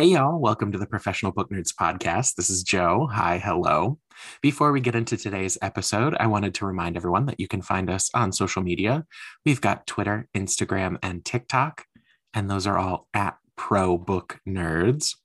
Hey, 0.00 0.06
y'all. 0.06 0.40
Welcome 0.40 0.72
to 0.72 0.78
the 0.78 0.86
Professional 0.86 1.30
Book 1.30 1.50
Nerds 1.50 1.74
podcast. 1.78 2.36
This 2.36 2.48
is 2.48 2.62
Joe. 2.62 3.06
Hi, 3.12 3.36
hello. 3.36 3.98
Before 4.40 4.72
we 4.72 4.80
get 4.80 4.94
into 4.94 5.18
today's 5.18 5.58
episode, 5.60 6.16
I 6.18 6.26
wanted 6.26 6.54
to 6.54 6.64
remind 6.64 6.96
everyone 6.96 7.26
that 7.26 7.38
you 7.38 7.46
can 7.46 7.60
find 7.60 7.90
us 7.90 8.08
on 8.14 8.32
social 8.32 8.62
media. 8.62 9.04
We've 9.44 9.60
got 9.60 9.86
Twitter, 9.86 10.26
Instagram, 10.34 10.96
and 11.02 11.22
TikTok, 11.22 11.84
and 12.32 12.48
those 12.48 12.66
are 12.66 12.78
all 12.78 13.08
at 13.12 13.36
Pro 13.56 13.98
Book 13.98 14.38
Nerds. 14.48 15.16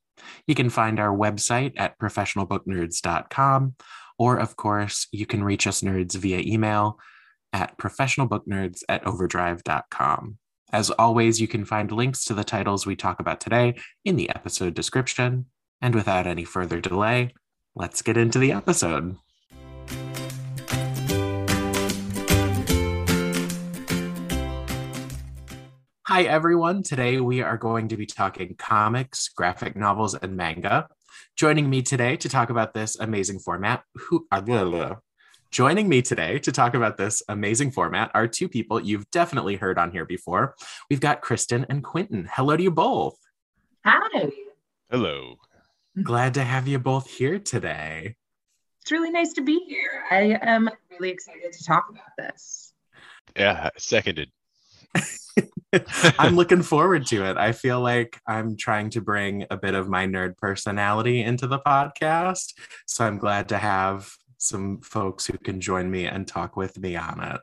You 0.46 0.54
can 0.54 0.68
find 0.68 1.00
our 1.00 1.16
website 1.16 1.72
at 1.78 1.98
professionalbooknerds.com, 1.98 3.76
or 4.18 4.36
of 4.36 4.56
course, 4.56 5.06
you 5.10 5.24
can 5.24 5.42
reach 5.42 5.66
us 5.66 5.80
nerds 5.80 6.16
via 6.16 6.40
email 6.40 6.98
at 7.50 7.78
professionalbooknerds 7.78 8.82
at 8.90 9.06
overdrive.com. 9.06 10.36
As 10.72 10.90
always, 10.90 11.40
you 11.40 11.46
can 11.46 11.64
find 11.64 11.92
links 11.92 12.24
to 12.24 12.34
the 12.34 12.42
titles 12.42 12.86
we 12.86 12.96
talk 12.96 13.20
about 13.20 13.40
today 13.40 13.76
in 14.04 14.16
the 14.16 14.28
episode 14.30 14.74
description. 14.74 15.46
And 15.80 15.94
without 15.94 16.26
any 16.26 16.42
further 16.42 16.80
delay, 16.80 17.34
let's 17.76 18.02
get 18.02 18.16
into 18.16 18.40
the 18.40 18.50
episode. 18.50 19.16
Hi, 26.08 26.22
everyone. 26.22 26.82
Today 26.82 27.20
we 27.20 27.42
are 27.42 27.58
going 27.58 27.86
to 27.88 27.96
be 27.96 28.06
talking 28.06 28.56
comics, 28.58 29.28
graphic 29.28 29.76
novels, 29.76 30.16
and 30.16 30.36
manga. 30.36 30.88
Joining 31.36 31.70
me 31.70 31.82
today 31.82 32.16
to 32.16 32.28
talk 32.28 32.50
about 32.50 32.74
this 32.74 32.98
amazing 32.98 33.38
format, 33.38 33.84
who, 33.94 34.26
uh, 34.32 34.40
blah, 34.40 34.64
blah, 34.64 34.96
Joining 35.56 35.88
me 35.88 36.02
today 36.02 36.38
to 36.40 36.52
talk 36.52 36.74
about 36.74 36.98
this 36.98 37.22
amazing 37.30 37.70
format 37.70 38.10
are 38.12 38.28
two 38.28 38.46
people 38.46 38.78
you've 38.78 39.10
definitely 39.10 39.56
heard 39.56 39.78
on 39.78 39.90
here 39.90 40.04
before. 40.04 40.54
We've 40.90 41.00
got 41.00 41.22
Kristen 41.22 41.64
and 41.70 41.82
Quentin. 41.82 42.28
Hello 42.30 42.58
to 42.58 42.62
you 42.62 42.70
both. 42.70 43.16
Hi. 43.82 44.32
Hello. 44.90 45.36
Glad 46.02 46.34
to 46.34 46.44
have 46.44 46.68
you 46.68 46.78
both 46.78 47.08
here 47.08 47.38
today. 47.38 48.16
It's 48.82 48.92
really 48.92 49.10
nice 49.10 49.32
to 49.32 49.40
be 49.40 49.64
here. 49.66 50.04
I 50.10 50.38
am 50.42 50.68
really 50.90 51.08
excited 51.08 51.50
to 51.50 51.64
talk 51.64 51.86
about 51.88 52.12
this. 52.18 52.74
Yeah, 53.34 53.70
seconded. 53.78 54.30
I'm 56.18 56.36
looking 56.36 56.60
forward 56.60 57.06
to 57.06 57.24
it. 57.24 57.38
I 57.38 57.52
feel 57.52 57.80
like 57.80 58.20
I'm 58.26 58.58
trying 58.58 58.90
to 58.90 59.00
bring 59.00 59.46
a 59.50 59.56
bit 59.56 59.74
of 59.74 59.88
my 59.88 60.06
nerd 60.06 60.36
personality 60.36 61.22
into 61.22 61.46
the 61.46 61.60
podcast. 61.60 62.52
So 62.84 63.06
I'm 63.06 63.16
glad 63.16 63.48
to 63.48 63.56
have 63.56 64.10
some 64.46 64.80
folks 64.80 65.26
who 65.26 65.38
can 65.38 65.60
join 65.60 65.90
me 65.90 66.06
and 66.06 66.26
talk 66.26 66.56
with 66.56 66.78
me 66.78 66.96
on 66.96 67.22
it. 67.22 67.40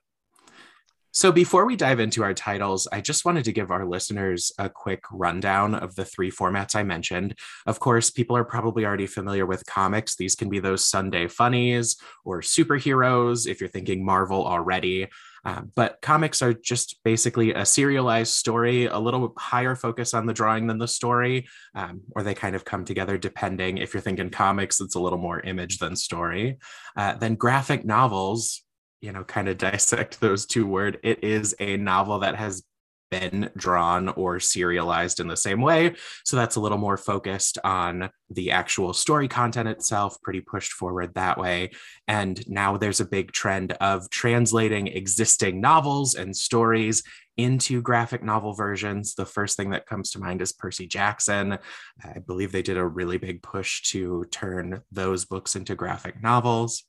So, 1.15 1.31
before 1.31 1.67
we 1.67 1.75
dive 1.75 1.99
into 1.99 2.23
our 2.23 2.33
titles, 2.33 2.87
I 2.91 2.99
just 2.99 3.23
wanted 3.23 3.45
to 3.45 3.51
give 3.51 3.69
our 3.69 3.85
listeners 3.85 4.51
a 4.57 4.67
quick 4.67 5.03
rundown 5.11 5.75
of 5.75 5.93
the 5.93 6.05
three 6.05 6.31
formats 6.31 6.75
I 6.75 6.81
mentioned. 6.81 7.37
Of 7.67 7.79
course, 7.79 8.09
people 8.09 8.35
are 8.35 8.43
probably 8.43 8.83
already 8.83 9.05
familiar 9.05 9.45
with 9.45 9.63
comics. 9.67 10.15
These 10.15 10.33
can 10.33 10.49
be 10.49 10.57
those 10.57 10.83
Sunday 10.83 11.27
funnies 11.27 11.97
or 12.25 12.41
superheroes 12.41 13.47
if 13.47 13.61
you're 13.61 13.69
thinking 13.69 14.03
Marvel 14.03 14.43
already. 14.43 15.07
Uh, 15.45 15.61
but 15.75 16.01
comics 16.01 16.41
are 16.41 16.53
just 16.53 17.03
basically 17.03 17.53
a 17.53 17.65
serialized 17.65 18.33
story, 18.33 18.85
a 18.85 18.97
little 18.97 19.33
higher 19.37 19.75
focus 19.75 20.13
on 20.13 20.25
the 20.25 20.33
drawing 20.33 20.67
than 20.67 20.77
the 20.77 20.87
story, 20.87 21.47
um, 21.75 22.01
or 22.15 22.23
they 22.23 22.33
kind 22.33 22.55
of 22.55 22.63
come 22.63 22.85
together 22.85 23.17
depending. 23.17 23.77
If 23.77 23.93
you're 23.93 24.01
thinking 24.01 24.29
comics, 24.29 24.79
it's 24.79 24.95
a 24.95 24.99
little 24.99 25.19
more 25.19 25.41
image 25.41 25.79
than 25.79 25.95
story. 25.95 26.57
Uh, 26.95 27.15
then 27.15 27.35
graphic 27.35 27.83
novels, 27.83 28.61
you 29.01 29.11
know, 29.11 29.23
kind 29.23 29.49
of 29.49 29.57
dissect 29.69 30.21
those 30.21 30.45
two 30.45 30.65
words. 30.65 30.97
It 31.03 31.23
is 31.23 31.55
a 31.59 31.77
novel 31.77 32.19
that 32.19 32.35
has 32.35 32.63
been 33.13 33.51
drawn 33.55 34.09
or 34.09 34.39
serialized 34.39 35.19
in 35.19 35.27
the 35.27 35.37
same 35.37 35.61
way. 35.61 35.93
So 36.25 36.35
that's 36.35 36.55
a 36.55 36.59
little 36.59 36.79
more 36.79 36.97
focused 36.97 37.59
on 37.63 38.09
the 38.31 38.49
actual 38.49 38.91
story 38.93 39.27
content 39.27 39.69
itself, 39.69 40.19
pretty 40.23 40.41
pushed 40.41 40.71
forward 40.71 41.13
that 41.13 41.37
way. 41.37 41.69
And 42.07 42.43
now 42.49 42.77
there's 42.77 43.01
a 43.01 43.05
big 43.05 43.31
trend 43.31 43.73
of 43.73 44.09
translating 44.09 44.87
existing 44.87 45.61
novels 45.61 46.15
and 46.15 46.35
stories 46.35 47.03
into 47.37 47.83
graphic 47.83 48.23
novel 48.23 48.53
versions. 48.53 49.13
The 49.13 49.27
first 49.27 49.57
thing 49.57 49.69
that 49.69 49.85
comes 49.85 50.09
to 50.11 50.19
mind 50.19 50.41
is 50.41 50.51
Percy 50.51 50.87
Jackson. 50.87 51.59
I 52.03 52.17
believe 52.17 52.51
they 52.51 52.63
did 52.63 52.77
a 52.77 52.85
really 52.85 53.19
big 53.19 53.43
push 53.43 53.83
to 53.91 54.25
turn 54.31 54.81
those 54.91 55.25
books 55.25 55.55
into 55.55 55.75
graphic 55.75 56.23
novels. 56.23 56.83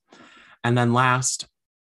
And 0.62 0.76
then 0.78 0.94
last, 0.94 1.46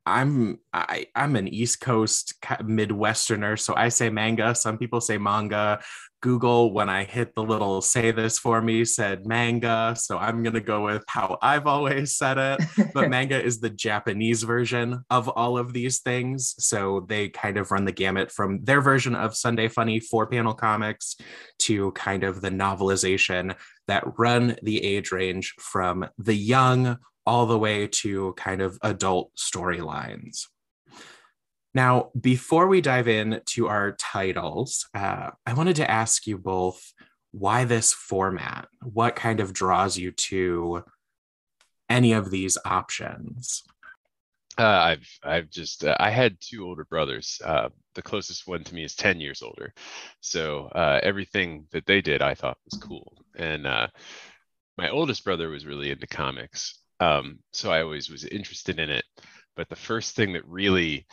I'm 0.07 0.59
I, 0.73 1.07
I'm 1.15 1.37
an 1.37 1.49
East 1.49 1.81
Coast 1.81 2.35
Midwesterner, 2.43 3.59
so 3.59 3.75
I 3.75 3.89
say 3.89 4.11
manga. 4.11 4.55
Some 4.55 4.79
people 4.79 5.01
say 5.01 5.19
manga. 5.19 5.81
Google, 6.21 6.73
when 6.73 6.89
I 6.89 7.05
hit 7.05 7.35
the 7.35 7.43
little 7.43 7.83
say 7.83 8.11
this 8.11 8.39
for 8.39 8.63
me, 8.63 8.87
said 8.87 9.27
manga. 9.27 9.95
So 9.95 10.17
I'm 10.17 10.43
gonna 10.43 10.61
go 10.61 10.85
with 10.85 11.05
how 11.07 11.37
I've 11.43 11.67
always 11.67 12.17
said 12.17 12.39
it. 12.39 12.93
But 12.95 13.11
manga 13.11 13.43
is 13.43 13.61
the 13.61 13.69
Japanese 13.69 14.43
version 14.43 15.05
of 15.11 15.29
all 15.29 15.59
of 15.59 15.75
these 15.75 16.01
things. 16.01 16.55
So 16.59 17.05
they 17.09 17.29
kind 17.29 17.59
of 17.59 17.71
run 17.71 17.85
the 17.85 17.93
gamut 17.93 18.31
from 18.31 18.65
their 18.65 18.81
version 18.81 19.15
of 19.15 19.37
Sunday 19.37 19.69
Funny 19.69 20.01
four 20.01 20.27
panel 20.27 20.55
comics 20.55 21.17
to 21.61 21.93
kind 21.93 22.25
of 22.25 22.41
the 22.41 22.51
novelization 22.51 23.55
that 23.87 24.19
run 24.19 24.57
the 24.63 24.83
age 24.83 25.13
range 25.13 25.55
from 25.59 26.07
the 26.17 26.35
young 26.35 26.97
all 27.27 27.47
the 27.47 27.59
way 27.59 27.87
to 27.87 28.35
kind 28.37 28.61
of 28.61 28.79
adult 28.83 29.33
storylines. 29.37 30.47
Now, 31.75 32.11
before 32.19 32.69
we 32.69 32.81
dive 32.81 33.09
into 33.09 33.67
our 33.67 33.93
titles, 33.93 34.87
uh, 34.95 35.31
I 35.45 35.55
wanted 35.55 35.77
to 35.77 35.91
ask 35.91 36.27
you 36.27 36.39
both 36.39 36.93
why 37.33 37.65
this 37.65 37.93
format? 37.93 38.69
What 38.81 39.17
kind 39.17 39.41
of 39.41 39.53
draws 39.53 39.99
you 39.99 40.13
to 40.13 40.85
any 41.91 42.13
of 42.13 42.31
these 42.31 42.57
options? 42.65 43.65
Uh, 44.57 44.63
I've 44.63 45.19
I've 45.25 45.51
just 45.51 45.85
uh, 45.85 45.97
I 45.99 46.11
had 46.11 46.37
two 46.41 46.65
older 46.65 46.85
brothers. 46.85 47.43
Uh, 47.45 47.71
the 47.97 48.03
closest 48.03 48.47
one 48.47 48.63
to 48.63 48.75
me 48.75 48.85
is 48.85 48.95
ten 48.95 49.19
years 49.19 49.43
older, 49.43 49.75
so 50.21 50.67
uh, 50.67 51.01
everything 51.03 51.67
that 51.73 51.87
they 51.87 52.01
did 52.01 52.23
I 52.23 52.35
thought 52.35 52.59
was 52.71 52.81
cool. 52.81 53.17
And 53.35 53.67
uh, 53.67 53.89
my 54.79 54.91
oldest 54.91 55.25
brother 55.25 55.49
was 55.49 55.67
really 55.67 55.91
into 55.91 56.07
comics, 56.07 56.79
um, 57.01 57.39
so 57.53 57.71
I 57.71 57.83
always 57.83 58.11
was 58.11 58.25
interested 58.25 58.79
in 58.79 58.91
it. 58.91 59.05
But 59.57 59.69
the 59.69 59.77
first 59.77 60.17
thing 60.17 60.33
that 60.33 60.47
really, 60.47 61.07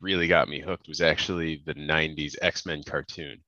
really 0.00 0.28
got 0.28 0.48
me 0.48 0.60
hooked 0.60 0.88
was 0.88 1.00
actually 1.00 1.62
the 1.64 1.74
90s 1.74 2.36
X 2.42 2.66
Men 2.66 2.82
cartoon. 2.82 3.38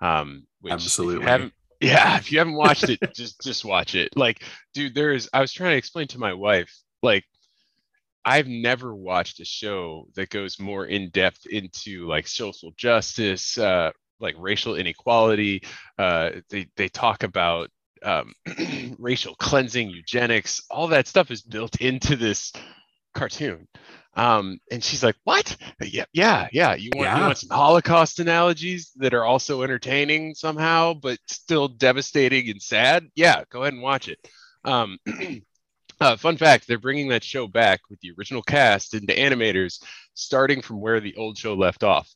Um, 0.00 0.46
which 0.60 0.72
Absolutely. 0.72 1.26
If 1.26 1.52
yeah, 1.80 2.16
if 2.16 2.32
you 2.32 2.38
haven't 2.38 2.54
watched 2.54 2.88
it, 2.88 2.98
just 3.14 3.40
just 3.42 3.64
watch 3.64 3.94
it. 3.94 4.16
Like, 4.16 4.42
dude, 4.74 4.94
there's 4.94 5.28
I 5.32 5.40
was 5.40 5.52
trying 5.52 5.72
to 5.72 5.76
explain 5.76 6.08
to 6.08 6.18
my 6.18 6.32
wife, 6.32 6.74
like, 7.02 7.24
I've 8.24 8.48
never 8.48 8.94
watched 8.94 9.40
a 9.40 9.44
show 9.44 10.08
that 10.14 10.28
goes 10.30 10.58
more 10.58 10.86
in 10.86 11.10
depth 11.10 11.46
into 11.46 12.06
like 12.06 12.26
social 12.26 12.72
justice, 12.76 13.56
uh, 13.56 13.92
like 14.20 14.34
racial 14.38 14.74
inequality. 14.74 15.62
Uh, 15.98 16.30
they 16.50 16.66
they 16.76 16.88
talk 16.88 17.22
about 17.22 17.70
um, 18.02 18.34
racial 18.98 19.34
cleansing, 19.36 19.90
eugenics, 19.90 20.62
all 20.70 20.88
that 20.88 21.06
stuff 21.06 21.30
is 21.30 21.42
built 21.42 21.76
into 21.80 22.16
this 22.16 22.52
cartoon. 23.14 23.68
Um, 24.14 24.58
and 24.70 24.82
she's 24.82 25.04
like, 25.04 25.16
"What? 25.24 25.56
Yeah, 25.80 26.06
yeah, 26.12 26.48
yeah. 26.52 26.74
You 26.74 26.90
want, 26.94 27.06
yeah. 27.06 27.16
you 27.16 27.22
want 27.22 27.38
some 27.38 27.56
Holocaust 27.56 28.18
analogies 28.18 28.90
that 28.96 29.14
are 29.14 29.24
also 29.24 29.62
entertaining 29.62 30.34
somehow, 30.34 30.94
but 30.94 31.18
still 31.28 31.68
devastating 31.68 32.48
and 32.50 32.60
sad? 32.60 33.06
Yeah, 33.14 33.44
go 33.50 33.62
ahead 33.62 33.74
and 33.74 33.82
watch 33.82 34.08
it." 34.08 34.18
Um, 34.64 34.98
uh, 36.00 36.16
fun 36.16 36.36
fact: 36.36 36.66
They're 36.66 36.78
bringing 36.78 37.08
that 37.08 37.22
show 37.22 37.46
back 37.46 37.80
with 37.90 38.00
the 38.00 38.10
original 38.18 38.42
cast 38.42 38.94
and 38.94 39.06
the 39.06 39.14
animators, 39.14 39.80
starting 40.14 40.62
from 40.62 40.80
where 40.80 40.98
the 40.98 41.14
old 41.14 41.38
show 41.38 41.54
left 41.54 41.84
off. 41.84 42.12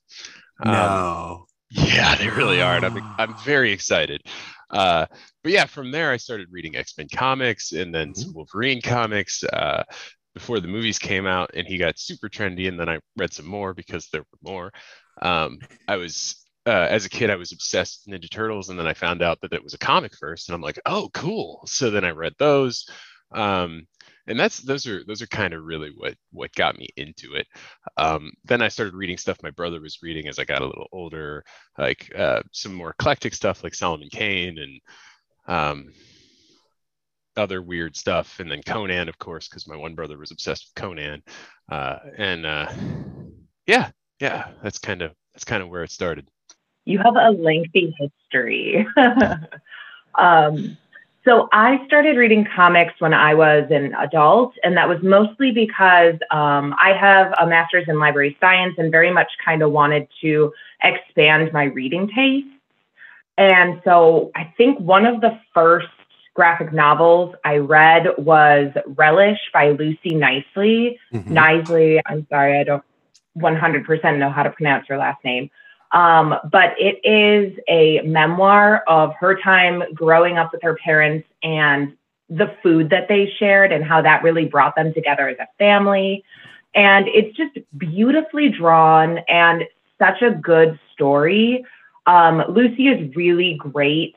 Um, 0.64 0.72
no. 0.72 1.46
Yeah, 1.74 2.14
they 2.16 2.28
really 2.28 2.60
are. 2.60 2.76
And 2.76 2.84
I'm, 2.84 3.14
I'm 3.18 3.34
very 3.44 3.72
excited. 3.72 4.22
Uh, 4.70 5.06
but 5.42 5.52
yeah, 5.52 5.64
from 5.64 5.90
there, 5.90 6.10
I 6.10 6.16
started 6.18 6.48
reading 6.50 6.76
X 6.76 6.96
Men 6.98 7.08
comics 7.12 7.72
and 7.72 7.94
then 7.94 8.14
some 8.14 8.34
Wolverine 8.34 8.82
comics 8.82 9.42
uh, 9.44 9.82
before 10.34 10.60
the 10.60 10.68
movies 10.68 10.98
came 10.98 11.26
out. 11.26 11.50
And 11.54 11.66
he 11.66 11.78
got 11.78 11.98
super 11.98 12.28
trendy. 12.28 12.68
And 12.68 12.78
then 12.78 12.88
I 12.88 12.98
read 13.16 13.32
some 13.32 13.46
more 13.46 13.72
because 13.72 14.08
there 14.08 14.20
were 14.22 14.50
more. 14.50 14.72
Um, 15.22 15.58
I 15.88 15.96
was 15.96 16.44
uh, 16.66 16.86
as 16.90 17.04
a 17.04 17.10
kid, 17.10 17.30
I 17.30 17.36
was 17.36 17.52
obsessed 17.52 18.02
with 18.06 18.20
Ninja 18.20 18.30
Turtles, 18.30 18.68
and 18.68 18.78
then 18.78 18.86
I 18.86 18.94
found 18.94 19.22
out 19.22 19.40
that 19.40 19.52
it 19.52 19.64
was 19.64 19.74
a 19.74 19.78
comic 19.78 20.12
first, 20.16 20.48
and 20.48 20.54
I'm 20.54 20.60
like, 20.60 20.78
oh, 20.86 21.10
cool. 21.12 21.62
So 21.66 21.90
then 21.90 22.04
I 22.04 22.10
read 22.10 22.34
those, 22.38 22.88
um, 23.34 23.86
and 24.26 24.38
that's 24.38 24.58
those 24.58 24.86
are 24.86 25.04
those 25.04 25.22
are 25.22 25.26
kind 25.26 25.54
of 25.54 25.64
really 25.64 25.90
what 25.96 26.14
what 26.32 26.54
got 26.54 26.78
me 26.78 26.88
into 26.96 27.34
it. 27.34 27.46
Um, 27.96 28.32
then 28.44 28.62
I 28.62 28.68
started 28.68 28.94
reading 28.94 29.18
stuff 29.18 29.42
my 29.42 29.50
brother 29.50 29.80
was 29.80 30.02
reading 30.02 30.28
as 30.28 30.38
I 30.38 30.44
got 30.44 30.62
a 30.62 30.66
little 30.66 30.88
older, 30.92 31.44
like 31.78 32.12
uh, 32.16 32.42
some 32.52 32.74
more 32.74 32.90
eclectic 32.90 33.34
stuff 33.34 33.64
like 33.64 33.74
Solomon 33.74 34.08
Kane 34.10 34.58
and 34.58 34.80
um, 35.46 35.92
other 37.36 37.62
weird 37.62 37.96
stuff, 37.96 38.40
and 38.40 38.50
then 38.50 38.62
Conan, 38.62 39.08
of 39.08 39.18
course, 39.18 39.48
because 39.48 39.66
my 39.66 39.76
one 39.76 39.94
brother 39.94 40.18
was 40.18 40.30
obsessed 40.30 40.68
with 40.68 40.82
Conan, 40.82 41.22
uh, 41.70 41.96
and 42.16 42.46
uh, 42.46 42.70
yeah, 43.66 43.90
yeah, 44.20 44.50
that's 44.62 44.78
kind 44.78 45.02
of 45.02 45.12
that's 45.34 45.44
kind 45.44 45.62
of 45.62 45.68
where 45.68 45.82
it 45.82 45.90
started 45.90 46.28
you 46.84 46.98
have 46.98 47.16
a 47.16 47.30
lengthy 47.30 47.94
history. 47.98 48.86
um, 50.18 50.76
so 51.24 51.48
I 51.52 51.84
started 51.86 52.16
reading 52.16 52.46
comics 52.56 52.94
when 52.98 53.14
I 53.14 53.34
was 53.34 53.64
an 53.70 53.94
adult, 53.94 54.54
and 54.64 54.76
that 54.76 54.88
was 54.88 54.98
mostly 55.02 55.52
because 55.52 56.14
um, 56.32 56.74
I 56.78 56.92
have 56.98 57.32
a 57.40 57.46
master's 57.46 57.84
in 57.86 58.00
library 58.00 58.36
science 58.40 58.74
and 58.76 58.90
very 58.90 59.12
much 59.12 59.30
kind 59.44 59.62
of 59.62 59.70
wanted 59.70 60.08
to 60.22 60.52
expand 60.82 61.52
my 61.52 61.64
reading 61.64 62.08
tastes. 62.08 62.50
And 63.38 63.80
so 63.84 64.32
I 64.34 64.52
think 64.56 64.80
one 64.80 65.06
of 65.06 65.20
the 65.20 65.38
first 65.54 65.86
graphic 66.34 66.72
novels 66.72 67.34
I 67.44 67.58
read 67.58 68.06
was 68.18 68.72
Relish 68.86 69.38
by 69.52 69.70
Lucy 69.70 70.10
Knisley. 70.10 70.98
Mm-hmm. 71.12 71.32
Knisley, 71.32 72.00
I'm 72.04 72.26
sorry, 72.28 72.58
I 72.58 72.64
don't 72.64 72.84
100% 73.38 74.18
know 74.18 74.30
how 74.30 74.42
to 74.42 74.50
pronounce 74.50 74.88
her 74.88 74.98
last 74.98 75.22
name. 75.24 75.50
Um, 75.92 76.34
but 76.50 76.74
it 76.78 77.00
is 77.04 77.58
a 77.68 78.00
memoir 78.02 78.82
of 78.88 79.12
her 79.20 79.38
time 79.38 79.82
growing 79.94 80.38
up 80.38 80.52
with 80.52 80.62
her 80.62 80.76
parents 80.76 81.28
and 81.42 81.94
the 82.30 82.54
food 82.62 82.88
that 82.90 83.08
they 83.08 83.30
shared 83.38 83.72
and 83.72 83.84
how 83.84 84.00
that 84.00 84.22
really 84.22 84.46
brought 84.46 84.74
them 84.74 84.94
together 84.94 85.28
as 85.28 85.36
a 85.38 85.48
family. 85.58 86.24
And 86.74 87.06
it's 87.08 87.36
just 87.36 87.58
beautifully 87.76 88.48
drawn 88.48 89.18
and 89.28 89.64
such 89.98 90.22
a 90.22 90.30
good 90.30 90.78
story. 90.92 91.64
Um, 92.06 92.42
Lucy 92.48 92.88
is 92.88 93.14
really 93.14 93.54
great 93.54 94.16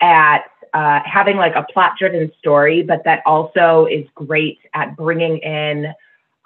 at 0.00 0.44
uh, 0.74 1.00
having 1.04 1.36
like 1.36 1.56
a 1.56 1.64
plot 1.72 1.92
driven 1.98 2.30
story, 2.38 2.82
but 2.82 3.02
that 3.04 3.22
also 3.26 3.86
is 3.86 4.06
great 4.14 4.58
at 4.74 4.96
bringing 4.96 5.38
in 5.38 5.92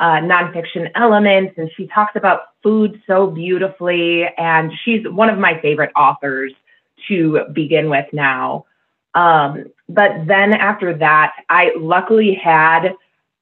uh, 0.00 0.17
nonfiction 0.20 0.91
elements, 0.94 1.55
and 1.58 1.70
she 1.76 1.87
talks 1.87 2.17
about 2.17 2.55
food 2.62 3.00
so 3.06 3.26
beautifully. 3.26 4.25
And 4.38 4.73
she's 4.85 5.06
one 5.06 5.29
of 5.29 5.38
my 5.38 5.61
favorite 5.61 5.93
authors 5.94 6.52
to 7.08 7.44
begin 7.52 7.91
with 7.91 8.06
now. 8.12 8.64
Um, 9.14 9.67
but 9.88 10.26
then 10.26 10.55
after 10.55 10.97
that, 10.99 11.32
I 11.50 11.73
luckily 11.76 12.35
had 12.35 12.94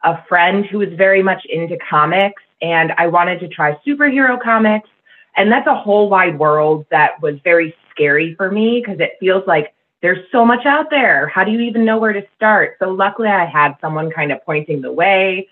a 0.02 0.24
friend 0.28 0.66
who 0.66 0.78
was 0.78 0.88
very 0.96 1.22
much 1.22 1.44
into 1.48 1.78
comics, 1.88 2.42
and 2.60 2.92
I 2.98 3.06
wanted 3.06 3.40
to 3.40 3.48
try 3.48 3.78
superhero 3.86 4.40
comics. 4.42 4.88
And 5.36 5.52
that's 5.52 5.68
a 5.68 5.74
whole 5.74 6.08
wide 6.08 6.38
world 6.38 6.86
that 6.90 7.22
was 7.22 7.36
very 7.44 7.74
scary 7.90 8.34
for 8.34 8.50
me 8.50 8.82
because 8.84 8.98
it 8.98 9.12
feels 9.20 9.46
like 9.46 9.72
there's 10.02 10.26
so 10.32 10.44
much 10.44 10.66
out 10.66 10.90
there. 10.90 11.28
How 11.28 11.44
do 11.44 11.52
you 11.52 11.60
even 11.60 11.84
know 11.84 11.98
where 11.98 12.12
to 12.12 12.22
start? 12.34 12.76
So 12.80 12.88
luckily, 12.90 13.28
I 13.28 13.44
had 13.44 13.76
someone 13.80 14.10
kind 14.10 14.32
of 14.32 14.44
pointing 14.44 14.80
the 14.80 14.92
way. 14.92 15.48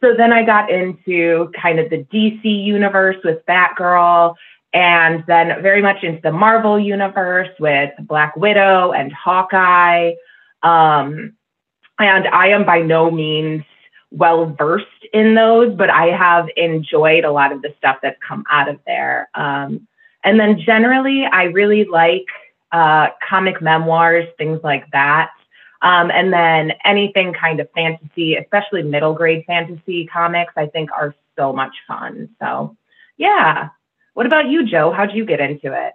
So 0.00 0.14
then 0.16 0.32
I 0.32 0.44
got 0.44 0.70
into 0.70 1.50
kind 1.60 1.78
of 1.78 1.90
the 1.90 2.04
DC 2.04 2.44
universe 2.44 3.16
with 3.24 3.44
Batgirl 3.46 4.34
and 4.72 5.24
then 5.26 5.62
very 5.62 5.82
much 5.82 6.02
into 6.02 6.20
the 6.22 6.32
Marvel 6.32 6.78
universe 6.78 7.48
with 7.58 7.90
Black 8.00 8.36
Widow 8.36 8.92
and 8.92 9.12
Hawkeye. 9.12 10.12
Um, 10.62 11.34
and 11.98 12.28
I 12.28 12.48
am 12.48 12.64
by 12.64 12.80
no 12.80 13.10
means 13.10 13.64
well 14.10 14.46
versed 14.46 14.86
in 15.12 15.34
those, 15.34 15.74
but 15.74 15.90
I 15.90 16.06
have 16.06 16.48
enjoyed 16.56 17.24
a 17.24 17.32
lot 17.32 17.52
of 17.52 17.62
the 17.62 17.74
stuff 17.78 17.98
that's 18.02 18.18
come 18.26 18.44
out 18.50 18.68
of 18.68 18.78
there. 18.86 19.28
Um, 19.34 19.86
and 20.24 20.38
then 20.38 20.60
generally, 20.60 21.24
I 21.24 21.44
really 21.44 21.84
like 21.84 22.26
uh, 22.72 23.08
comic 23.26 23.60
memoirs, 23.60 24.28
things 24.36 24.60
like 24.62 24.84
that. 24.92 25.30
Um, 25.80 26.10
and 26.10 26.32
then 26.32 26.72
anything 26.84 27.32
kind 27.32 27.60
of 27.60 27.70
fantasy, 27.72 28.34
especially 28.34 28.82
middle 28.82 29.14
grade 29.14 29.44
fantasy 29.46 30.06
comics, 30.06 30.52
I 30.56 30.66
think 30.66 30.90
are 30.92 31.14
so 31.36 31.52
much 31.52 31.74
fun. 31.86 32.30
So, 32.40 32.76
yeah. 33.16 33.68
What 34.14 34.26
about 34.26 34.48
you, 34.48 34.66
Joe? 34.66 34.92
How'd 34.92 35.14
you 35.14 35.24
get 35.24 35.40
into 35.40 35.72
it? 35.72 35.94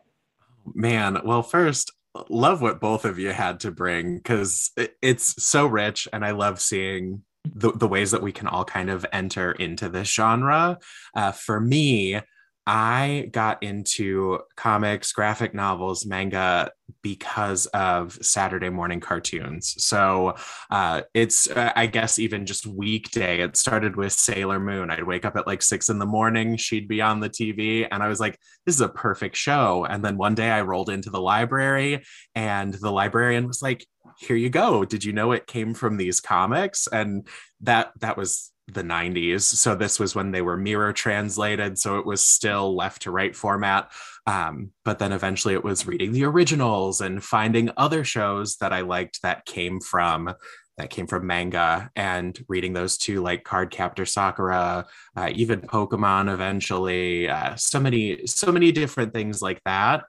Man, 0.73 1.19
well, 1.25 1.43
first, 1.43 1.91
love 2.29 2.61
what 2.61 2.79
both 2.79 3.03
of 3.03 3.19
you 3.19 3.31
had 3.31 3.59
to 3.61 3.71
bring 3.71 4.17
because 4.17 4.71
it's 5.01 5.43
so 5.43 5.65
rich, 5.65 6.07
and 6.13 6.23
I 6.23 6.31
love 6.31 6.61
seeing 6.61 7.23
the, 7.43 7.71
the 7.71 7.87
ways 7.87 8.11
that 8.11 8.21
we 8.21 8.31
can 8.31 8.47
all 8.47 8.63
kind 8.63 8.89
of 8.89 9.05
enter 9.11 9.51
into 9.51 9.89
this 9.89 10.07
genre. 10.09 10.79
Uh, 11.13 11.31
for 11.33 11.59
me, 11.59 12.21
I 12.65 13.29
got 13.31 13.61
into 13.61 14.39
comics, 14.55 15.11
graphic 15.11 15.53
novels, 15.53 16.05
manga 16.05 16.71
because 17.01 17.65
of 17.67 18.17
Saturday 18.21 18.69
morning 18.69 19.01
cartoons. 19.01 19.75
So 19.83 20.35
uh, 20.71 21.01
it's, 21.13 21.49
uh, 21.49 21.73
I 21.75 21.87
guess, 21.87 22.19
even 22.19 22.45
just 22.45 22.65
weekday. 22.65 23.41
It 23.41 23.57
started 23.57 23.97
with 23.97 24.13
Sailor 24.13 24.59
Moon. 24.59 24.89
I'd 24.89 25.03
wake 25.03 25.25
up 25.25 25.35
at 25.35 25.45
like 25.45 25.61
six 25.61 25.89
in 25.89 25.99
the 25.99 26.05
morning. 26.05 26.55
She'd 26.55 26.87
be 26.87 27.01
on 27.01 27.19
the 27.19 27.29
TV. 27.29 27.85
And 27.91 28.01
I 28.01 28.07
was 28.07 28.21
like, 28.21 28.39
this 28.65 28.75
is 28.75 28.81
a 28.81 28.87
perfect 28.87 29.35
show. 29.35 29.85
And 29.85 30.03
then 30.03 30.17
one 30.17 30.35
day 30.35 30.49
I 30.49 30.61
rolled 30.61 30.89
into 30.89 31.09
the 31.09 31.21
library 31.21 32.03
and 32.33 32.73
the 32.73 32.91
librarian 32.91 33.45
was 33.45 33.61
like, 33.61 33.85
here 34.19 34.37
you 34.37 34.49
go. 34.49 34.85
Did 34.85 35.03
you 35.03 35.11
know 35.11 35.33
it 35.33 35.47
came 35.47 35.73
from 35.73 35.97
these 35.97 36.21
comics? 36.21 36.87
And 36.87 37.27
that 37.61 37.91
that 37.99 38.15
was 38.15 38.52
the 38.67 38.83
90s. 38.83 39.41
So 39.41 39.75
this 39.75 39.99
was 39.99 40.15
when 40.15 40.31
they 40.31 40.41
were 40.41 40.57
mirror 40.57 40.93
translated. 40.93 41.77
So 41.77 41.99
it 41.99 42.05
was 42.05 42.25
still 42.25 42.75
left 42.75 43.03
to 43.03 43.11
right 43.11 43.35
format. 43.35 43.91
Um, 44.25 44.71
but 44.85 44.99
then 44.99 45.11
eventually 45.11 45.53
it 45.53 45.63
was 45.63 45.85
reading 45.85 46.13
the 46.13 46.23
originals 46.23 47.01
and 47.01 47.23
finding 47.23 47.71
other 47.75 48.03
shows 48.03 48.57
that 48.57 48.71
I 48.71 48.81
liked 48.81 49.21
that 49.21 49.45
came 49.45 49.81
from 49.81 50.33
that 50.77 50.89
came 50.89 51.05
from 51.05 51.27
manga 51.27 51.91
and 51.95 52.39
reading 52.47 52.73
those 52.73 52.97
too, 52.97 53.21
like 53.21 53.43
card 53.43 53.69
captor 53.69 54.05
Sakura, 54.05 54.87
uh, 55.15 55.29
even 55.33 55.61
Pokemon 55.61 56.33
eventually, 56.33 57.29
uh, 57.29 57.55
so 57.55 57.79
many, 57.79 58.25
so 58.25 58.51
many 58.51 58.71
different 58.71 59.13
things 59.13 59.39
like 59.39 59.61
that. 59.65 60.03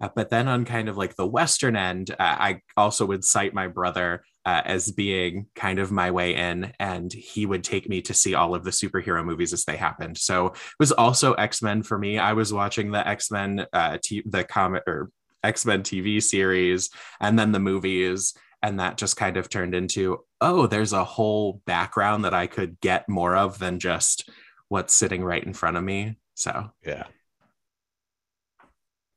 Uh, 0.00 0.08
but 0.14 0.30
then 0.30 0.46
on 0.46 0.64
kind 0.64 0.88
of 0.88 0.96
like 0.96 1.16
the 1.16 1.26
Western 1.26 1.74
end, 1.74 2.10
uh, 2.12 2.14
I 2.18 2.60
also 2.76 3.06
would 3.06 3.24
cite 3.24 3.54
my 3.54 3.66
brother 3.66 4.22
uh, 4.44 4.62
as 4.64 4.90
being 4.90 5.46
kind 5.54 5.78
of 5.78 5.90
my 5.90 6.10
way 6.10 6.34
in, 6.34 6.72
and 6.78 7.12
he 7.12 7.46
would 7.46 7.64
take 7.64 7.88
me 7.88 8.02
to 8.02 8.14
see 8.14 8.34
all 8.34 8.54
of 8.54 8.64
the 8.64 8.70
superhero 8.70 9.24
movies 9.24 9.52
as 9.52 9.64
they 9.64 9.76
happened. 9.76 10.18
So 10.18 10.48
it 10.48 10.58
was 10.78 10.92
also 10.92 11.34
X 11.34 11.62
Men 11.62 11.82
for 11.82 11.98
me. 11.98 12.18
I 12.18 12.34
was 12.34 12.52
watching 12.52 12.90
the 12.90 13.06
X 13.06 13.30
Men, 13.30 13.66
uh, 13.72 13.98
t- 14.02 14.22
the 14.26 14.44
comic 14.44 14.82
or 14.86 15.10
X 15.42 15.64
Men 15.64 15.82
TV 15.82 16.22
series, 16.22 16.90
and 17.20 17.38
then 17.38 17.52
the 17.52 17.60
movies, 17.60 18.34
and 18.62 18.80
that 18.80 18.98
just 18.98 19.16
kind 19.16 19.36
of 19.36 19.48
turned 19.48 19.74
into 19.74 20.24
oh, 20.40 20.66
there's 20.66 20.92
a 20.92 21.04
whole 21.04 21.62
background 21.64 22.24
that 22.26 22.34
I 22.34 22.46
could 22.46 22.78
get 22.80 23.08
more 23.08 23.34
of 23.34 23.58
than 23.58 23.78
just 23.78 24.28
what's 24.68 24.92
sitting 24.92 25.24
right 25.24 25.42
in 25.42 25.54
front 25.54 25.78
of 25.78 25.84
me. 25.84 26.16
So 26.34 26.70
yeah. 26.84 27.04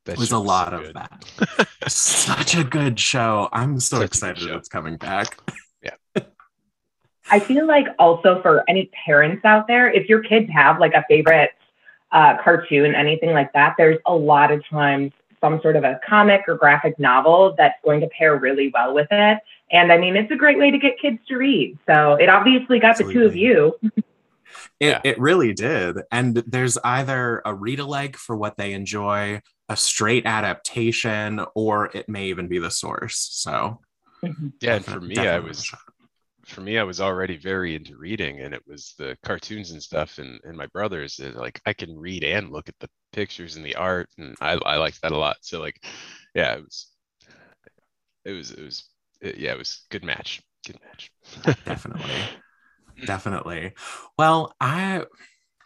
That 0.08 0.18
was 0.18 0.32
a 0.32 0.40
lot 0.40 0.72
so 0.72 0.80
of 0.80 0.94
that. 0.94 1.68
Such 1.88 2.56
a 2.56 2.64
good 2.64 3.00
show. 3.00 3.50
I'm 3.52 3.80
so 3.80 3.98
Such 3.98 4.06
excited 4.06 4.50
it's 4.50 4.70
coming 4.70 4.98
back. 4.98 5.38
Yeah. 5.84 5.96
I 7.30 7.40
feel 7.40 7.68
like 7.68 7.88
also 8.00 8.42
for 8.42 8.64
any 8.70 8.90
parents 9.06 9.44
out 9.44 9.68
there, 9.68 9.92
if 9.92 10.08
your 10.08 10.22
kids 10.22 10.50
have 10.52 10.80
like 10.80 10.94
a 10.94 11.04
favorite 11.10 11.52
uh, 12.12 12.38
cartoon, 12.42 12.96
anything 12.96 13.32
like 13.32 13.52
that, 13.54 13.76
there's 13.78 14.00
a 14.06 14.16
lot 14.16 14.52
of 14.52 14.66
times 14.68 15.12
some 15.42 15.62
sort 15.62 15.76
of 15.76 15.84
a 15.84 16.00
comic 16.08 16.42
or 16.48 16.56
graphic 16.56 16.98
novel 16.98 17.54
that's 17.58 17.76
going 17.84 18.00
to 18.00 18.08
pair 18.08 18.38
really 18.38 18.72
well 18.74 18.94
with 18.94 19.08
it. 19.12 19.40
And 19.72 19.92
I 19.92 19.98
mean, 19.98 20.16
it's 20.16 20.32
a 20.32 20.36
great 20.36 20.58
way 20.58 20.72
to 20.72 20.78
get 20.78 21.00
kids 21.00 21.20
to 21.28 21.36
read. 21.36 21.78
So 21.86 22.14
it 22.14 22.30
obviously 22.30 22.80
got 22.80 22.92
Absolutely. 22.92 23.14
the 23.14 23.20
two 23.20 23.26
of 23.28 23.36
you. 23.36 23.76
It, 24.80 24.88
yeah. 24.88 25.02
it 25.04 25.20
really 25.20 25.54
did. 25.54 25.98
And 26.12 26.38
there's 26.38 26.78
either 26.84 27.42
a 27.46 27.54
read 27.54 27.80
alike 27.80 28.16
for 28.16 28.36
what 28.36 28.58
they 28.58 28.74
enjoy 28.74 29.42
a 29.70 29.76
straight 29.76 30.26
adaptation 30.26 31.44
or 31.56 31.90
it 31.94 32.08
may 32.08 32.28
even 32.28 32.48
be 32.48 32.60
the 32.60 32.72
source 32.72 33.30
so 33.32 33.80
mm-hmm. 34.24 34.48
yeah 34.62 34.76
and 34.76 34.86
for 34.86 35.02
me 35.02 35.18
i 35.18 35.40
was 35.40 35.70
for 36.48 36.62
me, 36.62 36.78
I 36.78 36.84
was 36.84 37.02
already 37.02 37.36
very 37.36 37.76
into 37.76 37.98
reading, 37.98 38.40
and 38.40 38.54
it 38.54 38.64
was 38.66 38.96
the 38.98 39.18
cartoons 39.24 39.72
and 39.72 39.84
stuff, 39.84 40.18
and, 40.18 40.40
and 40.46 40.58
my 40.58 40.66
brothers. 40.68 41.20
like 41.36 41.60
I 41.66 41.74
can 41.74 41.98
read 41.98 42.24
and 42.24 42.52
look 42.52 42.70
at 42.70 42.76
the 42.80 42.90
pictures 43.12 43.58
and 43.58 43.66
the 43.66 43.76
art, 43.76 44.10
and 44.18 44.36
I 44.40 44.54
I 44.54 44.78
liked 44.78 45.02
that 45.02 45.12
a 45.12 45.18
lot. 45.18 45.38
So 45.42 45.60
like, 45.60 45.84
yeah, 46.34 46.56
it 46.56 46.64
was, 46.64 46.88
it 48.24 48.32
was 48.32 48.52
it 48.52 48.64
was 48.64 48.84
it, 49.22 49.38
yeah, 49.38 49.52
it 49.52 49.58
was 49.58 49.86
good 49.90 50.06
match, 50.06 50.42
good 50.66 50.80
match. 50.86 51.12
Definitely, 51.66 52.16
definitely. 53.06 53.74
Well, 54.18 54.54
I 54.62 55.04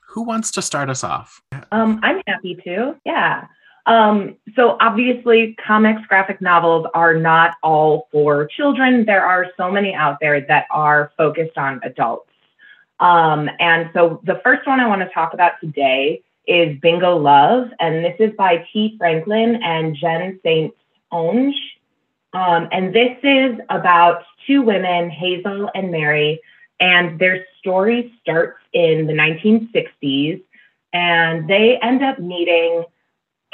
who 0.10 0.24
wants 0.24 0.52
to 0.54 0.64
start 0.64 0.90
us 0.90 1.04
off? 1.04 1.42
Um, 1.72 2.00
I'm 2.02 2.22
happy 2.26 2.56
to. 2.64 2.96
Yeah. 3.06 3.46
Um, 3.86 4.36
so 4.56 4.78
obviously, 4.80 5.56
comics, 5.66 6.02
graphic 6.08 6.42
novels 6.42 6.86
are 6.94 7.14
not 7.14 7.56
all 7.64 8.08
for 8.12 8.46
children. 8.46 9.06
There 9.06 9.26
are 9.26 9.48
so 9.58 9.72
many 9.72 9.94
out 9.94 10.18
there 10.22 10.42
that 10.42 10.66
are 10.72 11.12
focused 11.18 11.58
on 11.58 11.80
adults. 11.84 12.30
Um, 13.00 13.50
and 13.60 13.90
so 13.94 14.22
the 14.24 14.40
first 14.44 14.68
one 14.68 14.80
I 14.80 14.88
want 14.88 15.02
to 15.02 15.10
talk 15.10 15.34
about 15.34 15.54
today 15.60 16.22
is 16.48 16.80
Bingo 16.80 17.18
Love, 17.18 17.70
and 17.80 18.06
this 18.06 18.16
is 18.20 18.32
by 18.38 18.66
Tee 18.72 18.96
Franklin 18.98 19.60
and 19.64 19.96
Jen 19.96 20.40
St. 20.44 20.74
Onge. 21.12 21.54
Um, 22.34 22.70
and 22.72 22.94
this 22.94 23.18
is 23.24 23.60
about 23.70 24.24
two 24.46 24.62
women, 24.62 25.10
Hazel 25.10 25.70
and 25.74 25.92
Mary, 25.92 26.40
and 26.80 27.20
their 27.20 27.46
story 27.60 28.14
starts 28.22 28.60
in 28.74 29.08
the 29.08 29.14
1960s, 29.14 30.42
and 30.94 31.48
they 31.50 31.78
end 31.82 32.04
up 32.04 32.20
meeting 32.20 32.86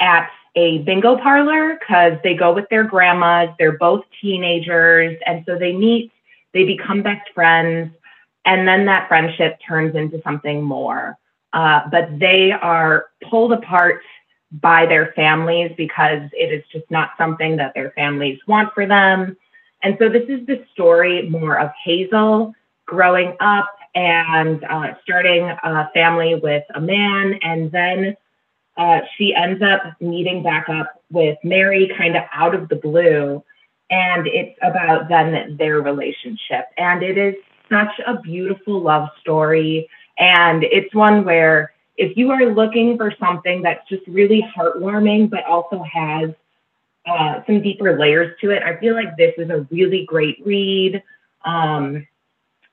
at 0.00 0.30
a 0.54 0.78
bingo 0.78 1.16
parlor 1.16 1.78
because 1.78 2.18
they 2.22 2.34
go 2.34 2.52
with 2.52 2.68
their 2.68 2.84
grandmas. 2.84 3.50
They're 3.58 3.78
both 3.78 4.04
teenagers. 4.20 5.18
And 5.26 5.44
so 5.46 5.58
they 5.58 5.72
meet, 5.72 6.12
they 6.52 6.64
become 6.64 7.02
best 7.02 7.28
friends. 7.34 7.92
And 8.44 8.66
then 8.66 8.86
that 8.86 9.08
friendship 9.08 9.58
turns 9.66 9.94
into 9.94 10.20
something 10.22 10.62
more. 10.62 11.18
Uh, 11.52 11.82
but 11.90 12.18
they 12.18 12.52
are 12.52 13.06
pulled 13.28 13.52
apart 13.52 14.02
by 14.50 14.86
their 14.86 15.12
families 15.14 15.72
because 15.76 16.22
it 16.32 16.52
is 16.52 16.64
just 16.72 16.90
not 16.90 17.10
something 17.18 17.56
that 17.56 17.74
their 17.74 17.90
families 17.92 18.38
want 18.46 18.72
for 18.74 18.86
them. 18.86 19.36
And 19.82 19.96
so 19.98 20.08
this 20.08 20.28
is 20.28 20.46
the 20.46 20.64
story 20.72 21.28
more 21.28 21.58
of 21.58 21.70
Hazel 21.84 22.54
growing 22.86 23.36
up 23.40 23.74
and 23.94 24.64
uh, 24.64 24.94
starting 25.02 25.44
a 25.44 25.90
family 25.94 26.34
with 26.34 26.64
a 26.74 26.80
man 26.80 27.38
and 27.42 27.70
then 27.70 28.16
uh, 28.78 29.00
she 29.16 29.34
ends 29.34 29.60
up 29.60 29.82
meeting 30.00 30.42
back 30.42 30.68
up 30.68 31.02
with 31.10 31.36
Mary 31.42 31.92
kind 31.98 32.16
of 32.16 32.22
out 32.32 32.54
of 32.54 32.68
the 32.68 32.76
blue. 32.76 33.42
And 33.90 34.26
it's 34.26 34.56
about 34.62 35.08
then 35.08 35.56
their 35.58 35.80
relationship. 35.82 36.66
And 36.76 37.02
it 37.02 37.18
is 37.18 37.34
such 37.68 37.92
a 38.06 38.20
beautiful 38.20 38.80
love 38.80 39.08
story. 39.20 39.88
And 40.18 40.62
it's 40.62 40.94
one 40.94 41.24
where 41.24 41.72
if 41.96 42.16
you 42.16 42.30
are 42.30 42.46
looking 42.46 42.96
for 42.96 43.12
something 43.18 43.62
that's 43.62 43.86
just 43.88 44.06
really 44.06 44.46
heartwarming, 44.56 45.28
but 45.28 45.44
also 45.44 45.82
has 45.82 46.30
uh, 47.06 47.40
some 47.46 47.60
deeper 47.60 47.98
layers 47.98 48.36
to 48.40 48.50
it, 48.50 48.62
I 48.62 48.78
feel 48.78 48.94
like 48.94 49.16
this 49.16 49.34
is 49.38 49.50
a 49.50 49.66
really 49.70 50.04
great 50.04 50.40
read. 50.44 51.02
Um, 51.44 52.06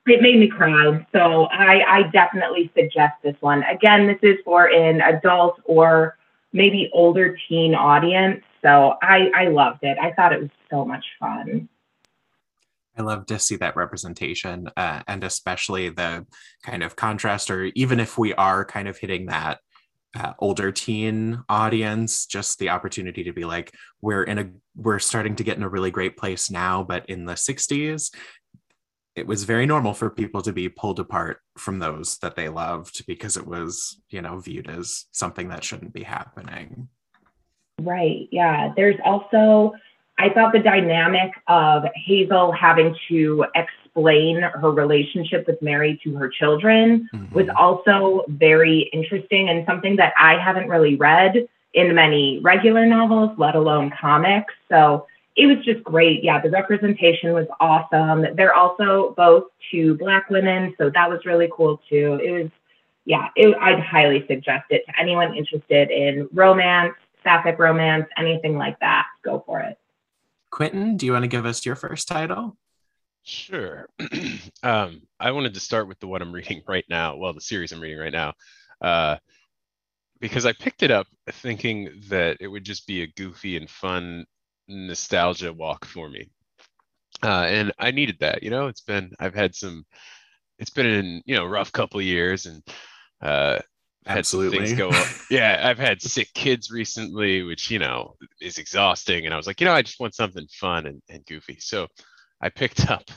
it 0.06 0.22
made 0.22 0.38
me 0.38 0.48
cry. 0.48 1.06
So 1.12 1.44
I, 1.44 1.82
I 1.82 2.02
definitely 2.04 2.70
suggest 2.76 3.14
this 3.22 3.36
one. 3.40 3.62
Again, 3.64 4.06
this 4.06 4.18
is 4.22 4.38
for 4.44 4.66
an 4.66 5.00
adult 5.00 5.60
or 5.64 6.16
maybe 6.52 6.90
older 6.92 7.36
teen 7.48 7.74
audience. 7.74 8.42
So 8.62 8.94
I, 9.02 9.30
I 9.34 9.48
loved 9.48 9.80
it. 9.82 9.98
I 9.98 10.12
thought 10.12 10.32
it 10.32 10.40
was 10.40 10.50
so 10.70 10.84
much 10.84 11.04
fun. 11.18 11.68
I 12.98 13.02
love 13.02 13.26
to 13.26 13.38
see 13.38 13.56
that 13.56 13.76
representation 13.76 14.70
uh, 14.76 15.02
and 15.06 15.22
especially 15.22 15.90
the 15.90 16.24
kind 16.62 16.82
of 16.82 16.96
contrast, 16.96 17.50
or 17.50 17.64
even 17.74 18.00
if 18.00 18.16
we 18.16 18.32
are 18.34 18.64
kind 18.64 18.88
of 18.88 18.96
hitting 18.96 19.26
that 19.26 19.58
uh, 20.18 20.32
older 20.38 20.72
teen 20.72 21.42
audience, 21.48 22.24
just 22.24 22.58
the 22.58 22.70
opportunity 22.70 23.24
to 23.24 23.32
be 23.32 23.44
like, 23.44 23.74
we're 24.00 24.22
in 24.22 24.38
a, 24.38 24.48
we're 24.74 24.98
starting 24.98 25.36
to 25.36 25.44
get 25.44 25.58
in 25.58 25.62
a 25.62 25.68
really 25.68 25.90
great 25.90 26.16
place 26.16 26.50
now, 26.50 26.82
but 26.82 27.04
in 27.10 27.26
the 27.26 27.34
60s, 27.34 28.14
it 29.16 29.26
was 29.26 29.44
very 29.44 29.64
normal 29.64 29.94
for 29.94 30.10
people 30.10 30.42
to 30.42 30.52
be 30.52 30.68
pulled 30.68 31.00
apart 31.00 31.40
from 31.56 31.78
those 31.78 32.18
that 32.18 32.36
they 32.36 32.50
loved 32.50 33.06
because 33.06 33.38
it 33.38 33.46
was, 33.46 33.98
you 34.10 34.20
know, 34.20 34.38
viewed 34.38 34.68
as 34.68 35.06
something 35.10 35.48
that 35.48 35.64
shouldn't 35.64 35.94
be 35.94 36.02
happening. 36.02 36.88
Right. 37.80 38.28
Yeah. 38.30 38.72
There's 38.76 39.00
also, 39.02 39.72
I 40.18 40.28
thought 40.28 40.52
the 40.52 40.58
dynamic 40.58 41.32
of 41.48 41.84
Hazel 41.94 42.52
having 42.52 42.94
to 43.08 43.46
explain 43.54 44.42
her 44.42 44.70
relationship 44.70 45.46
with 45.46 45.62
Mary 45.62 45.98
to 46.04 46.14
her 46.16 46.28
children 46.28 47.08
mm-hmm. 47.12 47.34
was 47.34 47.46
also 47.56 48.22
very 48.28 48.90
interesting 48.92 49.48
and 49.48 49.64
something 49.66 49.96
that 49.96 50.12
I 50.18 50.38
haven't 50.38 50.68
really 50.68 50.96
read 50.96 51.48
in 51.72 51.94
many 51.94 52.38
regular 52.40 52.84
novels, 52.84 53.30
let 53.38 53.54
alone 53.54 53.92
comics. 53.98 54.52
So 54.70 55.06
it 55.36 55.46
was 55.46 55.64
just 55.64 55.84
great. 55.84 56.24
Yeah, 56.24 56.40
the 56.40 56.50
representation 56.50 57.32
was 57.32 57.46
awesome. 57.60 58.24
They're 58.36 58.54
also 58.54 59.14
both 59.16 59.44
two 59.70 59.94
black 59.96 60.30
women, 60.30 60.74
so 60.78 60.90
that 60.90 61.10
was 61.10 61.24
really 61.26 61.50
cool 61.54 61.80
too. 61.88 62.18
It 62.22 62.30
was, 62.30 62.50
yeah, 63.04 63.28
it, 63.36 63.54
I'd 63.60 63.80
highly 63.80 64.24
suggest 64.26 64.64
it 64.70 64.84
to 64.86 65.00
anyone 65.00 65.36
interested 65.36 65.90
in 65.90 66.28
romance, 66.32 66.94
sapphic 67.22 67.58
romance, 67.58 68.06
anything 68.16 68.56
like 68.56 68.80
that. 68.80 69.06
Go 69.22 69.42
for 69.44 69.60
it. 69.60 69.78
Quentin, 70.50 70.96
do 70.96 71.04
you 71.04 71.12
want 71.12 71.24
to 71.24 71.28
give 71.28 71.44
us 71.44 71.66
your 71.66 71.76
first 71.76 72.08
title? 72.08 72.56
Sure. 73.22 73.88
um, 74.62 75.02
I 75.20 75.32
wanted 75.32 75.52
to 75.54 75.60
start 75.60 75.86
with 75.86 75.98
the 76.00 76.06
one 76.06 76.22
I'm 76.22 76.32
reading 76.32 76.62
right 76.68 76.84
now. 76.88 77.16
Well, 77.16 77.34
the 77.34 77.42
series 77.42 77.72
I'm 77.72 77.80
reading 77.80 77.98
right 77.98 78.12
now. 78.12 78.32
Uh, 78.80 79.16
because 80.18 80.46
I 80.46 80.54
picked 80.54 80.82
it 80.82 80.90
up 80.90 81.06
thinking 81.30 81.90
that 82.08 82.38
it 82.40 82.46
would 82.46 82.64
just 82.64 82.86
be 82.86 83.02
a 83.02 83.06
goofy 83.06 83.58
and 83.58 83.68
fun 83.68 84.24
nostalgia 84.68 85.52
walk 85.52 85.84
for 85.84 86.08
me. 86.08 86.30
Uh, 87.22 87.46
and 87.48 87.72
I 87.78 87.90
needed 87.90 88.18
that, 88.20 88.42
you 88.42 88.50
know, 88.50 88.66
it's 88.66 88.82
been, 88.82 89.12
I've 89.18 89.34
had 89.34 89.54
some, 89.54 89.84
it's 90.58 90.70
been 90.70 90.86
in, 90.86 91.22
you 91.24 91.34
know, 91.34 91.46
rough 91.46 91.72
couple 91.72 92.00
years 92.02 92.46
and, 92.46 92.62
uh, 93.22 93.58
had 94.04 94.18
Absolutely. 94.18 94.58
things 94.58 94.78
go 94.78 94.90
up. 94.90 95.06
Yeah, 95.30 95.62
I've 95.64 95.78
had 95.78 96.00
sick 96.00 96.28
kids 96.32 96.70
recently, 96.70 97.42
which, 97.42 97.70
you 97.70 97.80
know, 97.80 98.14
is 98.40 98.58
exhausting. 98.58 99.24
And 99.24 99.34
I 99.34 99.36
was 99.36 99.48
like, 99.48 99.60
you 99.60 99.64
know, 99.64 99.72
I 99.72 99.82
just 99.82 99.98
want 99.98 100.14
something 100.14 100.46
fun 100.52 100.86
and, 100.86 101.02
and 101.08 101.26
goofy. 101.26 101.56
So 101.58 101.88
I 102.40 102.50
picked 102.50 102.88
up 102.88 103.10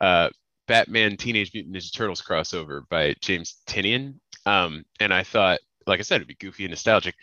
uh, 0.00 0.28
Batman 0.66 1.16
Teenage 1.16 1.52
Mutant 1.54 1.74
Ninja 1.74 1.94
Turtles 1.94 2.20
crossover 2.20 2.82
by 2.90 3.14
James 3.22 3.56
Tynion. 3.66 4.16
Um, 4.44 4.84
and 5.00 5.14
I 5.14 5.22
thought, 5.22 5.60
like 5.86 6.00
I 6.00 6.02
said, 6.02 6.16
it'd 6.16 6.28
be 6.28 6.34
goofy 6.34 6.64
and 6.64 6.72
nostalgic. 6.72 7.14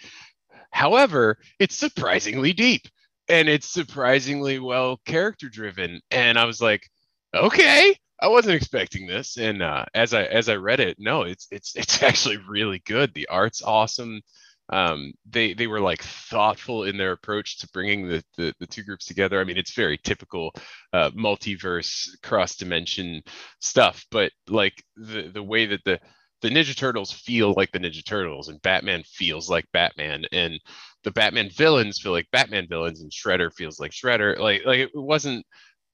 However, 0.72 1.38
it's 1.60 1.76
surprisingly 1.76 2.54
deep 2.54 2.88
and 3.30 3.50
it's 3.50 3.68
surprisingly 3.68 4.60
well 4.60 5.00
character 5.06 5.50
driven 5.50 6.00
and 6.12 6.38
i 6.38 6.46
was 6.46 6.62
like 6.62 6.88
okay 7.36 7.96
i 8.22 8.28
wasn't 8.28 8.56
expecting 8.56 9.08
this. 9.08 9.38
And 9.38 9.62
uh, 9.62 9.86
as 9.94 10.14
i 10.14 10.24
as 10.24 10.50
i 10.50 10.56
read 10.56 10.80
it 10.80 10.98
no 11.00 11.24
it's 11.24 11.48
it's 11.52 11.76
it's 11.76 12.04
actually 12.04 12.38
really 12.48 12.82
good. 12.86 13.14
The 13.14 13.28
art's 13.30 13.62
awesome. 13.62 14.22
Um, 14.70 15.14
they 15.30 15.54
they 15.54 15.68
were 15.68 15.80
like 15.80 16.02
thoughtful 16.02 16.86
in 16.86 16.98
their 16.98 17.12
approach 17.12 17.60
to 17.60 17.70
bringing 17.70 18.08
the, 18.08 18.24
the, 18.38 18.54
the 18.60 18.66
two 18.66 18.84
groups 18.84 19.06
together. 19.06 19.40
I 19.40 19.44
mean, 19.44 19.58
it's 19.58 19.76
very 19.76 20.00
typical 20.04 20.54
uh, 20.92 21.12
multiverse 21.12 22.10
cross 22.24 22.56
dimension 22.56 23.22
stuff, 23.60 24.06
but 24.10 24.32
like 24.50 24.84
the 24.96 25.30
the 25.32 25.44
way 25.44 25.68
that 25.68 25.84
the 25.86 26.00
the 26.46 26.52
Ninja 26.52 26.76
Turtles 26.76 27.12
feel 27.12 27.56
like 27.58 27.72
the 27.72 27.80
Ninja 27.80 28.06
Turtles, 28.06 28.50
and 28.50 28.62
Batman 28.62 29.02
feels 29.04 29.50
like 29.50 29.66
Batman, 29.74 30.26
and 30.32 30.60
the 31.04 31.10
Batman 31.10 31.50
villains 31.50 32.00
feel 32.00 32.12
like 32.12 32.30
Batman 32.32 32.68
villains, 32.70 33.02
and 33.02 33.12
Shredder 33.12 33.52
feels 33.52 33.80
like 33.80 33.92
Shredder. 33.92 34.38
Like 34.38 34.64
like 34.64 34.80
it 34.80 34.92
wasn't. 34.94 35.44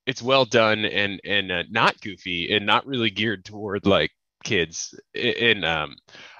It's 0.05 0.21
well 0.21 0.43
done 0.43 0.83
and 0.83 1.21
and 1.23 1.51
uh, 1.53 1.63
not 1.69 2.01
goofy 2.01 2.53
and 2.53 2.65
not 2.65 2.85
really 2.85 3.11
geared 3.11 3.45
toward 3.45 3.85
like 3.85 4.11
kids. 4.43 4.93
And 5.15 5.63
um, 5.63 5.95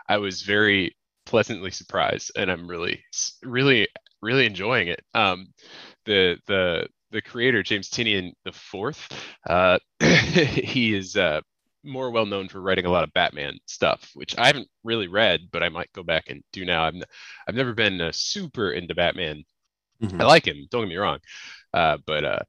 I 0.09 0.17
was 0.17 0.41
very 0.41 0.97
pleasantly 1.25 1.71
surprised, 1.71 2.33
and 2.35 2.51
I'm 2.51 2.67
really 2.67 3.01
really 3.43 3.87
really 4.21 4.45
enjoying 4.45 4.89
it. 4.89 5.01
Um, 5.13 5.47
the 6.05 6.37
the 6.47 6.87
the 7.11 7.21
creator 7.21 7.63
James 7.63 7.89
Tynion 7.89 8.33
the 8.43 8.51
fourth, 8.51 9.07
uh, 9.49 9.79
he 10.01 10.95
is 10.95 11.15
uh, 11.15 11.39
more 11.83 12.11
well 12.11 12.25
known 12.25 12.47
for 12.47 12.61
writing 12.61 12.85
a 12.85 12.91
lot 12.91 13.03
of 13.03 13.13
Batman 13.13 13.57
stuff, 13.65 14.09
which 14.13 14.37
I 14.37 14.47
haven't 14.47 14.67
really 14.83 15.07
read, 15.07 15.41
but 15.51 15.63
I 15.63 15.69
might 15.69 15.91
go 15.93 16.03
back 16.03 16.29
and 16.29 16.43
do 16.53 16.65
now. 16.65 16.83
I'm 16.83 17.01
I've 17.47 17.55
never 17.55 17.73
been 17.73 18.01
uh, 18.01 18.11
super 18.13 18.71
into 18.71 18.95
Batman. 18.95 19.43
Mm-hmm. 20.01 20.21
I 20.21 20.25
like 20.25 20.47
him, 20.47 20.67
don't 20.71 20.83
get 20.83 20.89
me 20.89 20.97
wrong, 20.97 21.19
uh, 21.73 21.97
but 22.05 22.25
uh, 22.25 22.39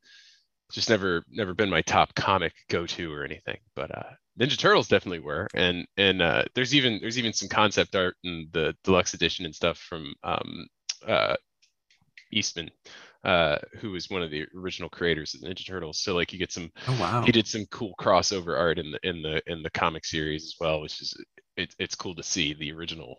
just 0.72 0.88
never 0.88 1.22
never 1.30 1.54
been 1.54 1.70
my 1.70 1.82
top 1.82 2.14
comic 2.14 2.52
go 2.68 2.86
to 2.86 3.12
or 3.12 3.24
anything. 3.24 3.58
But 3.76 3.96
uh, 3.96 4.10
Ninja 4.40 4.58
Turtles 4.58 4.88
definitely 4.88 5.20
were, 5.20 5.48
and 5.54 5.86
and 5.96 6.22
uh, 6.22 6.44
there's 6.54 6.74
even 6.74 6.98
there's 7.00 7.18
even 7.18 7.32
some 7.32 7.48
concept 7.48 7.94
art 7.94 8.16
in 8.24 8.48
the 8.52 8.74
deluxe 8.84 9.14
edition 9.14 9.44
and 9.44 9.54
stuff 9.54 9.78
from 9.78 10.14
um, 10.24 10.66
uh, 11.06 11.36
Eastman. 12.32 12.70
Uh, 13.24 13.58
who 13.80 13.90
was 13.92 14.10
one 14.10 14.22
of 14.22 14.30
the 14.30 14.46
original 14.56 14.88
creators 14.88 15.34
of 15.34 15.40
the 15.40 15.48
Ninja 15.48 15.66
Turtles. 15.66 16.00
So 16.00 16.14
like 16.14 16.32
you 16.32 16.38
get 16.38 16.52
some 16.52 16.70
Oh 16.86 16.92
wow. 16.94 17.24
he 17.24 17.32
did 17.32 17.46
some 17.46 17.66
cool 17.66 17.94
crossover 18.00 18.58
art 18.58 18.78
in 18.78 18.90
the 18.90 18.98
in 19.08 19.22
the 19.22 19.42
in 19.46 19.62
the 19.62 19.70
comic 19.70 20.04
series 20.04 20.44
as 20.44 20.54
well, 20.60 20.80
which 20.80 21.00
is 21.00 21.14
it, 21.56 21.74
it's 21.78 21.94
cool 21.94 22.14
to 22.14 22.22
see 22.22 22.54
the 22.54 22.72
original 22.72 23.16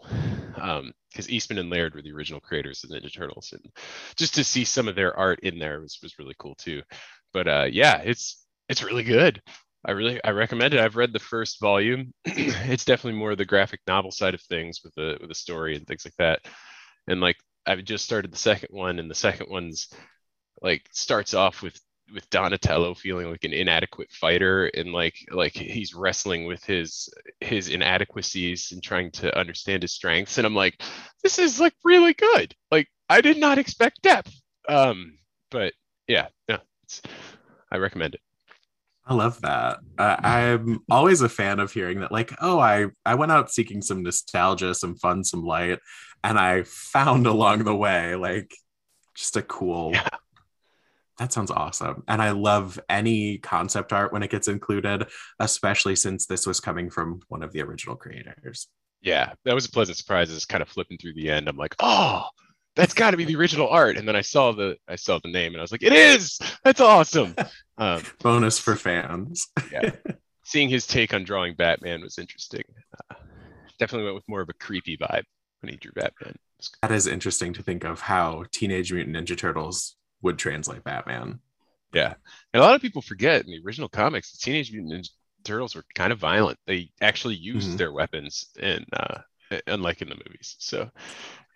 because 0.56 1.30
Eastman 1.30 1.60
and 1.60 1.70
Laird 1.70 1.96
were 1.96 2.02
the 2.02 2.12
original 2.12 2.40
creators 2.42 2.84
of 2.84 2.90
the 2.90 3.00
Ninja 3.00 3.14
Turtles, 3.14 3.54
and 3.54 3.66
just 4.16 4.36
to 4.36 4.44
see 4.44 4.66
some 4.66 4.88
of 4.88 4.96
their 4.96 5.18
art 5.18 5.40
in 5.42 5.60
there 5.60 5.82
was 5.82 6.00
was 6.02 6.20
really 6.20 6.36
cool 6.40 6.56
too. 6.56 6.82
But 7.34 7.48
uh, 7.48 7.68
yeah, 7.72 7.98
it's 8.00 8.46
it's 8.70 8.84
really 8.84 9.04
good. 9.04 9.42
I 9.86 9.92
really 9.92 10.24
I 10.24 10.32
recommend 10.32 10.74
it. 10.74 10.80
I've 10.80 10.96
read 10.96 11.14
the 11.14 11.20
first 11.20 11.60
volume. 11.60 12.14
it's 12.26 12.86
definitely 12.86 13.20
more 13.20 13.36
the 13.36 13.46
graphic 13.46 13.82
novel 13.88 14.12
side 14.12 14.34
of 14.34 14.42
things 14.42 14.82
with 14.84 14.94
the 14.96 15.18
with 15.20 15.30
the 15.30 15.36
story 15.36 15.76
and 15.76 15.86
things 15.88 16.06
like 16.06 16.16
that. 16.18 16.40
And 17.08 17.20
like 17.22 17.38
I've 17.66 17.84
just 17.84 18.06
started 18.06 18.32
the 18.32 18.38
second 18.38 18.70
one, 18.72 19.00
and 19.00 19.10
the 19.10 19.16
second 19.16 19.50
one's 19.50 19.90
like 20.62 20.88
starts 20.92 21.34
off 21.34 21.62
with 21.62 21.80
with 22.14 22.30
Donatello 22.30 22.94
feeling 22.94 23.30
like 23.30 23.44
an 23.44 23.54
inadequate 23.54 24.12
fighter 24.12 24.66
and 24.68 24.92
like 24.92 25.16
like 25.32 25.54
he's 25.54 25.94
wrestling 25.96 26.46
with 26.46 26.64
his 26.64 27.10
his 27.40 27.70
inadequacies 27.70 28.72
and 28.72 28.84
trying 28.84 29.12
to 29.12 29.36
understand 29.38 29.84
his 29.84 29.94
strengths. 29.94 30.38
And 30.38 30.46
I'm 30.46 30.56
like 30.56 30.82
this 31.24 31.40
is 31.40 31.60
like 31.60 31.74
really 31.84 32.14
good. 32.14 32.54
Like 32.72 32.88
I 33.10 33.22
did 33.22 33.38
not 33.38 33.58
expect 33.58 34.02
depth. 34.02 34.34
Um 34.68 35.18
but 35.50 35.74
yeah 36.08 36.28
yeah 36.48 36.60
it's, 36.84 37.02
I 37.72 37.78
recommend 37.78 38.16
it. 38.16 38.22
I 39.06 39.16
love 39.16 39.42
that. 39.42 39.80
Uh, 39.98 40.16
I'm 40.24 40.80
always 40.90 41.22
a 41.22 41.28
fan 41.28 41.60
of 41.60 41.74
hearing 41.74 42.00
that, 42.00 42.12
like, 42.12 42.34
oh, 42.40 42.58
I 42.58 42.88
I 43.06 43.16
went 43.16 43.34
out 43.34 43.52
seeking 43.52 43.82
some 43.82 44.02
nostalgia, 44.02 44.74
some 44.74 44.96
fun, 44.96 45.26
some 45.26 45.44
light, 45.44 45.80
and 46.24 46.38
I 46.40 46.64
found 46.64 47.28
along 47.28 47.64
the 47.64 47.76
way 47.76 48.16
like 48.16 48.56
just 49.16 49.38
a 49.38 49.42
cool. 49.42 49.92
Yeah. 49.94 50.08
That 51.20 51.32
sounds 51.32 51.52
awesome, 51.52 52.04
and 52.08 52.22
I 52.22 52.32
love 52.32 52.80
any 52.90 53.38
concept 53.38 53.94
art 53.94 54.12
when 54.12 54.24
it 54.24 54.32
gets 54.32 54.48
included, 54.48 55.06
especially 55.40 55.96
since 55.96 56.26
this 56.26 56.48
was 56.48 56.60
coming 56.60 56.90
from 56.90 57.20
one 57.28 57.44
of 57.44 57.54
the 57.54 57.62
original 57.62 57.96
creators. 57.96 58.68
yeah 59.02 59.34
that 59.46 59.54
was 59.54 59.66
a 59.66 59.72
pleasant 59.72 59.98
surprise 59.98 60.32
as 60.32 60.46
kind 60.46 60.62
of 60.64 60.70
flipping 60.70 60.98
through 60.98 61.14
the 61.14 61.30
end 61.30 61.48
I'm 61.48 61.58
like 61.58 61.76
oh 61.80 62.24
that's 62.76 62.94
got 62.94 63.12
to 63.12 63.18
be 63.18 63.26
the 63.26 63.36
original 63.36 63.68
art 63.68 63.98
and 63.98 64.08
then 64.08 64.16
I 64.16 64.22
saw 64.22 64.52
the 64.54 64.78
I 64.88 64.96
saw 64.96 65.20
the 65.22 65.32
name 65.32 65.52
and 65.52 65.58
I 65.58 65.62
was 65.62 65.72
like 65.72 65.84
it 65.84 65.94
is 65.94 66.40
that's 66.64 66.82
awesome 66.82 67.36
um, 67.78 68.02
Bonus 68.22 68.58
for 68.58 68.76
fans. 68.76 69.48
Yeah, 69.72 69.92
seeing 70.46 70.70
his 70.70 70.88
take 70.88 71.14
on 71.14 71.24
drawing 71.24 71.56
Batman 71.56 72.02
was 72.02 72.18
interesting. 72.18 72.64
Uh, 73.12 73.16
definitely 73.78 74.06
went 74.06 74.16
with 74.16 74.30
more 74.30 74.42
of 74.42 74.50
a 74.50 74.54
creepy 74.54 74.98
vibe 74.98 75.24
when 75.64 75.72
he 75.72 75.78
drew 75.78 75.92
Batman. 75.94 76.36
That 76.82 76.92
is 76.92 77.08
interesting 77.08 77.54
to 77.54 77.64
think 77.64 77.84
of 77.84 78.00
how 78.02 78.44
Teenage 78.52 78.94
Mutant 78.94 79.16
Ninja 79.18 79.36
Turtles 79.38 79.96
would 80.22 80.38
translate 80.38 80.84
Batman. 80.84 81.40
Yeah, 81.94 82.14
and 82.54 82.62
a 82.62 82.66
lot 82.66 82.76
of 82.76 82.82
people 82.82 83.02
forget 83.02 83.44
in 83.46 83.52
the 83.52 83.62
original 83.66 83.90
comics, 83.90 84.32
the 84.32 84.38
Teenage 84.40 84.72
Mutant 84.72 84.94
Ninja 84.94 85.10
Turtles 85.44 85.76
were 85.76 85.84
kind 85.96 86.12
of 86.14 86.20
violent. 86.20 86.60
They 86.68 86.92
actually 87.02 87.36
used 87.36 87.72
Mhm. 87.72 87.78
their 87.78 87.92
weapons, 87.92 88.46
in 88.60 88.86
uh, 88.94 89.20
unlike 89.68 90.02
in 90.02 90.10
the 90.10 90.16
movies. 90.16 90.56
So 90.60 90.90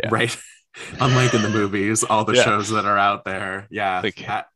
Yeah. 0.04 0.10
Right. 0.12 0.38
Unlike 1.00 1.34
in 1.34 1.42
the 1.42 1.50
movies, 1.50 2.04
all 2.04 2.24
the 2.24 2.36
Yeah. 2.36 2.44
shows 2.44 2.70
that 2.70 2.86
are 2.86 3.00
out 3.00 3.26
there. 3.26 3.68
Yeah. 3.72 4.00
Like- 4.02 4.24
that- 4.28 4.50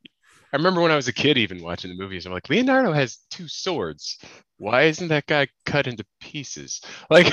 I 0.54 0.58
remember 0.58 0.82
when 0.82 0.92
I 0.92 0.98
was 0.98 1.08
a 1.08 1.14
kid, 1.14 1.38
even 1.38 1.64
watching 1.64 1.92
the 1.92 1.98
movies, 2.02 2.26
I'm 2.26 2.34
like, 2.34 2.50
Leonardo 2.50 2.92
has 2.92 3.20
two 3.30 3.48
swords. 3.48 4.18
Why 4.58 4.84
isn't 4.84 5.08
that 5.08 5.26
guy 5.26 5.48
cut 5.66 5.88
into 5.88 6.06
pieces? 6.20 6.82
Like, 7.10 7.28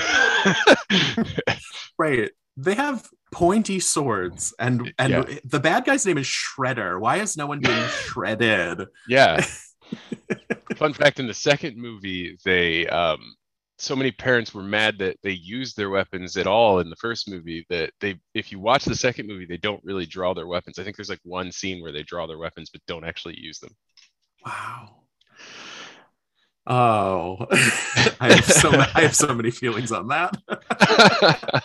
right. 1.98 2.30
They 2.56 2.74
have 2.74 3.08
pointy 3.32 3.78
swords 3.78 4.54
and 4.58 4.92
and 4.98 5.12
Yeah. 5.12 5.38
the 5.44 5.60
bad 5.60 5.84
guy's 5.84 6.04
name 6.06 6.18
is 6.18 6.26
Shredder. 6.26 7.00
Why 7.00 7.18
is 7.18 7.36
no 7.36 7.46
one 7.46 7.60
being 7.60 7.86
shredded? 8.04 8.86
Yeah. 9.08 9.44
Fun 10.76 10.92
fact: 10.92 11.20
in 11.20 11.26
the 11.26 11.34
second 11.34 11.76
movie, 11.76 12.36
they 12.44 12.86
um, 12.88 13.20
so 13.78 13.94
many 13.94 14.10
parents 14.10 14.52
were 14.52 14.62
mad 14.62 14.98
that 14.98 15.16
they 15.22 15.30
used 15.30 15.76
their 15.76 15.90
weapons 15.90 16.36
at 16.36 16.46
all 16.46 16.80
in 16.80 16.90
the 16.90 16.96
first 16.96 17.28
movie 17.28 17.64
that 17.70 17.92
they, 18.00 18.18
if 18.34 18.50
you 18.50 18.58
watch 18.58 18.84
the 18.84 18.94
second 18.94 19.28
movie, 19.28 19.46
they 19.46 19.56
don't 19.56 19.84
really 19.84 20.06
draw 20.06 20.34
their 20.34 20.48
weapons. 20.48 20.78
I 20.78 20.84
think 20.84 20.96
there's 20.96 21.08
like 21.08 21.20
one 21.22 21.52
scene 21.52 21.80
where 21.80 21.92
they 21.92 22.02
draw 22.02 22.26
their 22.26 22.38
weapons 22.38 22.70
but 22.70 22.82
don't 22.86 23.04
actually 23.04 23.38
use 23.38 23.60
them. 23.60 23.74
Wow. 24.44 25.02
Oh, 26.66 27.46
I 28.20 28.34
have 28.34 28.44
so 28.44 28.70
I 28.70 29.02
have 29.02 29.16
so 29.16 29.34
many 29.34 29.50
feelings 29.50 29.90
on 29.90 30.08
that. 30.08 30.36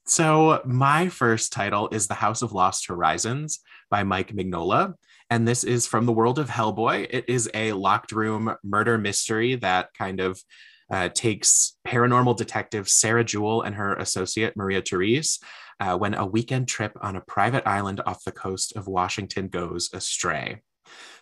So, 0.06 0.60
my 0.66 1.08
first 1.08 1.50
title 1.50 1.88
is 1.90 2.06
The 2.06 2.14
House 2.14 2.42
of 2.42 2.52
Lost 2.52 2.88
Horizons 2.88 3.60
by 3.90 4.04
Mike 4.04 4.32
Mignola. 4.34 4.94
And 5.30 5.48
this 5.48 5.64
is 5.64 5.86
from 5.86 6.04
the 6.04 6.12
world 6.12 6.38
of 6.38 6.50
Hellboy. 6.50 7.06
It 7.08 7.24
is 7.26 7.50
a 7.54 7.72
locked 7.72 8.12
room 8.12 8.54
murder 8.62 8.98
mystery 8.98 9.54
that 9.56 9.88
kind 9.96 10.20
of 10.20 10.38
uh, 10.94 11.08
takes 11.08 11.76
paranormal 11.86 12.36
detective 12.36 12.88
Sarah 12.88 13.24
Jewell 13.24 13.62
and 13.62 13.74
her 13.74 13.94
associate 13.96 14.56
Maria 14.56 14.80
Therese 14.80 15.40
uh, 15.80 15.98
when 15.98 16.14
a 16.14 16.24
weekend 16.24 16.68
trip 16.68 16.92
on 17.00 17.16
a 17.16 17.20
private 17.20 17.66
island 17.66 18.00
off 18.06 18.22
the 18.22 18.30
coast 18.30 18.76
of 18.76 18.86
Washington 18.86 19.48
goes 19.48 19.90
astray. 19.92 20.62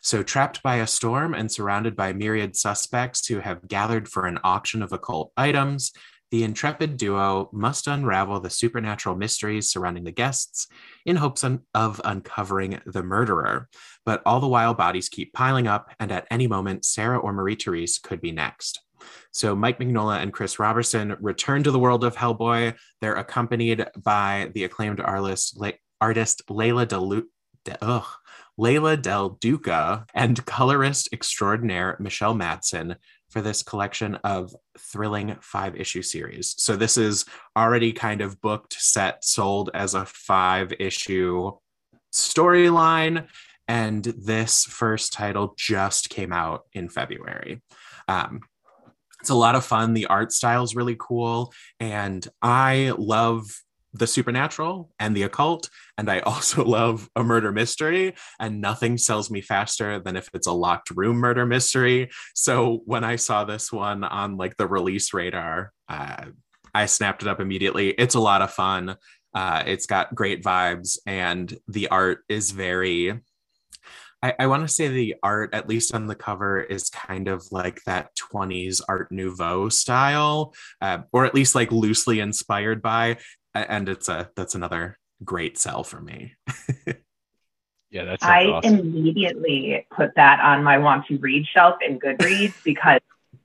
So, 0.02 0.22
trapped 0.22 0.62
by 0.62 0.76
a 0.76 0.86
storm 0.86 1.32
and 1.32 1.50
surrounded 1.50 1.96
by 1.96 2.12
myriad 2.12 2.54
suspects 2.54 3.26
who 3.26 3.38
have 3.40 3.66
gathered 3.66 4.08
for 4.08 4.26
an 4.26 4.38
auction 4.44 4.82
of 4.82 4.92
occult 4.92 5.32
items, 5.38 5.92
the 6.30 6.44
intrepid 6.44 6.98
duo 6.98 7.48
must 7.52 7.86
unravel 7.86 8.40
the 8.40 8.50
supernatural 8.50 9.16
mysteries 9.16 9.70
surrounding 9.70 10.04
the 10.04 10.10
guests 10.10 10.66
in 11.06 11.16
hopes 11.16 11.44
un- 11.44 11.60
of 11.74 12.00
uncovering 12.04 12.80
the 12.84 13.02
murderer. 13.02 13.68
But 14.04 14.22
all 14.26 14.40
the 14.40 14.48
while, 14.48 14.74
bodies 14.74 15.08
keep 15.08 15.32
piling 15.32 15.66
up, 15.66 15.90
and 15.98 16.10
at 16.12 16.26
any 16.30 16.46
moment, 16.46 16.84
Sarah 16.84 17.18
or 17.18 17.32
Marie 17.32 17.54
Therese 17.54 17.98
could 17.98 18.20
be 18.20 18.32
next. 18.32 18.80
So, 19.32 19.56
Mike 19.56 19.78
Mignola 19.78 20.22
and 20.22 20.32
Chris 20.32 20.58
Roberson 20.58 21.16
return 21.20 21.62
to 21.64 21.70
the 21.70 21.78
world 21.78 22.04
of 22.04 22.16
Hellboy. 22.16 22.74
They're 23.00 23.14
accompanied 23.14 23.86
by 24.02 24.50
the 24.54 24.64
acclaimed 24.64 25.00
artist, 25.00 25.58
artist 26.00 26.42
Leila 26.48 26.86
Del, 26.86 27.22
De- 27.64 27.84
ugh, 27.84 28.06
Leila 28.58 28.96
Del 28.96 29.30
Duca 29.30 30.06
and 30.14 30.44
colorist 30.44 31.08
extraordinaire 31.12 31.96
Michelle 31.98 32.34
Madsen 32.34 32.96
for 33.30 33.40
this 33.40 33.62
collection 33.62 34.16
of 34.16 34.54
thrilling 34.78 35.36
five 35.40 35.74
issue 35.74 36.02
series. 36.02 36.54
So 36.58 36.76
this 36.76 36.98
is 36.98 37.24
already 37.56 37.92
kind 37.92 38.20
of 38.20 38.40
booked, 38.42 38.74
set, 38.74 39.24
sold 39.24 39.70
as 39.72 39.94
a 39.94 40.04
five 40.04 40.72
issue 40.78 41.52
storyline. 42.12 43.26
And 43.68 44.04
this 44.04 44.64
first 44.64 45.14
title 45.14 45.54
just 45.56 46.10
came 46.10 46.32
out 46.32 46.64
in 46.74 46.90
February. 46.90 47.62
Um, 48.06 48.40
it's 49.22 49.30
a 49.30 49.34
lot 49.36 49.54
of 49.54 49.64
fun. 49.64 49.94
The 49.94 50.06
art 50.06 50.32
style 50.32 50.64
is 50.64 50.74
really 50.74 50.96
cool. 50.98 51.54
And 51.78 52.26
I 52.42 52.92
love 52.98 53.44
the 53.92 54.08
supernatural 54.08 54.90
and 54.98 55.16
the 55.16 55.22
occult. 55.22 55.70
And 55.96 56.10
I 56.10 56.18
also 56.26 56.64
love 56.64 57.08
a 57.14 57.22
murder 57.22 57.52
mystery. 57.52 58.16
And 58.40 58.60
nothing 58.60 58.98
sells 58.98 59.30
me 59.30 59.40
faster 59.40 60.00
than 60.00 60.16
if 60.16 60.28
it's 60.34 60.48
a 60.48 60.52
locked 60.52 60.90
room 60.90 61.18
murder 61.18 61.46
mystery. 61.46 62.10
So 62.34 62.82
when 62.84 63.04
I 63.04 63.14
saw 63.14 63.44
this 63.44 63.70
one 63.70 64.02
on 64.02 64.36
like 64.36 64.56
the 64.56 64.66
release 64.66 65.14
radar, 65.14 65.72
uh, 65.88 66.24
I 66.74 66.86
snapped 66.86 67.22
it 67.22 67.28
up 67.28 67.38
immediately. 67.38 67.90
It's 67.90 68.16
a 68.16 68.20
lot 68.20 68.42
of 68.42 68.50
fun. 68.50 68.96
Uh, 69.32 69.62
it's 69.66 69.86
got 69.86 70.14
great 70.14 70.42
vibes, 70.42 70.98
and 71.06 71.56
the 71.68 71.88
art 71.88 72.24
is 72.28 72.50
very. 72.50 73.20
I, 74.22 74.34
I 74.38 74.46
want 74.46 74.62
to 74.62 74.72
say 74.72 74.88
the 74.88 75.16
art, 75.22 75.52
at 75.52 75.68
least 75.68 75.94
on 75.94 76.06
the 76.06 76.14
cover, 76.14 76.60
is 76.60 76.90
kind 76.90 77.28
of 77.28 77.44
like 77.50 77.82
that 77.84 78.14
20s 78.16 78.80
Art 78.88 79.10
Nouveau 79.10 79.68
style, 79.68 80.54
uh, 80.80 80.98
or 81.12 81.24
at 81.24 81.34
least 81.34 81.54
like 81.54 81.72
loosely 81.72 82.20
inspired 82.20 82.82
by. 82.82 83.18
And 83.54 83.88
it's 83.88 84.08
a 84.08 84.30
that's 84.36 84.54
another 84.54 84.98
great 85.24 85.58
sell 85.58 85.84
for 85.84 86.00
me. 86.00 86.34
Yeah, 87.92 88.06
that's 88.06 88.24
I 88.24 88.46
awesome. 88.46 88.78
immediately 88.78 89.86
put 89.94 90.14
that 90.16 90.40
on 90.40 90.64
my 90.64 90.78
want 90.78 91.06
to 91.08 91.18
read 91.18 91.46
shelf 91.46 91.76
in 91.86 92.00
Goodreads 92.00 92.54
because 92.64 93.00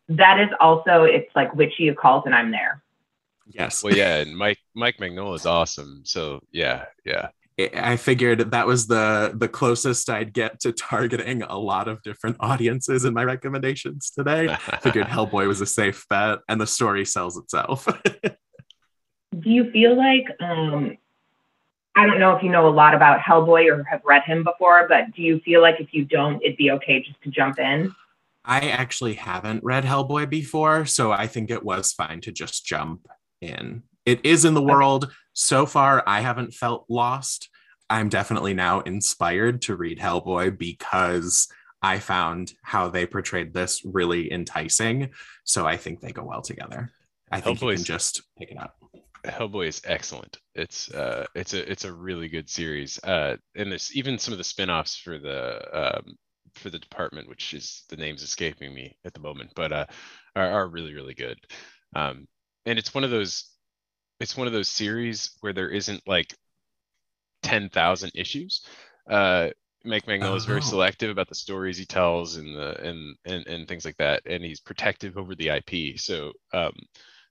that 0.07 0.39
is 0.39 0.47
also 0.61 1.03
it's 1.03 1.29
like 1.35 1.53
witchy 1.53 1.93
calls 1.93 2.23
and 2.25 2.33
I'm 2.33 2.49
there. 2.49 2.81
Yes. 3.45 3.83
well, 3.83 3.93
yeah, 3.93 4.15
and 4.21 4.37
Mike 4.37 4.59
Mike 4.73 4.97
Mignola 4.97 5.35
is 5.35 5.45
awesome. 5.45 6.03
So 6.05 6.39
yeah, 6.51 6.85
yeah. 7.03 7.29
I- 7.59 7.69
I 7.73 7.97
figured 7.97 8.51
that 8.51 8.67
was 8.67 8.87
the 8.87 9.31
the 9.35 9.47
closest 9.47 10.09
I'd 10.09 10.33
get 10.33 10.59
to 10.61 10.71
targeting 10.71 11.41
a 11.43 11.57
lot 11.57 11.87
of 11.87 12.01
different 12.03 12.37
audiences 12.41 13.05
in 13.05 13.13
my 13.13 13.23
recommendations 13.23 14.11
today. 14.11 14.55
Figured 14.81 15.07
Hellboy 15.15 15.47
was 15.47 15.61
a 15.61 15.65
safe 15.65 16.05
bet, 16.09 16.39
and 16.47 16.61
the 16.61 16.67
story 16.67 17.05
sells 17.05 17.37
itself. 17.37 17.87
Do 19.39 19.49
you 19.49 19.71
feel 19.71 19.95
like 19.95 20.25
um 20.39 20.97
I 21.95 22.05
don't 22.05 22.19
know 22.19 22.35
if 22.35 22.43
you 22.43 22.49
know 22.49 22.67
a 22.67 22.69
lot 22.69 22.93
about 22.93 23.21
Hellboy 23.21 23.71
or 23.71 23.83
have 23.85 24.01
read 24.05 24.21
him 24.23 24.43
before, 24.43 24.87
but 24.87 25.15
do 25.15 25.23
you 25.23 25.39
feel 25.39 25.63
like 25.63 25.79
if 25.79 25.95
you 25.95 26.05
don't, 26.05 26.39
it'd 26.43 26.55
be 26.55 26.69
okay 26.71 27.01
just 27.01 27.19
to 27.23 27.31
jump 27.31 27.57
in? 27.57 27.95
I 28.45 28.69
actually 28.69 29.15
haven't 29.15 29.63
read 29.63 29.83
Hellboy 29.83 30.29
before, 30.29 30.85
so 30.85 31.11
I 31.11 31.25
think 31.25 31.49
it 31.49 31.65
was 31.65 31.93
fine 31.93 32.21
to 32.21 32.31
just 32.31 32.67
jump 32.67 33.07
in. 33.41 33.81
It 34.05 34.23
is 34.23 34.45
in 34.45 34.53
the 34.53 34.61
world. 34.61 35.11
So 35.39 35.67
far, 35.67 36.01
I 36.07 36.21
haven't 36.21 36.55
felt 36.55 36.85
lost. 36.89 37.49
I'm 37.91 38.09
definitely 38.09 38.55
now 38.55 38.79
inspired 38.79 39.61
to 39.61 39.75
read 39.75 39.99
Hellboy 39.99 40.57
because 40.57 41.47
I 41.79 41.99
found 41.99 42.53
how 42.63 42.89
they 42.89 43.05
portrayed 43.05 43.53
this 43.53 43.83
really 43.85 44.33
enticing. 44.33 45.11
So 45.43 45.67
I 45.67 45.77
think 45.77 46.01
they 46.01 46.11
go 46.11 46.23
well 46.23 46.41
together. 46.41 46.89
I 47.31 47.39
think 47.39 47.59
Hellboy's, 47.59 47.61
you 47.61 47.75
can 47.75 47.83
just 47.83 48.23
pick 48.39 48.49
it 48.49 48.57
up. 48.57 48.77
Hellboy 49.25 49.67
is 49.67 49.79
excellent. 49.85 50.39
It's 50.55 50.89
uh, 50.89 51.27
it's 51.35 51.53
a 51.53 51.71
it's 51.71 51.85
a 51.85 51.93
really 51.93 52.29
good 52.29 52.49
series. 52.49 52.99
Uh, 53.03 53.37
and 53.55 53.69
there's 53.69 53.95
even 53.95 54.17
some 54.17 54.31
of 54.31 54.39
the 54.39 54.43
spin-offs 54.43 54.97
for 54.97 55.19
the 55.19 55.61
um, 55.71 56.15
for 56.55 56.71
the 56.71 56.79
department, 56.79 57.29
which 57.29 57.53
is 57.53 57.83
the 57.89 57.97
name's 57.97 58.23
escaping 58.23 58.73
me 58.73 58.97
at 59.05 59.13
the 59.13 59.19
moment, 59.19 59.51
but 59.55 59.71
uh, 59.71 59.85
are, 60.35 60.49
are 60.51 60.67
really 60.67 60.95
really 60.95 61.13
good. 61.13 61.37
Um, 61.95 62.27
and 62.65 62.79
it's 62.79 62.95
one 62.95 63.03
of 63.03 63.11
those 63.11 63.51
it's 64.19 64.37
one 64.37 64.47
of 64.47 64.53
those 64.53 64.69
series 64.69 65.31
where 65.41 65.53
there 65.53 65.69
isn't 65.69 66.07
like 66.07 66.33
10,000 67.43 68.11
issues. 68.15 68.65
Uh, 69.09 69.49
Mike 69.83 70.05
Mignola 70.05 70.35
is 70.35 70.45
very 70.45 70.59
oh. 70.59 70.63
selective 70.63 71.09
about 71.09 71.29
the 71.29 71.35
stories 71.35 71.77
he 71.77 71.85
tells 71.85 72.35
and 72.35 72.55
the 72.55 72.81
and, 72.81 73.15
and 73.25 73.47
and 73.47 73.67
things 73.67 73.85
like 73.85 73.95
that, 73.97 74.21
and 74.25 74.43
he's 74.43 74.59
protective 74.59 75.17
over 75.17 75.33
the 75.33 75.49
IP. 75.49 75.99
So 75.99 76.33
um, 76.51 76.73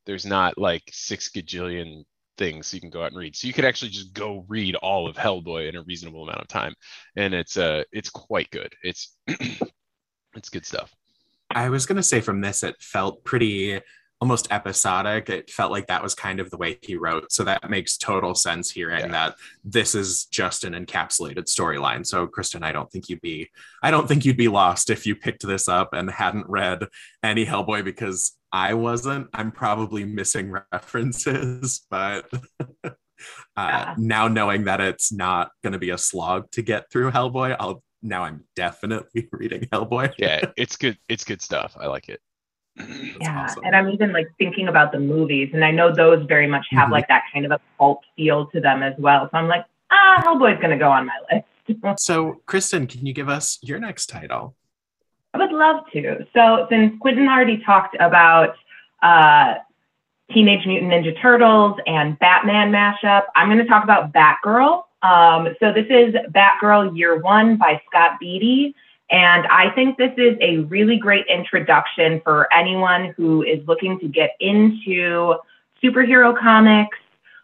there's 0.07 0.25
not 0.25 0.57
like 0.57 0.85
six 0.91 1.29
gajillion 1.29 2.05
things 2.39 2.73
you 2.73 2.81
can 2.81 2.91
go 2.91 3.03
out 3.03 3.13
and 3.13 3.19
read. 3.19 3.37
So 3.37 3.47
you 3.47 3.53
could 3.53 3.65
actually 3.65 3.91
just 3.91 4.13
go 4.13 4.45
read 4.49 4.75
all 4.77 5.07
of 5.07 5.17
Hellboy 5.17 5.69
in 5.69 5.77
a 5.77 5.83
reasonable 5.83 6.23
amount 6.23 6.41
of 6.41 6.49
time, 6.49 6.75
and 7.17 7.35
it's 7.35 7.57
uh 7.57 7.83
it's 7.93 8.11
quite 8.11 8.51
good. 8.51 8.73
It's 8.83 9.17
it's 9.27 10.49
good 10.49 10.65
stuff. 10.65 10.95
I 11.51 11.69
was 11.69 11.87
gonna 11.87 12.03
say 12.03 12.21
from 12.21 12.41
this, 12.41 12.63
it 12.63 12.77
felt 12.81 13.25
pretty 13.25 13.81
almost 14.21 14.49
episodic. 14.51 15.29
It 15.29 15.51
felt 15.51 15.71
like 15.71 15.89
that 15.89 16.03
was 16.03 16.15
kind 16.15 16.41
of 16.41 16.51
the 16.51 16.57
way 16.57 16.79
he 16.83 16.97
wrote. 16.97 17.31
So 17.33 17.45
that 17.45 17.69
makes 17.69 17.99
total 17.99 18.35
sense 18.35 18.71
here 18.71 18.91
and 18.91 19.07
yeah. 19.07 19.29
that 19.29 19.35
this 19.65 19.95
is 19.95 20.25
just 20.27 20.65
an 20.65 20.73
encapsulated 20.73 21.45
storyline. 21.45 22.07
So 22.07 22.27
Kristen, 22.27 22.63
I 22.63 22.73
don't 22.73 22.91
think 22.91 23.09
you'd 23.09 23.21
be 23.21 23.51
I 23.83 23.91
don't 23.91 24.09
think 24.09 24.25
you'd 24.25 24.37
be 24.37 24.49
lost 24.49 24.91
if 24.91 25.07
you 25.07 25.17
picked 25.17 25.47
this 25.47 25.69
up 25.69 25.93
and 25.93 26.11
hadn't 26.11 26.49
read 26.49 26.87
any 27.23 27.45
Hellboy 27.45 27.85
because 27.85 28.37
I 28.53 28.75
wasn't. 28.75 29.29
I'm 29.35 29.53
probably 29.53 30.05
missing 30.05 30.51
references, 30.73 31.85
but 31.91 32.27
uh, 32.85 32.95
yeah. 33.59 33.95
now 33.99 34.29
knowing 34.29 34.65
that 34.65 34.81
it's 34.81 35.13
not 35.13 35.51
going 35.63 35.75
to 35.75 35.79
be 35.79 35.91
a 35.91 35.99
slog 35.99 36.51
to 36.53 36.63
get 36.63 36.91
through 36.91 37.11
Hellboy, 37.11 37.57
I'll 37.59 37.83
now 38.03 38.25
I'm 38.25 38.45
definitely 38.55 39.29
reading 39.33 39.63
Hellboy. 39.73 40.15
yeah, 40.17 40.53
it's 40.57 40.77
good. 40.77 40.97
It's 41.09 41.25
good 41.25 41.43
stuff. 41.43 41.77
I 41.79 41.87
like 41.87 42.09
it. 42.09 42.21
yeah 43.21 43.45
awesome. 43.45 43.63
and 43.65 43.75
i'm 43.75 43.89
even 43.89 44.13
like 44.13 44.29
thinking 44.39 44.69
about 44.69 44.93
the 44.93 44.99
movies 44.99 45.51
and 45.55 45.65
i 45.65 45.71
know 45.71 45.95
those 45.95 46.25
very 46.27 46.47
much 46.47 46.67
have 46.71 46.85
mm-hmm. 46.85 46.93
like 46.93 47.09
that 47.09 47.25
kind 47.33 47.47
of 47.47 47.53
a 47.53 47.61
cult 47.79 48.03
feel 48.17 48.47
to 48.47 48.61
them 48.61 48.83
as 48.83 48.95
well 48.99 49.29
so 49.31 49.39
i'm 49.39 49.49
like 49.49 49.65
ah 49.91 50.23
hellboy's 50.25 50.61
gonna 50.61 50.79
go 50.79 50.91
on 50.91 51.07
my 51.07 51.19
list. 51.33 52.01
So 52.01 52.43
kristen 52.47 52.87
can 52.87 53.07
you 53.07 53.13
give 53.13 53.29
us 53.29 53.59
your 53.63 53.79
next 53.79 54.07
title? 54.07 54.55
I 55.35 55.39
would 55.39 55.53
love 55.53 55.85
to. 55.93 56.27
So 56.35 56.67
since 56.69 56.95
quentin 57.01 57.29
already 57.29 57.59
talked 57.59 57.97
about 57.99 58.57
uh, 59.03 59.55
teenage 60.33 60.67
mutant 60.67 60.93
ninja 60.93 61.21
turtles 61.21 61.79
and 61.87 62.19
batman 62.19 62.73
mashup 62.73 63.25
i'm 63.37 63.49
going 63.49 63.59
to 63.59 63.67
talk 63.67 63.85
about 63.85 64.13
batgirl. 64.13 64.83
Um, 65.03 65.55
so 65.61 65.73
this 65.73 65.87
is 65.89 66.15
batgirl 66.35 66.97
year 66.97 67.21
one 67.21 67.57
by 67.57 67.81
scott 67.87 68.19
beatty 68.21 68.75
and 69.11 69.47
I 69.47 69.71
think 69.71 69.99
this 69.99 70.13
is 70.17 70.37
a 70.41 70.59
really 70.59 70.97
great 70.97 71.27
introduction 71.27 72.21
for 72.25 72.53
anyone 72.53 73.15
who 73.17 73.43
is 73.43 73.67
looking 73.69 73.99
to 74.01 74.09
get 74.09 74.31
into 74.41 75.37
superhero 75.83 76.37
comics, 76.39 76.99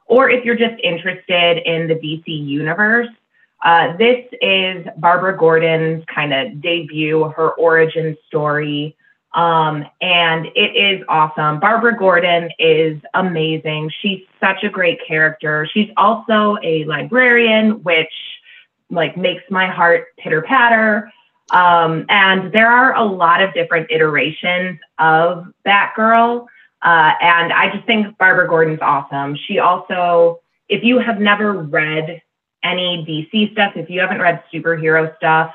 or 0.06 0.28
if 0.28 0.44
you're 0.44 0.56
just 0.56 0.80
interested 0.82 1.58
in 1.64 1.86
the 1.86 1.94
DC 1.94 2.24
universe. 2.26 3.08
Uh, 3.62 3.96
this 3.96 4.24
is 4.40 4.84
Barbara 4.96 5.36
Gordon's 5.38 6.04
kind 6.12 6.34
of 6.34 6.60
debut, 6.60 7.24
her 7.36 7.52
origin 7.52 8.16
story. 8.26 8.96
Um, 9.34 9.86
and 10.00 10.46
it 10.54 10.76
is 10.76 11.04
awesome. 11.08 11.60
Barbara 11.60 11.96
Gordon 11.96 12.50
is 12.58 13.00
amazing. 13.14 13.90
She's 14.00 14.20
such 14.40 14.64
a 14.64 14.68
great 14.68 14.98
character. 15.06 15.66
She's 15.72 15.88
also 15.96 16.58
a 16.62 16.84
librarian, 16.84 17.82
which 17.82 18.12
like 18.90 19.16
makes 19.16 19.44
my 19.48 19.68
heart 19.68 20.08
pitter 20.18 20.42
patter. 20.42 21.10
Um, 21.52 22.06
and 22.08 22.50
there 22.52 22.68
are 22.68 22.96
a 22.96 23.04
lot 23.04 23.42
of 23.42 23.52
different 23.54 23.90
iterations 23.90 24.78
of 24.98 25.46
Batgirl. 25.66 26.46
Uh, 26.82 27.12
and 27.20 27.52
I 27.52 27.70
just 27.72 27.86
think 27.86 28.18
Barbara 28.18 28.48
Gordon's 28.48 28.80
awesome. 28.80 29.36
She 29.46 29.58
also, 29.58 30.40
if 30.68 30.82
you 30.82 30.98
have 30.98 31.20
never 31.20 31.52
read 31.52 32.22
any 32.64 33.04
DC 33.06 33.52
stuff, 33.52 33.74
if 33.76 33.90
you 33.90 34.00
haven't 34.00 34.20
read 34.20 34.42
superhero 34.52 35.14
stuff, 35.16 35.54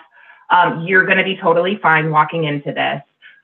um, 0.49 0.85
you're 0.85 1.05
going 1.05 1.17
to 1.17 1.23
be 1.23 1.35
totally 1.35 1.77
fine 1.77 2.11
walking 2.11 2.45
into 2.45 2.71
this. 2.71 3.01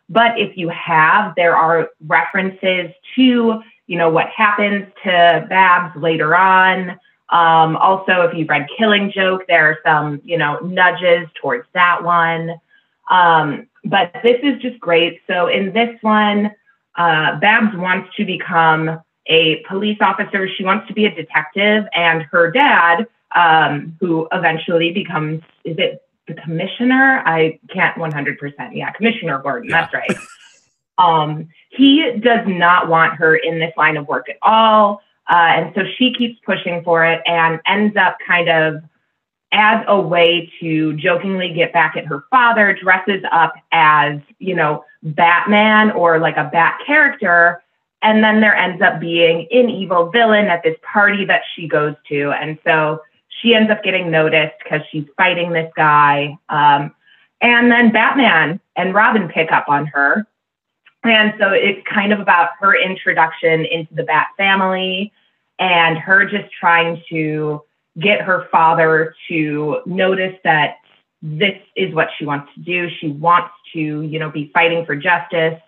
But 0.09 0.39
if 0.39 0.55
you 0.55 0.69
have, 0.69 1.33
there 1.35 1.55
are 1.55 1.89
references 2.05 2.91
to, 3.15 3.61
you 3.87 3.97
know, 3.97 4.09
what 4.09 4.27
happens 4.29 4.85
to 5.03 5.45
Babs 5.49 5.95
later 5.99 6.35
on. 6.35 6.99
Um, 7.33 7.75
also, 7.77 8.21
if 8.21 8.37
you've 8.37 8.47
read 8.47 8.67
Killing 8.77 9.11
Joke, 9.11 9.47
there 9.47 9.67
are 9.67 9.77
some, 9.83 10.21
you 10.23 10.37
know, 10.37 10.59
nudges 10.59 11.27
towards 11.41 11.65
that 11.73 12.03
one. 12.03 12.61
Um, 13.09 13.67
but 13.83 14.13
this 14.23 14.37
is 14.43 14.61
just 14.61 14.79
great. 14.79 15.19
So 15.25 15.47
in 15.47 15.73
this 15.73 15.97
one, 16.01 16.51
uh, 16.95 17.39
Babs 17.39 17.75
wants 17.75 18.15
to 18.17 18.23
become 18.25 19.01
a 19.25 19.63
police 19.67 19.97
officer. 19.99 20.47
She 20.47 20.63
wants 20.63 20.87
to 20.89 20.93
be 20.93 21.05
a 21.05 21.15
detective, 21.15 21.85
and 21.95 22.21
her 22.23 22.51
dad, 22.51 23.07
um, 23.35 23.97
who 23.99 24.27
eventually 24.31 24.91
becomes, 24.91 25.41
is 25.63 25.75
it 25.79 26.03
the 26.27 26.35
commissioner? 26.35 27.23
I 27.25 27.59
can't 27.73 27.97
100%. 27.97 28.35
Yeah, 28.73 28.91
Commissioner 28.91 29.39
Gordon. 29.39 29.71
Yeah. 29.71 29.81
That's 29.81 29.93
right. 29.95 30.17
um, 30.99 31.49
he 31.69 32.11
does 32.19 32.45
not 32.45 32.89
want 32.89 33.15
her 33.15 33.35
in 33.35 33.57
this 33.57 33.73
line 33.75 33.97
of 33.97 34.07
work 34.07 34.29
at 34.29 34.37
all. 34.43 35.01
Uh, 35.29 35.51
and 35.55 35.71
so 35.75 35.83
she 35.97 36.13
keeps 36.13 36.39
pushing 36.45 36.83
for 36.83 37.05
it 37.05 37.21
and 37.25 37.59
ends 37.65 37.95
up 37.95 38.17
kind 38.27 38.49
of 38.49 38.83
as 39.53 39.83
a 39.87 39.99
way 39.99 40.51
to 40.59 40.93
jokingly 40.93 41.53
get 41.53 41.71
back 41.71 41.95
at 41.95 42.05
her 42.05 42.25
father, 42.31 42.77
dresses 42.81 43.23
up 43.31 43.53
as, 43.71 44.19
you 44.39 44.55
know, 44.55 44.83
Batman 45.03 45.91
or 45.91 46.19
like 46.19 46.37
a 46.37 46.49
Bat 46.51 46.79
character. 46.85 47.61
And 48.01 48.23
then 48.23 48.41
there 48.41 48.55
ends 48.55 48.81
up 48.81 48.99
being 48.99 49.47
an 49.51 49.69
evil 49.69 50.09
villain 50.09 50.47
at 50.47 50.63
this 50.63 50.75
party 50.81 51.23
that 51.25 51.43
she 51.55 51.67
goes 51.67 51.95
to. 52.09 52.31
And 52.31 52.57
so 52.65 53.01
she 53.29 53.53
ends 53.53 53.71
up 53.71 53.83
getting 53.83 54.09
noticed 54.09 54.55
because 54.63 54.81
she's 54.91 55.05
fighting 55.15 55.51
this 55.51 55.71
guy. 55.75 56.37
Um, 56.49 56.93
and 57.39 57.71
then 57.71 57.91
Batman 57.91 58.59
and 58.75 58.93
Robin 58.93 59.29
pick 59.29 59.51
up 59.51 59.69
on 59.69 59.85
her 59.85 60.25
and 61.03 61.33
so 61.39 61.49
it's 61.51 61.81
kind 61.87 62.13
of 62.13 62.19
about 62.19 62.51
her 62.59 62.75
introduction 62.75 63.65
into 63.65 63.93
the 63.93 64.03
Bat 64.03 64.27
family 64.37 65.11
and 65.59 65.97
her 65.97 66.25
just 66.25 66.51
trying 66.59 67.01
to 67.09 67.61
get 67.99 68.21
her 68.21 68.47
father 68.51 69.15
to 69.27 69.81
notice 69.85 70.35
that 70.43 70.77
this 71.21 71.55
is 71.75 71.93
what 71.93 72.09
she 72.17 72.25
wants 72.25 72.53
to 72.55 72.61
do. 72.61 72.89
She 72.99 73.09
wants 73.09 73.53
to, 73.73 73.79
you 73.79 74.19
know, 74.19 74.29
be 74.29 74.51
fighting 74.53 74.85
for 74.85 74.95
justice 74.95 75.59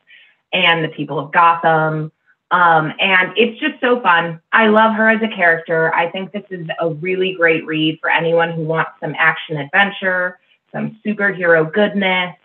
and 0.54 0.84
the 0.84 0.90
people 0.90 1.20
of 1.20 1.32
Gotham. 1.32 2.12
Um, 2.52 2.94
and 3.00 3.34
it's 3.36 3.60
just 3.60 3.80
so 3.82 4.02
fun. 4.02 4.42
I 4.54 4.68
love 4.68 4.94
her 4.94 5.10
as 5.10 5.22
a 5.22 5.34
character. 5.36 5.94
I 5.94 6.10
think 6.10 6.32
this 6.32 6.44
is 6.50 6.68
a 6.80 6.90
really 6.90 7.34
great 7.34 7.66
read 7.66 8.00
for 8.02 8.10
anyone 8.10 8.52
who 8.52 8.64
wants 8.64 8.92
some 9.00 9.16
action 9.18 9.58
adventure, 9.58 10.40
some 10.72 11.00
superhero 11.06 11.72
goodness, 11.72 12.36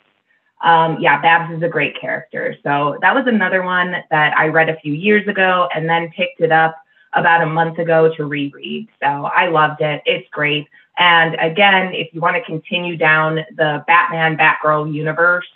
um, 0.63 0.99
yeah, 1.01 1.21
Babs 1.21 1.55
is 1.55 1.63
a 1.63 1.69
great 1.69 1.99
character. 1.99 2.57
So 2.63 2.99
that 3.01 3.15
was 3.15 3.25
another 3.27 3.63
one 3.63 3.97
that 4.11 4.37
I 4.37 4.49
read 4.49 4.69
a 4.69 4.77
few 4.81 4.93
years 4.93 5.27
ago 5.27 5.69
and 5.75 5.89
then 5.89 6.11
picked 6.11 6.41
it 6.41 6.53
up 6.53 6.77
about 7.15 7.43
a 7.43 7.47
month 7.47 7.79
ago 7.79 8.13
to 8.17 8.25
reread. 8.25 8.89
So 9.01 9.07
I 9.07 9.49
loved 9.49 9.81
it. 9.81 10.03
It's 10.05 10.29
great. 10.31 10.69
And 10.99 11.35
again, 11.41 11.95
if 11.95 12.13
you 12.13 12.21
want 12.21 12.37
to 12.37 12.43
continue 12.45 12.97
down 12.97 13.37
the 13.57 13.83
Batman 13.87 14.37
Batgirl 14.37 14.93
universe, 14.93 15.47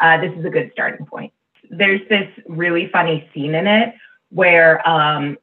uh, 0.00 0.20
this 0.20 0.32
is 0.36 0.44
a 0.44 0.50
good 0.50 0.70
starting 0.72 1.06
point. 1.06 1.32
There's 1.70 2.00
this 2.08 2.28
really 2.48 2.88
funny 2.92 3.28
scene 3.32 3.54
in 3.54 3.66
it 3.66 3.94
where 4.30 4.86
um, 4.88 5.38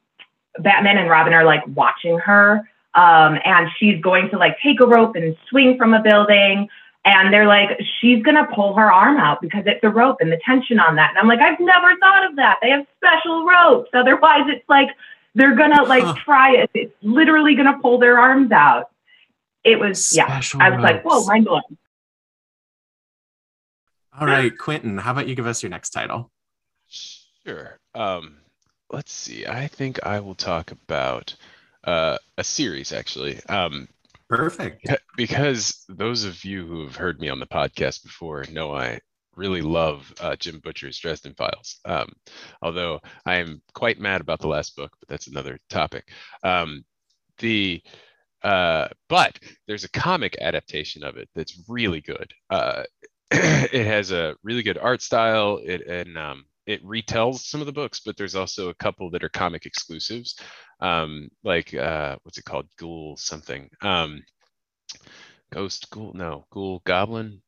Batman 0.60 0.98
and 0.98 1.10
Robin 1.10 1.34
are 1.34 1.46
like 1.46 1.64
watching 1.68 2.20
her. 2.20 2.68
Um, 2.94 3.38
and 3.46 3.70
she's 3.78 4.02
going 4.02 4.30
to 4.32 4.38
like 4.38 4.58
take 4.62 4.82
a 4.82 4.86
rope 4.86 5.16
and 5.16 5.38
swing 5.50 5.78
from 5.78 5.94
a 5.94 6.02
building 6.02 6.68
and 7.16 7.34
they're 7.34 7.48
like, 7.48 7.80
she's 8.00 8.24
going 8.24 8.36
to 8.36 8.48
pull 8.54 8.74
her 8.76 8.92
arm 8.92 9.18
out 9.18 9.42
because 9.42 9.64
it's 9.66 9.84
a 9.84 9.90
rope 9.90 10.18
and 10.20 10.32
the 10.32 10.40
tension 10.44 10.80
on 10.80 10.96
that. 10.96 11.12
And 11.12 11.20
I'm 11.20 11.28
like, 11.28 11.40
I've 11.40 11.60
never 11.60 11.96
thought 11.98 12.30
of 12.30 12.36
that. 12.38 12.58
They 12.62 12.70
have 12.70 12.86
special 12.98 13.46
ropes. 13.46 13.90
Otherwise, 13.94 14.46
it's 14.48 14.68
like 14.68 14.90
they're 15.36 15.56
going 15.56 15.74
to 15.76 15.84
like 15.84 16.04
huh. 16.04 16.16
try 16.24 16.56
it. 16.56 16.70
It's 16.74 16.94
literally 17.02 17.56
going 17.56 17.72
to 17.72 17.80
pull 17.80 18.00
their 18.00 18.18
arms 18.20 18.52
out. 18.52 18.90
It 19.64 19.80
was, 19.80 20.04
special 20.04 20.60
yeah. 20.60 20.66
I 20.66 20.70
was 20.70 20.78
ropes. 20.78 20.94
like, 20.94 21.06
whoa, 21.06 21.26
mind 21.26 21.46
blowing. 21.46 21.78
All 24.20 24.26
right, 24.26 24.58
Quentin, 24.58 24.98
how 24.98 25.12
about 25.12 25.28
you 25.28 25.36
give 25.36 25.46
us 25.46 25.62
your 25.62 25.70
next 25.70 25.92
title? 25.92 26.32
Sure. 26.88 27.78
Um, 27.94 28.38
let's 28.90 29.12
see. 29.12 29.46
I 29.46 29.68
think 29.68 30.04
I 30.04 30.20
will 30.20 30.34
talk 30.34 30.72
about 30.72 31.36
uh, 31.84 32.18
a 32.38 32.44
series 32.44 32.92
actually. 32.92 33.44
Um, 33.46 33.88
Perfect. 34.30 34.86
Because 35.16 35.86
those 35.88 36.26
of 36.26 36.44
you 36.44 36.66
who 36.66 36.84
have 36.84 36.96
heard 36.96 37.20
me 37.20 37.30
on 37.30 37.40
the 37.40 37.46
podcast 37.48 38.04
before 38.04 38.44
know 38.52 38.74
I 38.74 39.00
really 39.36 39.62
love 39.62 40.12
uh, 40.20 40.36
Jim 40.36 40.60
Butcher's 40.60 40.98
Dresden 40.98 41.34
Files. 41.36 41.80
Um, 41.86 42.10
although 42.62 43.00
I 43.26 43.36
am 43.36 43.62
quite 43.74 44.00
mad 44.00 44.20
about 44.20 44.40
the 44.40 44.48
last 44.48 44.76
book, 44.76 44.92
but 45.00 45.08
that's 45.08 45.28
another 45.28 45.60
topic. 45.70 46.10
Um, 46.44 46.84
the 47.38 47.82
uh, 48.44 48.88
but 49.10 49.40
there's 49.68 49.84
a 49.84 49.90
comic 49.90 50.38
adaptation 50.42 51.04
of 51.04 51.18
it 51.18 51.30
that's 51.36 51.64
really 51.68 52.02
good. 52.02 52.34
Uh, 52.50 52.84
it 53.32 53.86
has 53.86 54.12
a 54.12 54.36
really 54.44 54.64
good 54.64 54.78
art 54.78 55.02
style. 55.02 55.60
It 55.64 55.86
and 55.88 56.18
um, 56.18 56.46
it 56.68 56.84
retells 56.86 57.40
some 57.40 57.62
of 57.62 57.66
the 57.66 57.74
books, 57.74 58.02
but 58.06 58.18
there's 58.18 58.36
also 58.36 58.70
a 58.70 58.76
couple 58.76 59.10
that 59.10 59.24
are 59.24 59.30
comic 59.30 59.66
exclusives, 59.66 60.36
um, 60.82 61.30
like 61.44 61.74
uh, 61.74 62.18
what's 62.24 62.38
it 62.38 62.46
called, 62.46 62.68
Ghoul 62.78 63.16
something, 63.18 63.70
um, 63.82 64.22
Ghost 65.52 65.90
Ghoul, 65.90 66.12
no, 66.14 66.46
Ghoul 66.52 66.82
Goblin. 66.86 67.42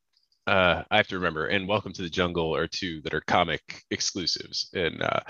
Uh, 0.46 0.82
I 0.90 0.96
have 0.96 1.08
to 1.08 1.16
remember. 1.16 1.46
And 1.46 1.68
Welcome 1.68 1.92
to 1.92 2.02
the 2.02 2.08
Jungle 2.08 2.56
are 2.56 2.66
two 2.66 3.02
that 3.02 3.14
are 3.14 3.20
comic 3.20 3.84
exclusives, 3.90 4.70
and 4.72 5.02
uh, 5.02 5.20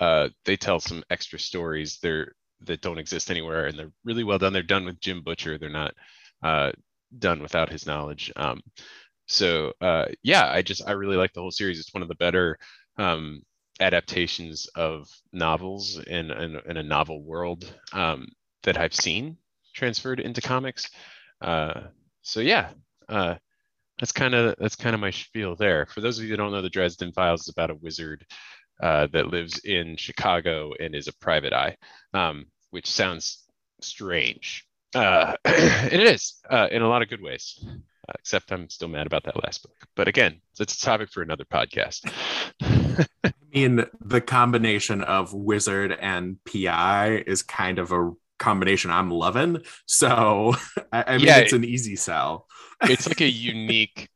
uh, 0.00 0.28
they 0.44 0.56
tell 0.56 0.78
some 0.78 1.02
extra 1.10 1.38
stories. 1.38 1.98
They're 2.00 2.32
that 2.64 2.80
don't 2.80 2.98
exist 2.98 3.28
anywhere, 3.28 3.66
and 3.66 3.76
they're 3.76 3.92
really 4.04 4.22
well 4.22 4.38
done. 4.38 4.52
They're 4.52 4.62
done 4.62 4.84
with 4.84 5.00
Jim 5.00 5.20
Butcher. 5.22 5.58
They're 5.58 5.68
not 5.68 5.94
uh, 6.44 6.70
done 7.18 7.42
without 7.42 7.72
his 7.72 7.86
knowledge. 7.86 8.30
Um, 8.36 8.60
so 9.26 9.72
uh, 9.80 10.06
yeah, 10.22 10.48
I 10.48 10.62
just 10.62 10.86
I 10.86 10.92
really 10.92 11.16
like 11.16 11.32
the 11.32 11.40
whole 11.40 11.50
series. 11.50 11.80
It's 11.80 11.92
one 11.92 12.02
of 12.02 12.08
the 12.08 12.14
better 12.14 12.56
um, 12.98 13.42
adaptations 13.80 14.66
of 14.74 15.08
novels 15.32 15.98
in, 15.98 16.30
in, 16.30 16.60
in 16.66 16.76
a 16.76 16.82
novel 16.82 17.22
world 17.22 17.72
um, 17.92 18.28
that 18.62 18.76
I've 18.78 18.94
seen 18.94 19.36
transferred 19.74 20.20
into 20.20 20.40
comics. 20.40 20.90
Uh, 21.40 21.82
so 22.22 22.40
yeah, 22.40 22.70
uh, 23.08 23.34
that's 23.98 24.12
kind 24.12 24.34
of 24.34 24.56
that's 24.58 24.76
kind 24.76 24.94
of 24.94 25.00
my 25.00 25.10
spiel 25.10 25.56
there. 25.56 25.86
For 25.86 26.00
those 26.00 26.18
of 26.18 26.24
you 26.24 26.30
that 26.30 26.36
don't 26.36 26.52
know, 26.52 26.62
the 26.62 26.70
Dresden 26.70 27.12
Files 27.12 27.42
is 27.42 27.48
about 27.48 27.70
a 27.70 27.74
wizard 27.76 28.24
uh, 28.82 29.08
that 29.12 29.28
lives 29.28 29.60
in 29.64 29.96
Chicago 29.96 30.72
and 30.78 30.94
is 30.94 31.08
a 31.08 31.14
private 31.14 31.52
eye, 31.52 31.76
um, 32.14 32.46
which 32.70 32.90
sounds 32.90 33.44
strange. 33.80 34.66
Uh, 34.94 35.34
it 35.44 36.00
is 36.00 36.34
uh, 36.50 36.68
in 36.70 36.82
a 36.82 36.88
lot 36.88 37.02
of 37.02 37.08
good 37.08 37.22
ways, 37.22 37.64
uh, 38.08 38.12
except 38.18 38.52
I'm 38.52 38.68
still 38.68 38.88
mad 38.88 39.06
about 39.06 39.24
that 39.24 39.42
last 39.42 39.62
book. 39.62 39.76
But 39.94 40.08
again, 40.08 40.40
that's 40.58 40.74
a 40.74 40.80
topic 40.80 41.10
for 41.10 41.22
another 41.22 41.44
podcast. 41.44 42.10
I 43.24 43.32
mean, 43.54 43.84
the 44.00 44.20
combination 44.20 45.02
of 45.02 45.34
wizard 45.34 45.96
and 46.00 46.38
PI 46.44 47.24
is 47.26 47.42
kind 47.42 47.78
of 47.78 47.92
a 47.92 48.12
combination 48.38 48.90
I'm 48.90 49.10
loving. 49.10 49.62
So 49.86 50.54
I, 50.92 51.04
I 51.06 51.16
mean, 51.18 51.26
yeah, 51.26 51.38
it's 51.38 51.52
an 51.52 51.64
easy 51.64 51.96
sell. 51.96 52.46
it's 52.82 53.06
like 53.06 53.20
a 53.20 53.30
unique 53.30 54.08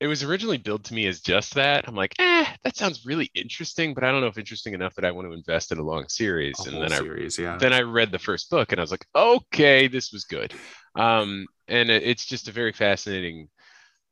it 0.00 0.06
was 0.06 0.24
originally 0.24 0.56
billed 0.56 0.84
to 0.84 0.94
me 0.94 1.06
as 1.06 1.20
just 1.20 1.54
that. 1.54 1.86
I'm 1.86 1.94
like, 1.94 2.14
eh, 2.18 2.46
that 2.64 2.74
sounds 2.74 3.04
really 3.04 3.30
interesting, 3.34 3.92
but 3.92 4.02
I 4.02 4.10
don't 4.10 4.22
know 4.22 4.28
if 4.28 4.38
interesting 4.38 4.72
enough 4.72 4.94
that 4.94 5.04
I 5.04 5.10
want 5.10 5.28
to 5.28 5.34
invest 5.34 5.72
in 5.72 5.78
a 5.78 5.82
long 5.82 6.08
series. 6.08 6.58
A 6.66 6.70
and 6.70 6.82
then 6.82 6.90
series, 6.90 7.38
I 7.38 7.42
yeah. 7.42 7.58
then 7.58 7.74
I 7.74 7.82
read 7.82 8.10
the 8.10 8.18
first 8.18 8.48
book 8.48 8.72
and 8.72 8.80
I 8.80 8.82
was 8.82 8.90
like, 8.90 9.04
okay, 9.14 9.88
this 9.88 10.10
was 10.10 10.24
good. 10.24 10.54
Um, 10.96 11.46
and 11.70 11.90
it's 11.90 12.26
just 12.26 12.48
a 12.48 12.52
very 12.52 12.72
fascinating 12.72 13.48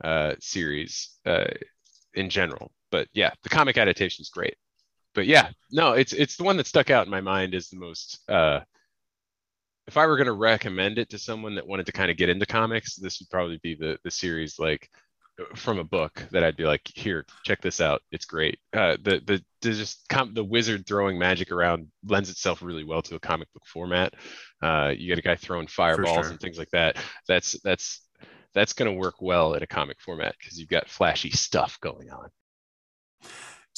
uh, 0.03 0.35
series 0.41 1.11
uh, 1.27 1.45
in 2.15 2.31
general. 2.31 2.71
But 2.91 3.09
yeah, 3.13 3.33
the 3.43 3.49
comic 3.49 3.77
adaptation 3.77 4.23
is 4.23 4.31
great. 4.31 4.57
But 5.15 5.27
yeah, 5.27 5.51
no, 5.71 5.93
it's 5.93 6.13
it's 6.13 6.37
the 6.37 6.45
one 6.45 6.57
that 6.59 6.67
stuck 6.67 6.91
out 6.91 7.07
in 7.07 7.11
my 7.11 7.21
mind 7.21 7.55
as 7.55 7.69
the 7.69 7.77
most. 7.77 8.21
Uh, 8.29 8.61
if 9.87 9.97
I 9.97 10.07
were 10.07 10.17
going 10.17 10.27
to 10.27 10.33
recommend 10.33 10.99
it 10.99 11.11
to 11.11 11.19
someone 11.19 11.55
that 11.57 11.67
wanted 11.67 11.87
to 11.87 11.93
kind 11.93 12.11
of 12.11 12.17
get 12.17 12.29
into 12.29 12.47
comics, 12.47 12.95
this 12.95 13.19
would 13.21 13.31
probably 13.31 13.59
be 13.63 13.75
the 13.75 13.99
the 14.05 14.11
series 14.11 14.59
like 14.59 14.91
from 15.55 15.79
a 15.79 15.85
book 15.85 16.25
that 16.33 16.43
I'd 16.43 16.57
be 16.57 16.65
like, 16.65 16.83
here, 16.95 17.25
check 17.45 17.61
this 17.61 17.81
out. 17.81 18.03
It's 18.11 18.25
great. 18.25 18.59
Uh, 18.73 18.97
the 19.03 19.23
the, 19.25 19.45
the 19.63 19.73
just 19.73 20.09
com- 20.09 20.35
the 20.35 20.45
wizard 20.45 20.87
throwing 20.87 21.19
magic 21.19 21.53
around 21.53 21.89
lends 22.05 22.31
itself 22.31 22.63
really 22.63 22.85
well 22.85 23.03
to 23.03 23.15
a 23.15 23.21
comic 23.21 23.53
book 23.53 23.65
format. 23.67 24.15
Uh, 24.63 24.93
you 24.97 25.09
get 25.09 25.19
a 25.19 25.23
guy 25.23 25.37
throwing 25.37 25.67
fireballs 25.67 26.27
sure. 26.27 26.31
and 26.31 26.41
things 26.41 26.59
like 26.59 26.71
that. 26.71 26.97
That's 27.27 27.59
that's 27.63 28.01
that's 28.55 28.73
going 28.73 28.91
to 28.91 28.99
work 28.99 29.17
well 29.21 29.55
in 29.55 29.63
a 29.63 29.67
comic 29.67 30.01
format 30.01 30.35
because 30.39 30.59
you've 30.59 30.69
got 30.69 30.89
flashy 30.89 31.31
stuff 31.31 31.79
going 31.81 32.11
on. 32.11 32.31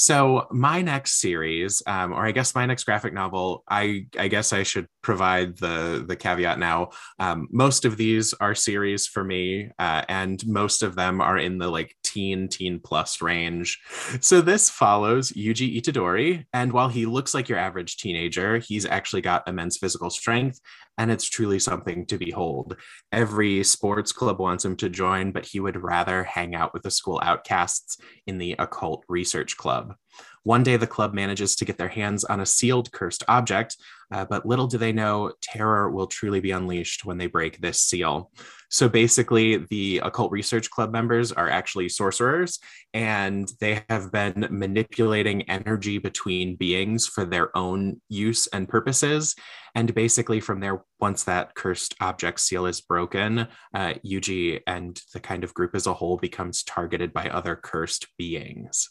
So 0.00 0.46
my 0.50 0.80
next 0.80 1.20
series, 1.20 1.82
um, 1.86 2.14
or 2.14 2.24
I 2.24 2.32
guess 2.32 2.54
my 2.54 2.64
next 2.64 2.84
graphic 2.84 3.12
novel, 3.12 3.64
I, 3.68 4.06
I 4.18 4.28
guess 4.28 4.50
I 4.50 4.62
should 4.62 4.86
provide 5.02 5.58
the 5.58 6.02
the 6.08 6.16
caveat 6.16 6.58
now. 6.58 6.92
Um, 7.18 7.48
most 7.50 7.84
of 7.84 7.98
these 7.98 8.32
are 8.40 8.54
series 8.54 9.06
for 9.06 9.22
me, 9.22 9.70
uh, 9.78 10.02
and 10.08 10.42
most 10.46 10.82
of 10.82 10.94
them 10.96 11.20
are 11.20 11.36
in 11.36 11.58
the 11.58 11.68
like 11.68 11.94
teen 12.02 12.48
teen 12.48 12.80
plus 12.80 13.20
range. 13.20 13.78
So 14.22 14.40
this 14.40 14.70
follows 14.70 15.32
Yuji 15.32 15.78
Itadori, 15.78 16.46
and 16.54 16.72
while 16.72 16.88
he 16.88 17.04
looks 17.04 17.34
like 17.34 17.50
your 17.50 17.58
average 17.58 17.98
teenager, 17.98 18.56
he's 18.56 18.86
actually 18.86 19.20
got 19.20 19.46
immense 19.46 19.76
physical 19.76 20.08
strength 20.08 20.62
and 21.00 21.10
it's 21.10 21.30
truly 21.30 21.58
something 21.58 22.04
to 22.04 22.18
behold. 22.18 22.76
Every 23.10 23.64
sports 23.64 24.12
club 24.12 24.38
wants 24.38 24.66
him 24.66 24.76
to 24.76 24.90
join, 24.90 25.32
but 25.32 25.46
he 25.46 25.58
would 25.58 25.82
rather 25.82 26.24
hang 26.24 26.54
out 26.54 26.74
with 26.74 26.82
the 26.82 26.90
school 26.90 27.18
outcasts 27.24 27.96
in 28.26 28.36
the 28.36 28.54
occult 28.58 29.06
research 29.08 29.56
club. 29.56 29.94
One 30.42 30.62
day, 30.62 30.76
the 30.76 30.86
club 30.86 31.12
manages 31.12 31.54
to 31.56 31.64
get 31.66 31.76
their 31.76 31.88
hands 31.88 32.24
on 32.24 32.40
a 32.40 32.46
sealed 32.46 32.90
cursed 32.92 33.24
object, 33.28 33.76
uh, 34.10 34.24
but 34.24 34.46
little 34.46 34.66
do 34.66 34.78
they 34.78 34.92
know, 34.92 35.32
terror 35.42 35.90
will 35.90 36.06
truly 36.06 36.40
be 36.40 36.50
unleashed 36.50 37.04
when 37.04 37.18
they 37.18 37.26
break 37.26 37.60
this 37.60 37.80
seal. 37.80 38.30
So 38.70 38.88
basically, 38.88 39.58
the 39.68 39.98
Occult 39.98 40.32
Research 40.32 40.70
Club 40.70 40.92
members 40.92 41.30
are 41.30 41.50
actually 41.50 41.88
sorcerers, 41.90 42.58
and 42.94 43.50
they 43.60 43.82
have 43.90 44.12
been 44.12 44.46
manipulating 44.50 45.42
energy 45.50 45.98
between 45.98 46.56
beings 46.56 47.06
for 47.06 47.24
their 47.26 47.54
own 47.56 48.00
use 48.08 48.46
and 48.46 48.68
purposes. 48.68 49.34
And 49.74 49.94
basically, 49.94 50.40
from 50.40 50.60
there, 50.60 50.84
once 51.00 51.24
that 51.24 51.54
cursed 51.54 51.94
object 52.00 52.40
seal 52.40 52.66
is 52.66 52.80
broken, 52.80 53.48
uh, 53.74 53.94
Yuji 54.06 54.60
and 54.66 55.00
the 55.12 55.20
kind 55.20 55.44
of 55.44 55.52
group 55.52 55.74
as 55.74 55.86
a 55.86 55.94
whole 55.94 56.16
becomes 56.16 56.62
targeted 56.62 57.12
by 57.12 57.28
other 57.28 57.56
cursed 57.56 58.06
beings. 58.16 58.88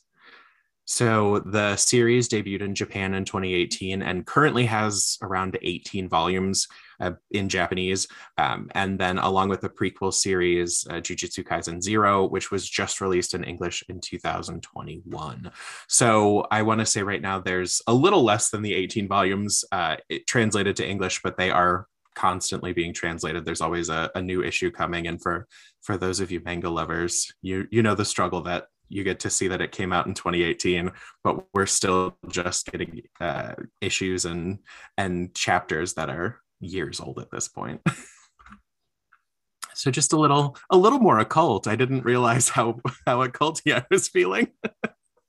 So 0.89 1.37
the 1.45 1.75
series 1.75 2.27
debuted 2.27 2.61
in 2.61 2.73
Japan 2.73 3.13
in 3.13 3.23
2018 3.23 4.01
and 4.01 4.25
currently 4.25 4.65
has 4.65 5.19
around 5.21 5.55
18 5.61 6.09
volumes 6.09 6.67
uh, 6.99 7.11
in 7.29 7.47
Japanese. 7.47 8.07
Um, 8.39 8.71
and 8.73 8.97
then 8.97 9.19
along 9.19 9.49
with 9.49 9.61
the 9.61 9.69
prequel 9.69 10.11
series, 10.11 10.87
uh, 10.89 10.93
Jujutsu 10.95 11.43
Kaisen 11.43 11.79
Zero, 11.79 12.25
which 12.27 12.49
was 12.49 12.67
just 12.67 13.01
released 13.01 13.35
in 13.35 13.43
English 13.43 13.83
in 13.87 14.01
2021. 14.01 15.51
So 15.87 16.47
I 16.49 16.63
want 16.63 16.79
to 16.79 16.87
say 16.87 17.03
right 17.03 17.21
now 17.21 17.39
there's 17.39 17.83
a 17.85 17.93
little 17.93 18.23
less 18.23 18.49
than 18.49 18.63
the 18.63 18.73
18 18.73 19.07
volumes 19.07 19.63
uh, 19.71 19.97
translated 20.27 20.75
to 20.77 20.89
English, 20.89 21.21
but 21.21 21.37
they 21.37 21.51
are 21.51 21.85
constantly 22.15 22.73
being 22.73 22.95
translated. 22.95 23.45
There's 23.45 23.61
always 23.61 23.89
a, 23.89 24.09
a 24.15 24.23
new 24.23 24.41
issue 24.41 24.71
coming. 24.71 25.05
And 25.05 25.21
for 25.21 25.47
for 25.81 25.97
those 25.97 26.19
of 26.19 26.31
you 26.31 26.41
manga 26.43 26.69
lovers, 26.69 27.31
you 27.43 27.67
you 27.69 27.83
know 27.83 27.93
the 27.93 28.05
struggle 28.05 28.41
that 28.41 28.65
you 28.89 29.03
get 29.03 29.19
to 29.21 29.29
see 29.29 29.47
that 29.47 29.61
it 29.61 29.71
came 29.71 29.93
out 29.93 30.07
in 30.07 30.13
2018 30.13 30.91
but 31.23 31.45
we're 31.53 31.65
still 31.65 32.17
just 32.27 32.65
getting 32.71 33.01
uh, 33.21 33.53
issues 33.81 34.25
and 34.25 34.59
and 34.97 35.33
chapters 35.33 35.93
that 35.93 36.09
are 36.09 36.41
years 36.59 36.99
old 36.99 37.19
at 37.19 37.31
this 37.31 37.47
point. 37.47 37.81
So 39.79 39.91
just 39.91 40.11
a 40.11 40.17
little 40.17 40.57
a 40.69 40.75
little 40.75 40.99
more 40.99 41.19
occult. 41.19 41.65
I 41.65 41.77
didn't 41.77 42.03
realize 42.03 42.49
how 42.49 42.81
how 43.05 43.25
occulty 43.25 43.73
i 43.77 43.85
was 43.89 44.09
feeling. 44.09 44.49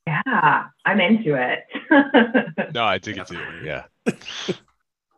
Yeah 0.08 0.64
i'm 0.84 1.00
into 1.00 1.36
it. 1.36 1.66
No 2.74 2.84
i 2.84 2.98
think 2.98 3.18
it's 3.18 3.30
yeah. 3.62 3.84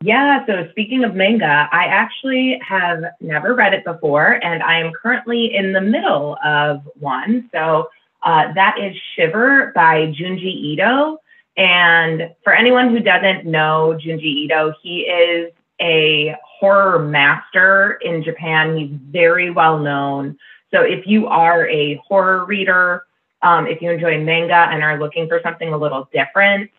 Yeah 0.03 0.45
so 0.45 0.69
speaking 0.71 1.03
of 1.05 1.15
manga 1.15 1.67
i 1.73 1.87
actually 1.87 2.61
have 2.61 3.05
never 3.23 3.55
read 3.55 3.73
it 3.73 3.87
before 3.87 4.39
and 4.45 4.63
i 4.63 4.79
am 4.79 4.93
currently 4.93 5.55
in 5.55 5.73
the 5.73 5.81
middle 5.81 6.37
of 6.45 6.87
one. 7.01 7.49
So 7.55 7.89
uh, 8.23 8.53
that 8.55 8.77
is 8.81 8.97
Shiver 9.17 9.73
by 9.75 10.07
Junji 10.07 10.55
Ito. 10.73 11.19
And 11.57 12.31
for 12.45 12.55
anyone 12.55 12.91
who 12.91 13.01
doesn't 13.01 13.45
know 13.45 13.99
Junji 14.03 14.45
Ito, 14.45 14.75
he 14.83 15.01
is 15.01 15.53
a 15.81 16.35
horror 16.45 17.01
master 17.01 17.99
in 18.03 18.23
Japan. 18.23 18.77
He's 18.77 18.91
very 19.11 19.51
well 19.51 19.79
known. 19.79 20.39
So 20.73 20.83
if 20.83 21.07
you 21.07 21.27
are 21.27 21.69
a 21.69 21.97
horror 22.07 22.45
reader, 22.45 23.05
um, 23.43 23.67
if 23.67 23.83
you 23.83 23.91
enjoy 23.91 24.19
manga 24.23 24.69
and 24.71 24.83
are 24.83 24.99
looking 24.99 25.29
for 25.29 25.41
something 25.43 25.73
a 25.73 25.77
little 25.77 26.09
different, 26.13 26.71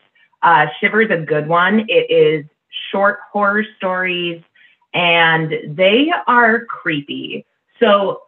uh, 0.42 0.68
Shiver 0.80 1.02
is 1.02 1.12
a 1.12 1.18
good 1.18 1.48
one. 1.48 1.82
It 1.90 2.10
is 2.10 2.46
short 2.92 3.20
horror 3.32 3.66
stories 3.78 4.42
and 4.94 5.54
they 5.76 6.12
are 6.28 6.66
creepy. 6.66 7.46
So 7.80 8.24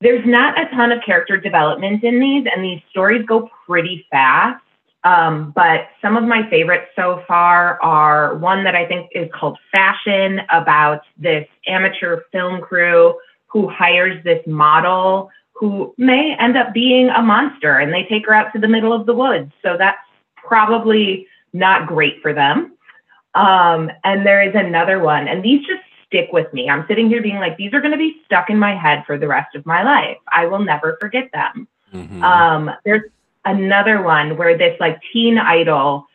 there's 0.00 0.24
not 0.26 0.58
a 0.58 0.68
ton 0.74 0.92
of 0.92 1.02
character 1.04 1.36
development 1.36 2.02
in 2.02 2.20
these, 2.20 2.46
and 2.54 2.64
these 2.64 2.80
stories 2.90 3.24
go 3.26 3.50
pretty 3.66 4.06
fast. 4.10 4.62
Um, 5.02 5.52
but 5.54 5.88
some 6.02 6.16
of 6.16 6.24
my 6.24 6.48
favorites 6.50 6.88
so 6.94 7.22
far 7.26 7.82
are 7.82 8.36
one 8.36 8.64
that 8.64 8.74
I 8.74 8.86
think 8.86 9.10
is 9.14 9.30
called 9.32 9.58
Fashion 9.72 10.40
about 10.50 11.02
this 11.16 11.46
amateur 11.66 12.22
film 12.32 12.60
crew 12.60 13.14
who 13.46 13.68
hires 13.68 14.22
this 14.24 14.46
model 14.46 15.30
who 15.54 15.94
may 15.98 16.36
end 16.38 16.56
up 16.56 16.72
being 16.72 17.08
a 17.10 17.22
monster 17.22 17.78
and 17.78 17.92
they 17.92 18.04
take 18.04 18.26
her 18.26 18.34
out 18.34 18.52
to 18.52 18.58
the 18.58 18.68
middle 18.68 18.92
of 18.92 19.06
the 19.06 19.14
woods. 19.14 19.52
So 19.62 19.76
that's 19.78 19.98
probably 20.36 21.26
not 21.52 21.86
great 21.86 22.20
for 22.22 22.32
them. 22.32 22.72
Um, 23.34 23.90
and 24.02 24.26
there 24.26 24.42
is 24.42 24.54
another 24.54 24.98
one, 24.98 25.28
and 25.28 25.44
these 25.44 25.60
just 25.60 25.82
stick 26.10 26.28
with 26.32 26.52
me. 26.52 26.68
I'm 26.68 26.84
sitting 26.88 27.08
here 27.08 27.22
being 27.22 27.36
like, 27.36 27.56
these 27.56 27.72
are 27.72 27.80
going 27.80 27.92
to 27.92 27.96
be 27.98 28.20
stuck 28.26 28.50
in 28.50 28.58
my 28.58 28.74
head 28.74 29.04
for 29.06 29.16
the 29.16 29.28
rest 29.28 29.54
of 29.54 29.64
my 29.64 29.82
life. 29.84 30.18
I 30.28 30.46
will 30.46 30.58
never 30.58 30.98
forget 31.00 31.30
them. 31.32 31.68
Mm-hmm. 31.94 32.22
Um, 32.22 32.70
there's 32.84 33.08
another 33.44 34.02
one 34.02 34.36
where 34.36 34.58
this 34.58 34.76
like 34.80 35.00
teen 35.12 35.38
idol 35.38 36.06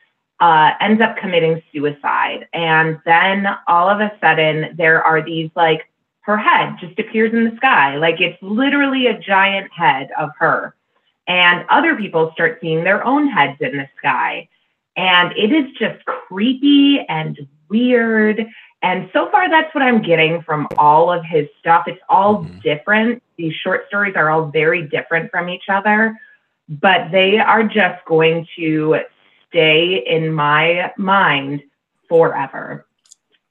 uh, 0.42 0.72
ends 0.82 1.02
up 1.02 1.16
committing 1.16 1.64
suicide. 1.72 2.48
And 2.54 3.00
then 3.06 3.48
all 3.68 3.90
of 3.90 4.02
a 4.02 4.12
sudden, 4.20 4.76
there 4.78 5.02
are 5.02 5.24
these 5.24 5.50
like, 5.56 5.90
her 6.22 6.38
head 6.38 6.76
just 6.80 7.00
appears 7.00 7.34
in 7.34 7.46
the 7.46 7.56
sky. 7.56 7.96
Like 7.98 8.20
it's 8.20 8.38
literally 8.42 9.08
a 9.08 9.18
giant 9.18 9.72
head 9.72 10.10
of 10.20 10.32
her. 10.40 10.76
And 11.28 11.66
other 11.70 11.96
people 11.96 12.32
start 12.34 12.60
seeing 12.62 12.84
their 12.84 13.06
own 13.06 13.28
heads 13.30 13.58
in 13.62 13.78
the 13.78 13.88
sky. 13.98 14.50
And 14.98 15.32
it 15.38 15.52
is 15.52 15.72
just 15.78 16.04
creepy 16.06 17.00
and 17.08 17.48
weird. 17.70 18.46
And 18.82 19.10
so 19.14 19.30
far, 19.32 19.50
that's 19.50 19.74
what 19.74 19.82
I'm 19.82 20.02
getting 20.02 20.42
from 20.44 20.68
all 20.78 21.12
of 21.12 21.24
his 21.26 21.48
stuff. 21.60 21.86
It's 21.88 22.02
all 22.08 22.44
mm-hmm. 22.44 22.60
different. 22.60 23.24
These 23.38 23.54
short 23.56 23.88
stories 23.88 24.16
are 24.16 24.30
all 24.30 24.46
very 24.46 24.88
different 24.88 25.32
from 25.32 25.50
each 25.50 25.70
other, 25.70 26.18
but 26.70 27.12
they 27.12 27.38
are 27.38 27.64
just 27.64 28.04
going 28.06 28.48
to 28.58 29.00
stay 29.50 30.04
in 30.06 30.32
my 30.32 30.92
mind 30.98 31.64
forever. 32.08 32.86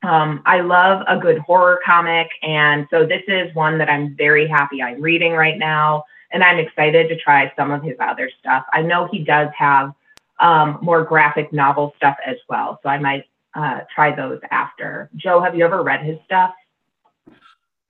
Um, 0.02 0.42
I 0.44 0.60
love 0.60 1.02
a 1.08 1.18
good 1.18 1.38
horror 1.38 1.80
comic. 1.84 2.28
And 2.42 2.86
so 2.90 3.06
this 3.06 3.22
is 3.26 3.54
one 3.54 3.78
that 3.78 3.88
I'm 3.88 4.14
very 4.14 4.46
happy 4.46 4.82
I'm 4.82 5.00
reading 5.00 5.32
right 5.32 5.58
now. 5.58 6.04
And 6.30 6.42
I'm 6.42 6.58
excited 6.58 7.08
to 7.08 7.16
try 7.16 7.52
some 7.56 7.70
of 7.70 7.82
his 7.82 7.96
other 8.00 8.30
stuff. 8.40 8.64
I 8.72 8.82
know 8.82 9.08
he 9.10 9.24
does 9.24 9.48
have 9.56 9.94
um, 10.40 10.78
more 10.82 11.04
graphic 11.04 11.52
novel 11.52 11.94
stuff 11.96 12.16
as 12.26 12.36
well. 12.48 12.80
So 12.82 12.88
I 12.88 12.98
might 12.98 13.24
uh, 13.54 13.80
try 13.94 14.14
those 14.14 14.40
after. 14.50 15.10
Joe, 15.16 15.40
have 15.40 15.54
you 15.54 15.64
ever 15.64 15.82
read 15.82 16.04
his 16.04 16.18
stuff? 16.24 16.52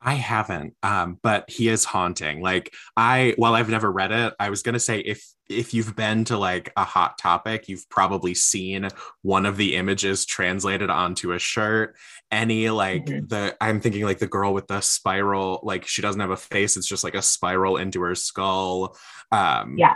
I 0.04 0.14
haven't, 0.14 0.74
um, 0.82 1.18
but 1.22 1.48
he 1.48 1.68
is 1.68 1.86
haunting. 1.86 2.42
Like 2.42 2.74
I, 2.94 3.32
while 3.36 3.54
I've 3.54 3.70
never 3.70 3.90
read 3.90 4.12
it, 4.12 4.34
I 4.38 4.50
was 4.50 4.62
gonna 4.62 4.78
say 4.78 5.00
if 5.00 5.26
if 5.48 5.72
you've 5.72 5.96
been 5.96 6.24
to 6.26 6.36
like 6.36 6.72
a 6.76 6.84
hot 6.84 7.16
topic, 7.16 7.68
you've 7.68 7.88
probably 7.88 8.34
seen 8.34 8.88
one 9.22 9.46
of 9.46 9.56
the 9.56 9.76
images 9.76 10.26
translated 10.26 10.90
onto 10.90 11.32
a 11.32 11.38
shirt. 11.38 11.96
Any 12.30 12.68
like 12.68 13.06
mm-hmm. 13.06 13.26
the, 13.26 13.56
I'm 13.60 13.80
thinking 13.80 14.04
like 14.04 14.18
the 14.18 14.26
girl 14.26 14.52
with 14.52 14.66
the 14.66 14.80
spiral, 14.80 15.60
like 15.62 15.86
she 15.86 16.02
doesn't 16.02 16.20
have 16.20 16.30
a 16.30 16.36
face; 16.36 16.76
it's 16.76 16.86
just 16.86 17.04
like 17.04 17.14
a 17.14 17.22
spiral 17.22 17.78
into 17.78 18.02
her 18.02 18.14
skull. 18.14 18.96
Um, 19.32 19.76
yeah. 19.78 19.94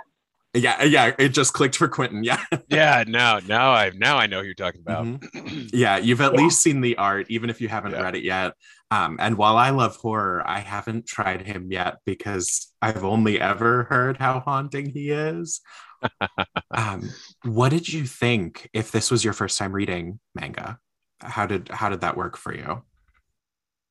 Yeah, 0.54 0.82
yeah, 0.82 1.12
it 1.18 1.28
just 1.30 1.52
clicked 1.52 1.76
for 1.76 1.88
Quentin. 1.88 2.24
Yeah. 2.24 2.42
yeah, 2.68 3.04
now 3.06 3.38
now 3.46 3.70
I 3.70 3.90
now 3.94 4.16
I 4.16 4.26
know 4.26 4.40
who 4.40 4.46
you're 4.46 4.54
talking 4.54 4.80
about. 4.80 5.04
Mm-hmm. 5.04 5.66
yeah, 5.72 5.98
you've 5.98 6.20
at 6.20 6.32
yeah. 6.32 6.40
least 6.40 6.62
seen 6.62 6.80
the 6.80 6.96
art, 6.96 7.26
even 7.28 7.50
if 7.50 7.60
you 7.60 7.68
haven't 7.68 7.92
yeah. 7.92 8.02
read 8.02 8.16
it 8.16 8.24
yet. 8.24 8.54
Um, 8.90 9.18
and 9.20 9.36
while 9.36 9.58
I 9.58 9.70
love 9.70 9.96
horror, 9.96 10.42
I 10.46 10.60
haven't 10.60 11.06
tried 11.06 11.42
him 11.42 11.70
yet 11.70 11.98
because 12.06 12.72
I've 12.80 13.04
only 13.04 13.38
ever 13.38 13.84
heard 13.84 14.16
how 14.16 14.40
haunting 14.40 14.90
he 14.90 15.10
is. 15.10 15.60
um, 16.70 17.10
what 17.44 17.68
did 17.70 17.92
you 17.92 18.04
think 18.04 18.70
if 18.72 18.90
this 18.90 19.10
was 19.10 19.22
your 19.22 19.34
first 19.34 19.58
time 19.58 19.72
reading 19.72 20.18
manga? 20.34 20.78
How 21.20 21.46
did 21.46 21.68
how 21.68 21.90
did 21.90 22.00
that 22.00 22.16
work 22.16 22.38
for 22.38 22.54
you? 22.54 22.82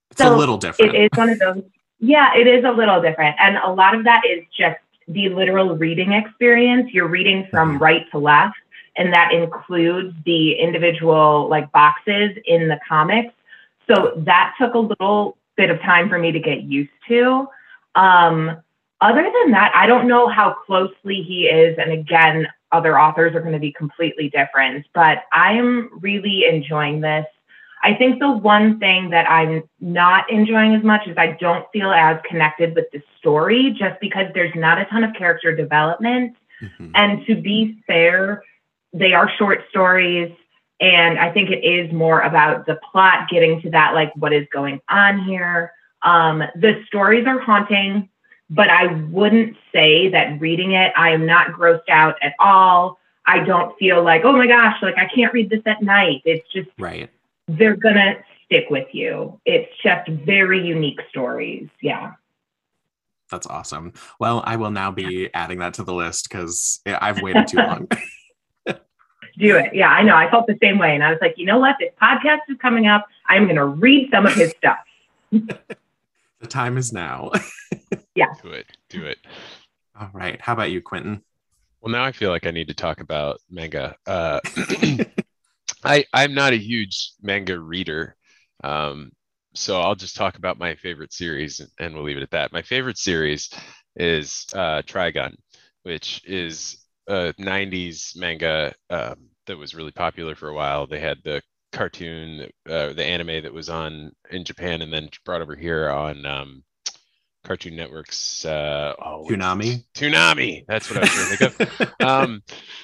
It's 0.10 0.22
so 0.22 0.34
a 0.34 0.38
little 0.38 0.58
different. 0.58 0.96
It 0.96 1.04
is 1.04 1.18
one 1.18 1.30
of 1.30 1.40
those. 1.40 1.64
Yeah, 2.00 2.36
it 2.36 2.48
is 2.48 2.64
a 2.64 2.72
little 2.72 3.02
different, 3.02 3.36
and 3.40 3.58
a 3.58 3.72
lot 3.72 3.94
of 3.94 4.06
that 4.06 4.22
is 4.26 4.44
just 4.58 4.78
the 5.08 5.30
literal 5.30 5.76
reading 5.76 6.14
experience. 6.14 6.92
You're 6.94 7.08
reading 7.08 7.48
from 7.50 7.74
mm-hmm. 7.74 7.84
right 7.84 8.12
to 8.12 8.18
left, 8.18 8.58
and 8.96 9.14
that 9.14 9.32
includes 9.34 10.16
the 10.26 10.54
individual 10.54 11.48
like 11.50 11.72
boxes 11.72 12.38
in 12.46 12.68
the 12.68 12.80
comics. 12.88 13.34
So 13.90 14.14
that 14.18 14.54
took 14.60 14.74
a 14.74 14.80
little 14.80 15.38
bit 15.56 15.70
of 15.70 15.80
time 15.82 16.10
for 16.10 16.20
me 16.20 16.32
to 16.32 16.40
get 16.40 16.64
used 16.64 16.92
to. 17.08 17.48
Um, 17.96 18.62
other 19.00 19.24
than 19.24 19.52
that, 19.52 19.72
I 19.76 19.86
don't 19.86 20.08
know 20.08 20.28
how 20.28 20.56
closely 20.66 21.24
he 21.24 21.46
is. 21.46 21.78
And 21.78 21.92
again, 21.92 22.48
other 22.72 23.00
authors 23.00 23.36
are 23.36 23.42
going 23.42 23.54
to 23.54 23.60
be 23.60 23.72
completely 23.72 24.30
different, 24.30 24.86
but 24.94 25.20
I 25.32 25.54
am 25.54 25.90
really 26.02 26.46
enjoying 26.46 27.02
this. 27.02 27.26
I 27.84 27.94
think 27.94 28.20
the 28.20 28.32
one 28.32 28.80
thing 28.80 29.12
that 29.12 29.30
I'm 29.30 29.64
not 29.80 30.30
enjoying 30.32 30.76
as 30.76 30.84
much 30.84 31.08
is 31.08 31.16
I 31.18 31.38
don't 31.40 31.66
feel 31.72 31.92
as 31.92 32.18
connected 32.28 32.76
with 32.76 32.86
the 32.92 33.02
story 33.20 33.76
just 33.78 34.00
because 34.02 34.26
there's 34.34 34.54
not 34.56 34.80
a 34.80 34.86
ton 34.86 35.04
of 35.04 35.14
character 35.14 35.56
development. 35.56 36.36
Mm-hmm. 36.62 36.92
And 36.96 37.26
to 37.28 37.36
be 37.36 37.82
fair, 37.86 38.44
they 38.94 39.14
are 39.14 39.30
short 39.38 39.62
stories. 39.70 40.32
And 40.80 41.20
I 41.20 41.32
think 41.32 41.50
it 41.50 41.66
is 41.66 41.92
more 41.94 42.22
about 42.22 42.66
the 42.66 42.80
plot 42.92 43.30
getting 43.30 43.62
to 43.62 43.70
that, 43.72 43.94
like 43.94 44.12
what 44.16 44.34
is 44.34 44.48
going 44.52 44.80
on 44.90 45.24
here. 45.24 45.72
Um, 46.02 46.40
the 46.56 46.84
stories 46.88 47.26
are 47.28 47.40
haunting, 47.40 48.10
but 48.50 48.70
I 48.70 48.88
wouldn't 49.10 49.56
say 49.74 50.10
that 50.10 50.40
reading 50.40 50.74
it, 50.74 50.94
I 50.96 51.12
am 51.12 51.26
not 51.26 51.52
grossed 51.52 51.90
out 51.90 52.16
at 52.22 52.34
all. 52.40 53.00
I 53.26 53.40
don't 53.40 53.78
feel 53.78 54.04
like, 54.04 54.22
oh 54.24 54.32
my 54.32 54.48
gosh, 54.48 54.78
like 54.82 54.98
I 54.98 55.08
can't 55.14 55.34
read 55.34 55.50
this 55.50 55.62
at 55.66 55.82
night. 55.82 56.22
It's 56.26 56.48
just 56.52 56.70
right 56.80 57.10
they're 57.48 57.76
gonna 57.76 58.16
stick 58.46 58.66
with 58.70 58.88
you. 58.94 59.40
It's 59.46 59.72
just 59.84 60.10
very 60.10 60.66
unique 60.66 61.00
stories. 61.10 61.70
Yeah. 61.82 62.14
That's 63.30 63.48
awesome. 63.48 63.94
Well, 64.20 64.42
I 64.46 64.56
will 64.56 64.72
now 64.72 64.92
be 64.92 65.30
adding 65.34 65.60
that 65.60 65.74
to 65.76 65.84
the 65.84 65.94
list 65.94 66.30
because 66.30 66.80
I've 66.86 67.22
waited 67.22 67.48
too 67.48 67.58
long. 67.58 67.88
Do 69.38 69.56
it. 69.56 69.76
Yeah, 69.76 69.90
I 69.90 70.02
know. 70.02 70.16
I 70.16 70.32
felt 70.32 70.48
the 70.48 70.58
same 70.62 70.80
way. 70.80 70.96
And 70.96 71.04
I 71.04 71.12
was 71.12 71.20
like, 71.22 71.36
you 71.38 71.46
know 71.46 71.60
what? 71.60 71.76
This 71.80 71.92
podcast 72.02 72.40
is 72.50 72.58
coming 72.60 72.88
up. 72.88 73.06
I'm 73.28 73.44
going 73.44 73.58
to 73.58 73.66
read 73.66 74.10
some 74.12 74.26
of 74.26 74.34
his 74.34 74.52
stuff. 74.58 74.80
the 75.32 76.48
time 76.48 76.78
is 76.78 76.92
now. 76.92 77.32
yeah. 78.16 78.34
Do 78.42 78.50
it. 78.50 78.66
Do 78.90 79.06
it. 79.06 79.20
All 80.00 80.10
right. 80.12 80.42
How 80.42 80.54
about 80.54 80.72
you, 80.72 80.82
Quentin? 80.82 81.22
Well, 81.82 81.92
now 81.92 82.04
I 82.04 82.14
feel 82.14 82.32
like 82.32 82.48
I 82.48 82.52
need 82.52 82.70
to 82.70 82.74
talk 82.74 83.00
about 83.00 83.40
manga. 83.50 83.96
Uh, 84.08 84.40
I 85.84 86.06
I'm 86.14 86.34
not 86.34 86.54
a 86.54 86.58
huge 86.58 87.12
manga 87.22 87.60
reader, 87.60 88.16
um, 88.64 89.12
so 89.54 89.80
I'll 89.82 89.96
just 89.96 90.16
talk 90.16 90.38
about 90.38 90.58
my 90.58 90.76
favorite 90.76 91.14
series 91.14 91.62
and 91.80 91.94
we'll 91.96 92.04
leave 92.04 92.18
it 92.18 92.24
at 92.24 92.32
that. 92.32 92.52
My 92.54 92.62
favorite 92.62 92.98
series 92.98 93.50
is 93.96 94.46
uh, 94.54 94.82
Trigun, 94.84 95.36
which 95.84 96.22
is 96.26 96.84
a 97.08 97.34
'90s 97.40 98.16
manga 98.16 98.74
um, 98.90 99.30
that 99.46 99.58
was 99.58 99.76
really 99.76 99.92
popular 99.92 100.36
for 100.36 100.50
a 100.50 100.54
while. 100.54 100.88
They 100.88 101.00
had 101.00 101.18
the 101.24 101.42
cartoon, 101.72 102.50
uh, 102.70 102.94
the 102.94 103.06
anime 103.06 103.44
that 103.44 103.54
was 103.54 103.70
on 103.70 104.12
in 104.32 104.44
Japan, 104.44 104.82
and 104.82 104.92
then 104.92 105.10
brought 105.26 105.42
over 105.42 105.56
here 105.56 105.90
on 105.90 106.26
um, 106.26 106.64
Cartoon 107.44 107.76
Network's 107.76 108.46
uh, 108.46 108.94
oh, 109.00 109.26
Toonami. 109.30 109.84
Toonami. 109.96 110.66
That's 110.68 110.90
what 110.90 110.98
I 110.98 111.02
was 111.02 111.10
trying 111.10 111.38
to 111.38 111.50
think 111.50 111.80
of. 111.80 111.94
um, 112.06 112.42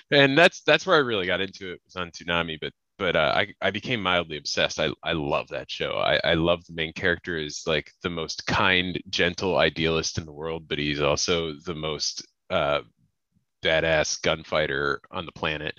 and 0.10 0.38
that's 0.38 0.62
that's 0.62 0.86
where 0.86 0.96
I 0.96 1.00
really 1.00 1.26
got 1.26 1.42
into 1.42 1.74
it 1.74 1.82
was 1.86 1.96
on 1.96 2.12
Toonami. 2.12 2.58
But 2.62 2.72
but 2.98 3.16
uh, 3.16 3.34
I, 3.36 3.54
I 3.62 3.72
became 3.72 4.02
mildly 4.02 4.38
obsessed. 4.38 4.80
I, 4.80 4.90
I 5.04 5.14
love 5.14 5.48
that 5.50 5.70
show. 5.70 5.94
I, 5.94 6.20
I 6.24 6.34
love 6.36 6.64
the 6.66 6.74
main 6.74 6.94
character 6.94 7.38
is 7.38 7.64
like 7.66 7.92
the 8.02 8.10
most 8.10 8.46
kind, 8.46 9.02
gentle 9.10 9.58
idealist 9.58 10.18
in 10.18 10.26
the 10.26 10.32
world, 10.32 10.68
but 10.68 10.78
he's 10.78 11.02
also 11.02 11.54
the 11.66 11.76
most 11.76 12.26
uh, 12.50 12.82
badass 13.64 14.22
gunfighter 14.22 15.02
on 15.12 15.26
the 15.26 15.32
planet. 15.32 15.74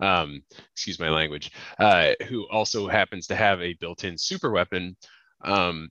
Um, 0.00 0.42
excuse 0.72 1.00
my 1.00 1.08
language. 1.08 1.50
Uh, 1.78 2.12
who 2.28 2.46
also 2.48 2.86
happens 2.86 3.26
to 3.28 3.34
have 3.34 3.60
a 3.60 3.74
built-in 3.74 4.18
super 4.18 4.50
weapon. 4.50 4.96
Um, 5.42 5.88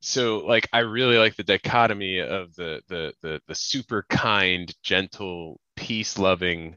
so 0.00 0.38
like 0.46 0.68
I 0.72 0.80
really 0.80 1.18
like 1.18 1.34
the 1.36 1.42
dichotomy 1.42 2.20
of 2.20 2.54
the 2.54 2.82
the 2.88 3.12
the, 3.22 3.40
the 3.48 3.54
super 3.54 4.04
kind, 4.08 4.72
gentle, 4.82 5.60
peace-loving 5.74 6.76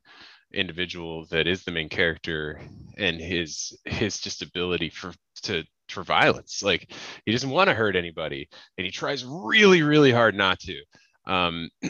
individual 0.54 1.26
that 1.26 1.48
is 1.48 1.64
the 1.64 1.72
main 1.72 1.90
character 1.90 2.62
and 2.98 3.20
his 3.20 3.78
his 3.86 4.20
just 4.20 4.42
ability 4.42 4.90
for 4.90 5.14
to 5.44 5.64
for 5.90 6.04
violence. 6.04 6.64
Like 6.64 6.92
he 7.26 7.32
doesn't 7.32 7.50
want 7.50 7.70
to 7.70 7.74
hurt 7.74 7.96
anybody 7.96 8.50
and 8.78 8.86
he 8.86 8.92
tries 8.92 9.26
really 9.26 9.82
really 9.82 10.12
hard 10.12 10.36
not 10.36 10.60
to. 10.62 10.82
Um 11.26 11.70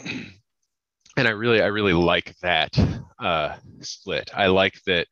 and 1.16 1.28
i 1.28 1.30
really 1.30 1.62
i 1.62 1.66
really 1.66 1.92
like 1.92 2.36
that 2.40 2.76
uh 3.18 3.56
split. 3.80 4.30
I 4.34 4.46
like 4.48 4.80
that 4.86 5.06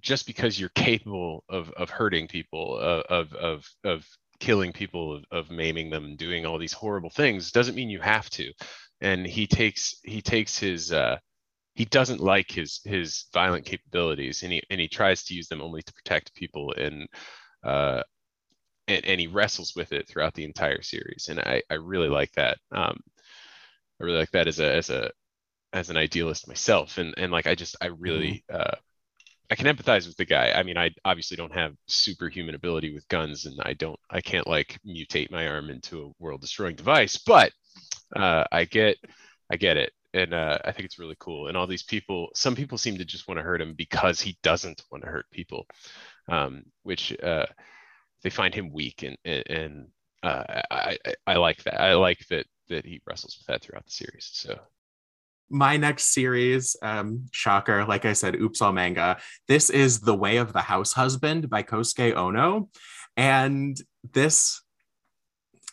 just 0.00 0.26
because 0.26 0.58
you're 0.58 0.70
capable 0.70 1.44
of 1.48 1.70
of 1.72 1.90
hurting 1.90 2.28
people 2.28 2.78
uh, 2.80 3.02
of 3.08 3.32
of 3.34 3.68
of 3.84 4.06
killing 4.40 4.72
people 4.72 5.16
of, 5.16 5.24
of 5.32 5.50
maiming 5.50 5.90
them 5.90 6.16
doing 6.16 6.46
all 6.46 6.58
these 6.58 6.72
horrible 6.72 7.10
things 7.10 7.50
doesn't 7.50 7.74
mean 7.74 7.90
you 7.90 8.00
have 8.00 8.30
to. 8.30 8.52
And 9.00 9.26
he 9.26 9.46
takes 9.46 9.96
he 10.04 10.20
takes 10.22 10.58
his 10.58 10.92
uh 10.92 11.18
he 11.78 11.84
doesn't 11.84 12.18
like 12.18 12.50
his 12.50 12.80
his 12.84 13.26
violent 13.32 13.64
capabilities 13.64 14.42
and 14.42 14.52
he 14.52 14.60
and 14.68 14.80
he 14.80 14.88
tries 14.88 15.22
to 15.22 15.32
use 15.32 15.46
them 15.46 15.62
only 15.62 15.80
to 15.80 15.92
protect 15.92 16.34
people 16.34 16.74
and 16.76 17.06
uh 17.62 18.02
and, 18.88 19.04
and 19.06 19.20
he 19.20 19.28
wrestles 19.28 19.74
with 19.76 19.92
it 19.92 20.08
throughout 20.08 20.34
the 20.34 20.42
entire 20.42 20.82
series 20.82 21.28
and 21.30 21.38
i 21.38 21.62
i 21.70 21.74
really 21.74 22.08
like 22.08 22.32
that 22.32 22.58
um 22.72 22.98
i 24.00 24.04
really 24.04 24.18
like 24.18 24.32
that 24.32 24.48
as 24.48 24.58
a 24.58 24.74
as 24.74 24.90
a 24.90 25.08
as 25.72 25.88
an 25.88 25.96
idealist 25.96 26.48
myself 26.48 26.98
and 26.98 27.14
and 27.16 27.30
like 27.30 27.46
i 27.46 27.54
just 27.54 27.76
i 27.80 27.86
really 27.86 28.42
mm-hmm. 28.50 28.60
uh 28.60 28.76
I 29.50 29.54
can 29.54 29.74
empathize 29.74 30.06
with 30.06 30.18
the 30.18 30.26
guy. 30.26 30.50
I 30.50 30.62
mean, 30.62 30.76
I 30.76 30.90
obviously 31.06 31.38
don't 31.38 31.54
have 31.54 31.72
superhuman 31.86 32.54
ability 32.54 32.92
with 32.92 33.08
guns, 33.08 33.46
and 33.46 33.58
I 33.62 33.72
don't, 33.72 33.98
I 34.10 34.20
can't 34.20 34.46
like 34.46 34.78
mutate 34.86 35.30
my 35.30 35.46
arm 35.46 35.70
into 35.70 36.02
a 36.02 36.12
world-destroying 36.22 36.76
device. 36.76 37.16
But 37.16 37.52
uh, 38.14 38.44
I 38.52 38.66
get, 38.66 38.98
I 39.50 39.56
get 39.56 39.78
it 39.78 39.90
and 40.18 40.34
uh, 40.34 40.58
I 40.64 40.72
think 40.72 40.86
it's 40.86 40.98
really 40.98 41.16
cool. 41.18 41.46
And 41.46 41.56
all 41.56 41.66
these 41.66 41.84
people, 41.84 42.28
some 42.34 42.56
people 42.56 42.76
seem 42.76 42.98
to 42.98 43.04
just 43.04 43.28
want 43.28 43.38
to 43.38 43.44
hurt 43.44 43.60
him 43.60 43.74
because 43.74 44.20
he 44.20 44.36
doesn't 44.42 44.82
want 44.90 45.04
to 45.04 45.10
hurt 45.10 45.26
people, 45.30 45.66
um, 46.28 46.64
which 46.82 47.16
uh, 47.22 47.46
they 48.22 48.30
find 48.30 48.54
him 48.54 48.72
weak, 48.72 49.04
and 49.04 49.16
and 49.24 49.88
uh, 50.22 50.42
I, 50.70 50.98
I, 51.06 51.14
I 51.26 51.36
like 51.36 51.62
that. 51.64 51.80
I 51.80 51.94
like 51.94 52.26
that 52.30 52.46
that 52.68 52.84
he 52.84 53.00
wrestles 53.06 53.38
with 53.38 53.46
that 53.46 53.62
throughout 53.62 53.84
the 53.84 53.92
series. 53.92 54.28
So. 54.32 54.58
My 55.50 55.78
next 55.78 56.12
series, 56.12 56.76
um, 56.82 57.24
shocker, 57.32 57.86
like 57.86 58.04
I 58.04 58.12
said, 58.12 58.36
oops 58.36 58.60
all 58.60 58.72
manga. 58.72 59.16
This 59.46 59.70
is 59.70 60.00
The 60.00 60.14
Way 60.14 60.36
of 60.36 60.52
the 60.52 60.60
House 60.60 60.92
Husband 60.92 61.48
by 61.48 61.62
Kosuke 61.62 62.14
Ono. 62.14 62.68
And 63.16 63.80
this 64.12 64.60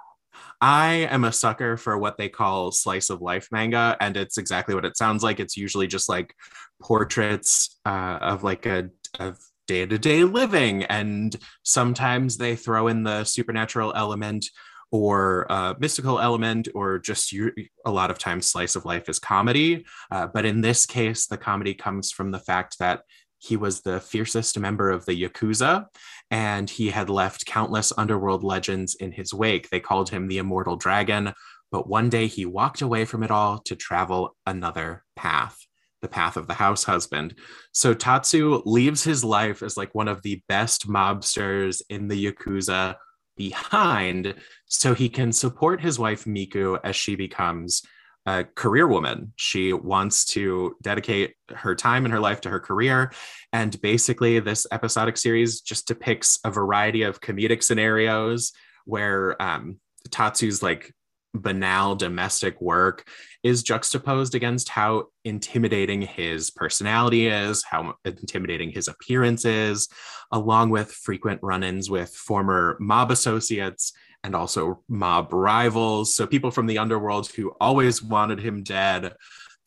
I 0.62 1.08
am 1.12 1.24
a 1.24 1.32
sucker 1.32 1.78
for 1.78 1.98
what 1.98 2.18
they 2.18 2.30
call 2.30 2.72
slice 2.72 3.10
of 3.10 3.22
life 3.22 3.48
manga, 3.52 3.98
and 4.00 4.16
it's 4.18 4.38
exactly 4.38 4.76
what 4.76 4.86
it 4.86 4.98
sounds 4.98 5.24
like. 5.24 5.40
It's 5.40 5.58
usually 5.58 5.88
just 5.88 6.10
like 6.10 6.34
portraits 6.82 7.80
uh, 7.86 8.20
of 8.22 8.44
like 8.44 8.66
a 8.66 8.90
of 9.20 9.40
day 9.68 9.86
to 9.86 9.98
day 9.98 10.24
living, 10.24 10.84
and 10.84 11.36
sometimes 11.64 12.38
they 12.38 12.56
throw 12.56 12.88
in 12.88 13.04
the 13.04 13.24
supernatural 13.24 13.94
element 13.96 14.46
or 14.92 15.52
uh, 15.52 15.74
mystical 15.80 16.20
element, 16.20 16.70
or 16.74 17.00
just 17.00 17.32
you, 17.32 17.52
a 17.86 17.92
lot 17.92 18.12
of 18.12 18.18
times 18.18 18.46
slice 18.46 18.76
of 18.76 18.86
life 18.86 19.10
is 19.10 19.20
comedy. 19.20 19.86
Uh, 20.12 20.28
but 20.28 20.46
in 20.46 20.62
this 20.62 20.86
case, 20.86 21.28
the 21.28 21.38
comedy 21.38 21.74
comes 21.74 22.12
from 22.12 22.32
the 22.32 22.40
fact 22.40 22.80
that 22.80 23.02
he 23.46 23.58
was 23.58 23.82
the 23.82 24.00
fiercest 24.00 24.58
member 24.58 24.90
of 24.90 25.06
the 25.06 25.24
Yakuza, 25.24 25.86
and 26.32 26.70
he 26.70 26.90
had 26.90 27.10
left 27.10 27.46
countless 27.46 27.94
underworld 27.98 28.44
legends 28.44 28.96
in 28.96 29.12
his 29.12 29.34
wake. 29.34 29.70
They 29.70 29.80
called 29.80 30.10
him 30.10 30.28
the 30.28 30.40
Immortal 30.40 30.78
Dragon, 30.78 31.34
but 31.72 31.88
one 31.88 32.10
day 32.10 32.28
he 32.28 32.46
walked 32.46 32.82
away 32.82 33.06
from 33.06 33.22
it 33.22 33.32
all 33.32 33.60
to 33.60 33.76
travel 33.76 34.36
another 34.46 35.04
path 35.16 35.58
the 36.02 36.10
path 36.10 36.38
of 36.38 36.46
the 36.46 36.54
house 36.54 36.84
husband. 36.84 37.34
So 37.72 37.96
Tatsu 37.96 38.62
leaves 38.64 39.04
his 39.04 39.24
life 39.24 39.64
as 39.64 39.76
like 39.76 39.96
one 39.96 40.08
of 40.08 40.22
the 40.22 40.40
best 40.48 40.88
mobsters 40.88 41.82
in 41.90 42.08
the 42.08 42.32
Yakuza 42.32 42.96
behind 43.36 44.36
so 44.68 44.94
he 44.94 45.10
can 45.10 45.32
support 45.32 45.82
his 45.82 45.98
wife 45.98 46.26
Miku 46.26 46.80
as 46.84 46.96
she 46.96 47.16
becomes 47.16 47.82
a 48.26 48.44
career 48.44 48.88
woman. 48.88 49.34
She 49.36 49.74
wants 49.74 50.26
to 50.26 50.76
dedicate 50.82 51.36
her 51.54 51.76
time 51.76 52.06
and 52.06 52.14
her 52.14 52.20
life 52.20 52.42
to 52.42 52.50
her 52.50 52.60
career. 52.60 53.12
And 53.54 53.80
basically, 53.82 54.40
this 54.40 54.66
episodic 54.72 55.18
series 55.18 55.62
just 55.62 55.88
depicts 55.88 56.40
a 56.44 56.52
variety 56.52 57.04
of 57.04 57.22
comedic 57.22 57.62
scenarios 57.62 58.52
where 58.86 59.42
um, 59.42 59.80
Tatsu's 60.10 60.64
like 60.64 60.92
banal 61.34 61.96
domestic 61.96 62.60
work 62.62 63.08
is 63.44 63.62
juxtaposed 63.62 64.34
against 64.34 64.70
how 64.70 65.08
intimidating 65.24 66.02
his 66.02 66.50
personality 66.50 67.28
is, 67.28 67.64
how 67.64 67.96
intimidating 68.06 68.72
his 68.72 68.88
appearance 68.88 69.46
is, 69.46 69.88
along 70.32 70.70
with 70.70 70.92
frequent 70.92 71.40
run 71.44 71.64
ins 71.64 71.90
with 71.90 72.10
former 72.10 72.78
mob 72.80 73.12
associates 73.12 73.94
and 74.26 74.36
also 74.36 74.82
mob 74.90 75.32
rivals. 75.32 76.16
So 76.16 76.26
people 76.26 76.50
from 76.50 76.66
the 76.66 76.80
underworld 76.80 77.28
who 77.28 77.52
always 77.62 78.02
wanted 78.02 78.40
him 78.40 78.64
dead, 78.64 79.14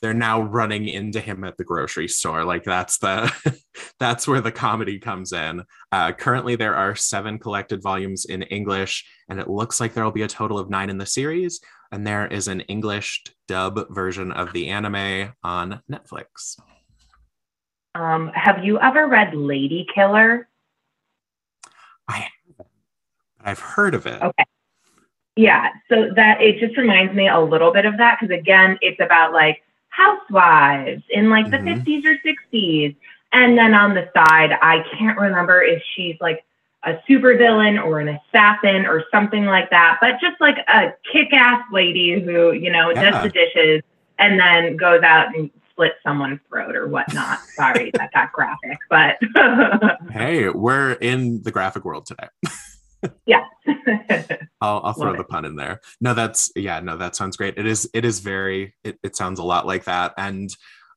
they're 0.02 0.12
now 0.12 0.42
running 0.42 0.88
into 0.88 1.20
him 1.20 1.44
at 1.44 1.56
the 1.56 1.64
grocery 1.64 2.08
store. 2.08 2.44
Like 2.44 2.64
that's 2.64 2.98
the 2.98 3.32
that's 4.00 4.26
where 4.26 4.40
the 4.40 4.50
comedy 4.50 4.98
comes 4.98 5.32
in. 5.32 5.62
Uh, 5.92 6.10
currently, 6.10 6.56
there 6.56 6.74
are 6.74 6.96
seven 6.96 7.38
collected 7.38 7.82
volumes 7.82 8.24
in 8.24 8.42
English, 8.42 9.06
and 9.28 9.38
it 9.38 9.48
looks 9.48 9.80
like 9.80 9.94
there 9.94 10.04
will 10.04 10.10
be 10.10 10.22
a 10.22 10.28
total 10.28 10.58
of 10.58 10.70
nine 10.70 10.90
in 10.90 10.98
the 10.98 11.06
series. 11.06 11.60
And 11.92 12.04
there 12.04 12.26
is 12.26 12.48
an 12.48 12.60
English 12.62 13.24
dub 13.46 13.86
version 13.94 14.32
of 14.32 14.52
the 14.52 14.68
anime 14.68 15.32
on 15.44 15.82
Netflix. 15.90 16.58
Um, 17.94 18.30
have 18.34 18.64
you 18.64 18.78
ever 18.80 19.06
read 19.06 19.34
Lady 19.34 19.86
Killer? 19.94 20.48
I 22.08 22.28
I've 23.48 23.58
heard 23.58 23.94
of 23.94 24.06
it. 24.06 24.20
Okay. 24.20 24.44
Yeah. 25.36 25.70
So 25.88 26.10
that 26.16 26.42
it 26.42 26.58
just 26.58 26.76
reminds 26.76 27.14
me 27.14 27.28
a 27.28 27.40
little 27.40 27.72
bit 27.72 27.86
of 27.86 27.96
that 27.98 28.18
because 28.20 28.36
again, 28.36 28.78
it's 28.82 29.00
about 29.00 29.32
like 29.32 29.62
housewives 29.88 31.02
in 31.10 31.30
like 31.30 31.50
the 31.50 31.58
mm-hmm. 31.58 31.80
50s 31.80 32.04
or 32.04 32.16
60s. 32.26 32.96
And 33.32 33.56
then 33.56 33.74
on 33.74 33.94
the 33.94 34.08
side, 34.14 34.52
I 34.60 34.84
can't 34.98 35.18
remember 35.18 35.62
if 35.62 35.82
she's 35.94 36.16
like 36.20 36.44
a 36.84 36.94
supervillain 37.08 37.82
or 37.82 38.00
an 38.00 38.08
assassin 38.08 38.86
or 38.86 39.04
something 39.10 39.44
like 39.44 39.70
that, 39.70 39.98
but 40.00 40.20
just 40.20 40.40
like 40.40 40.56
a 40.68 40.92
kick 41.12 41.32
ass 41.32 41.62
lady 41.72 42.20
who, 42.20 42.52
you 42.52 42.70
know, 42.70 42.90
yeah. 42.90 43.10
does 43.10 43.22
the 43.24 43.30
dishes 43.30 43.82
and 44.18 44.38
then 44.38 44.76
goes 44.76 45.02
out 45.02 45.34
and 45.34 45.50
splits 45.70 45.96
someone's 46.02 46.40
throat 46.48 46.74
or 46.74 46.88
whatnot. 46.88 47.38
Sorry, 47.54 47.90
that 47.94 48.12
got 48.12 48.32
graphic, 48.32 48.78
but 48.90 49.18
hey, 50.10 50.48
we're 50.48 50.92
in 50.92 51.42
the 51.42 51.52
graphic 51.52 51.84
world 51.84 52.06
today. 52.06 52.28
yeah. 53.26 53.44
I'll, 54.60 54.80
I'll 54.84 54.92
throw 54.92 55.16
the 55.16 55.24
pun 55.24 55.44
in 55.44 55.56
there. 55.56 55.80
No, 56.00 56.14
that's 56.14 56.50
yeah, 56.56 56.80
no, 56.80 56.96
that 56.96 57.16
sounds 57.16 57.36
great. 57.36 57.56
It 57.56 57.66
is 57.66 57.88
it 57.94 58.04
is 58.04 58.20
very 58.20 58.74
it, 58.84 58.98
it 59.02 59.16
sounds 59.16 59.38
a 59.38 59.44
lot 59.44 59.66
like 59.66 59.84
that. 59.84 60.14
And 60.16 60.54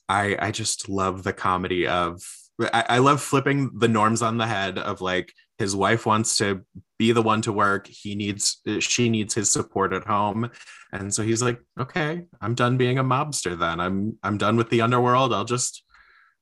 I 0.10 0.38
I 0.40 0.52
just 0.52 0.90
love 0.90 1.24
the 1.24 1.34
comedy 1.34 1.88
of 1.88 2.22
I, 2.62 2.86
I 2.90 2.98
love 3.00 3.22
flipping 3.22 3.72
the 3.78 3.88
norms 3.88 4.22
on 4.22 4.38
the 4.38 4.48
head 4.48 4.78
of 4.78 5.02
like 5.02 5.34
his 5.58 5.76
wife 5.76 6.06
wants 6.06 6.38
to 6.38 6.66
be 6.98 7.12
the 7.12 7.22
one 7.22 7.42
to 7.44 7.54
work. 7.54 7.88
He 7.88 8.16
needs 8.16 8.62
uh, 8.68 8.80
she 8.80 9.10
needs 9.10 9.34
his 9.34 9.52
support 9.52 9.94
at 9.94 10.06
home. 10.06 10.50
And 10.92 11.14
so 11.14 11.24
he's 11.24 11.42
like, 11.42 11.60
okay, 11.80 12.26
I'm 12.42 12.56
done 12.56 12.78
being 12.78 12.98
a 12.98 13.04
mobster 13.04 13.58
then. 13.58 13.80
I'm 13.80 14.18
I'm 14.24 14.38
done 14.38 14.58
with 14.58 14.70
the 14.70 14.82
underworld. 14.82 15.34
I'll 15.34 15.46
just 15.46 15.84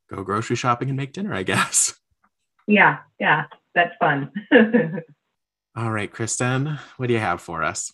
go 0.09 0.23
grocery 0.23 0.55
shopping 0.55 0.89
and 0.89 0.97
make 0.97 1.13
dinner, 1.13 1.33
I 1.33 1.43
guess. 1.43 1.93
Yeah, 2.67 2.99
yeah, 3.19 3.45
that's 3.75 3.95
fun. 3.99 4.31
All 5.75 5.91
right, 5.91 6.11
Kristen, 6.11 6.77
what 6.97 7.07
do 7.07 7.13
you 7.13 7.19
have 7.19 7.41
for 7.41 7.63
us? 7.63 7.93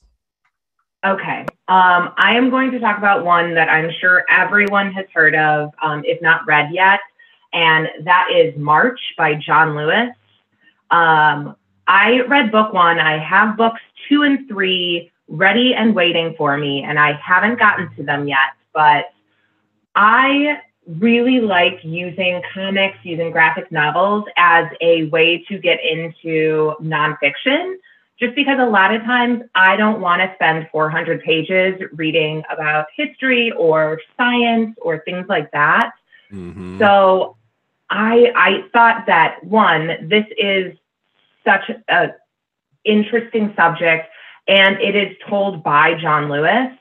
Okay. 1.05 1.41
Um, 1.67 2.13
I 2.17 2.36
am 2.36 2.49
going 2.49 2.71
to 2.71 2.80
talk 2.80 2.97
about 2.97 3.23
one 3.23 3.53
that 3.55 3.69
I'm 3.69 3.91
sure 3.99 4.26
everyone 4.30 4.91
has 4.93 5.05
heard 5.13 5.36
of, 5.36 5.71
um, 5.84 6.03
if 6.05 6.21
not 6.21 6.41
read 6.47 6.69
yet, 6.73 6.99
and 7.53 7.88
that 8.05 8.30
is 8.34 8.57
March 8.57 8.99
by 9.17 9.36
John 9.36 9.76
Lewis. 9.76 10.15
Um, 10.89 11.55
I 11.88 12.21
read 12.28 12.51
book 12.51 12.73
one. 12.73 12.99
I 12.99 13.19
have 13.19 13.57
books 13.57 13.82
two 14.09 14.23
and 14.23 14.47
three 14.47 15.11
ready 15.28 15.73
and 15.76 15.93
waiting 15.93 16.34
for 16.38 16.57
me, 16.57 16.84
and 16.84 16.97
I 16.97 17.13
haven't 17.13 17.59
gotten 17.59 17.93
to 17.95 18.03
them 18.03 18.28
yet, 18.28 18.53
but 18.73 19.05
I 19.95 20.59
really 20.88 21.39
like 21.39 21.79
using 21.83 22.41
comics, 22.53 22.97
using 23.03 23.31
graphic 23.31 23.71
novels 23.71 24.25
as 24.38 24.65
a 24.81 25.05
way 25.05 25.43
to 25.49 25.57
get 25.57 25.79
into 25.83 26.73
nonfiction. 26.81 27.75
Just 28.17 28.33
because 28.36 28.59
a 28.59 28.65
lot 28.65 28.93
of 28.93 29.01
times 29.01 29.43
I 29.55 29.75
don't 29.75 29.99
want 29.99 30.21
to 30.21 30.31
spend 30.36 30.69
400 30.71 31.21
pages 31.21 31.81
reading 31.93 32.43
about 32.49 32.86
history 32.95 33.51
or 33.51 33.99
science 34.15 34.77
or 34.81 34.99
things 34.99 35.25
like 35.27 35.51
that. 35.51 35.91
Mm-hmm. 36.31 36.79
So 36.79 37.36
I 37.89 38.31
I 38.36 38.67
thought 38.71 39.05
that 39.07 39.43
one, 39.43 40.07
this 40.07 40.25
is 40.38 40.77
such 41.43 41.69
a 41.89 42.13
interesting 42.86 43.53
subject 43.55 44.07
and 44.47 44.79
it 44.79 44.95
is 44.95 45.17
told 45.27 45.63
by 45.63 45.95
John 45.99 46.29
Lewis. 46.29 46.71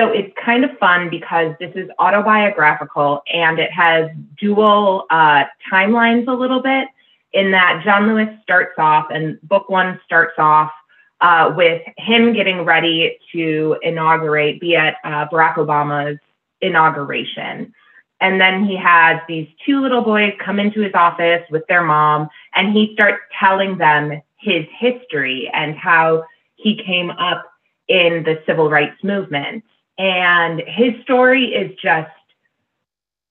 So 0.00 0.08
it's 0.12 0.32
kind 0.42 0.64
of 0.64 0.70
fun 0.78 1.10
because 1.10 1.54
this 1.60 1.72
is 1.74 1.90
autobiographical 1.98 3.22
and 3.30 3.58
it 3.58 3.70
has 3.70 4.08
dual 4.38 5.04
uh, 5.10 5.44
timelines 5.70 6.26
a 6.26 6.32
little 6.32 6.62
bit 6.62 6.88
in 7.34 7.50
that 7.50 7.82
John 7.84 8.08
Lewis 8.08 8.30
starts 8.42 8.72
off 8.78 9.08
and 9.10 9.38
book 9.42 9.68
one 9.68 10.00
starts 10.06 10.32
off 10.38 10.72
uh, 11.20 11.52
with 11.54 11.82
him 11.98 12.32
getting 12.32 12.64
ready 12.64 13.18
to 13.32 13.76
inaugurate, 13.82 14.58
be 14.58 14.74
at 14.74 14.96
uh, 15.04 15.28
Barack 15.28 15.56
Obama's 15.56 16.18
inauguration. 16.62 17.74
And 18.22 18.40
then 18.40 18.64
he 18.64 18.76
has 18.76 19.20
these 19.28 19.48
two 19.66 19.82
little 19.82 20.02
boys 20.02 20.32
come 20.42 20.58
into 20.58 20.80
his 20.80 20.94
office 20.94 21.42
with 21.50 21.66
their 21.68 21.82
mom 21.84 22.30
and 22.54 22.72
he 22.72 22.94
starts 22.94 23.20
telling 23.38 23.76
them 23.76 24.22
his 24.38 24.64
history 24.78 25.50
and 25.52 25.76
how 25.76 26.24
he 26.56 26.82
came 26.86 27.10
up 27.10 27.44
in 27.86 28.22
the 28.22 28.42
civil 28.46 28.70
rights 28.70 28.96
movement 29.04 29.62
and 30.00 30.62
his 30.66 30.94
story 31.02 31.52
is 31.52 31.76
just 31.80 32.10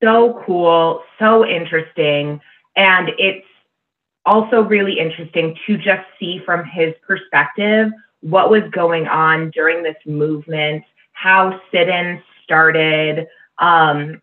so 0.04 0.44
cool, 0.46 1.02
so 1.18 1.44
interesting. 1.44 2.40
And 2.76 3.10
it's 3.18 3.46
also 4.24 4.62
really 4.62 5.00
interesting 5.00 5.58
to 5.66 5.78
just 5.78 6.06
see 6.20 6.42
from 6.46 6.64
his 6.64 6.94
perspective 7.06 7.90
what 8.22 8.52
was 8.52 8.62
going 8.72 9.08
on 9.08 9.50
during 9.50 9.82
this 9.82 9.98
movement, 10.06 10.84
how 11.14 11.60
sit 11.72 11.90
ins 11.90 12.22
started. 12.44 13.26
Um, 13.58 14.22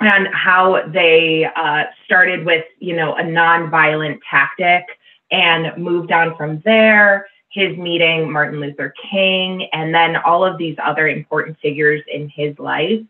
and 0.00 0.28
how 0.32 0.82
they 0.86 1.44
uh, 1.56 1.84
started 2.04 2.44
with, 2.44 2.64
you 2.78 2.94
know, 2.94 3.16
a 3.16 3.22
nonviolent 3.22 4.20
tactic 4.30 4.84
and 5.30 5.76
moved 5.76 6.12
on 6.12 6.36
from 6.36 6.60
there. 6.64 7.26
His 7.58 7.76
meeting 7.76 8.30
Martin 8.30 8.60
Luther 8.60 8.94
King, 9.10 9.68
and 9.72 9.92
then 9.92 10.16
all 10.16 10.44
of 10.44 10.58
these 10.58 10.76
other 10.82 11.08
important 11.08 11.58
figures 11.60 12.02
in 12.06 12.28
his 12.28 12.58
life. 12.58 13.02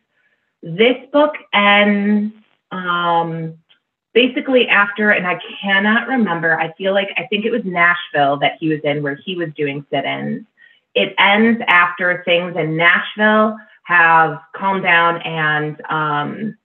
This 0.63 0.97
book 1.13 1.35
ends 1.53 2.33
um, 2.71 3.59
basically 4.15 4.67
after, 4.69 5.11
and 5.11 5.27
I 5.27 5.39
cannot 5.61 6.09
remember. 6.09 6.59
I 6.59 6.73
feel 6.73 6.95
like 6.95 7.11
I 7.17 7.27
think 7.27 7.45
it 7.45 7.51
was 7.51 7.63
Nashville 7.65 8.39
that 8.39 8.53
he 8.59 8.69
was 8.69 8.81
in, 8.85 9.03
where 9.03 9.17
he 9.17 9.37
was 9.37 9.49
doing 9.55 9.85
sit-ins. 9.91 10.47
It 10.95 11.15
ends 11.19 11.63
after 11.69 12.23
things 12.25 12.57
in 12.57 12.77
Nashville 12.77 13.57
have 13.85 14.41
calmed 14.57 14.83
down 14.83 15.21
and 15.23 15.81
um, 15.91 16.59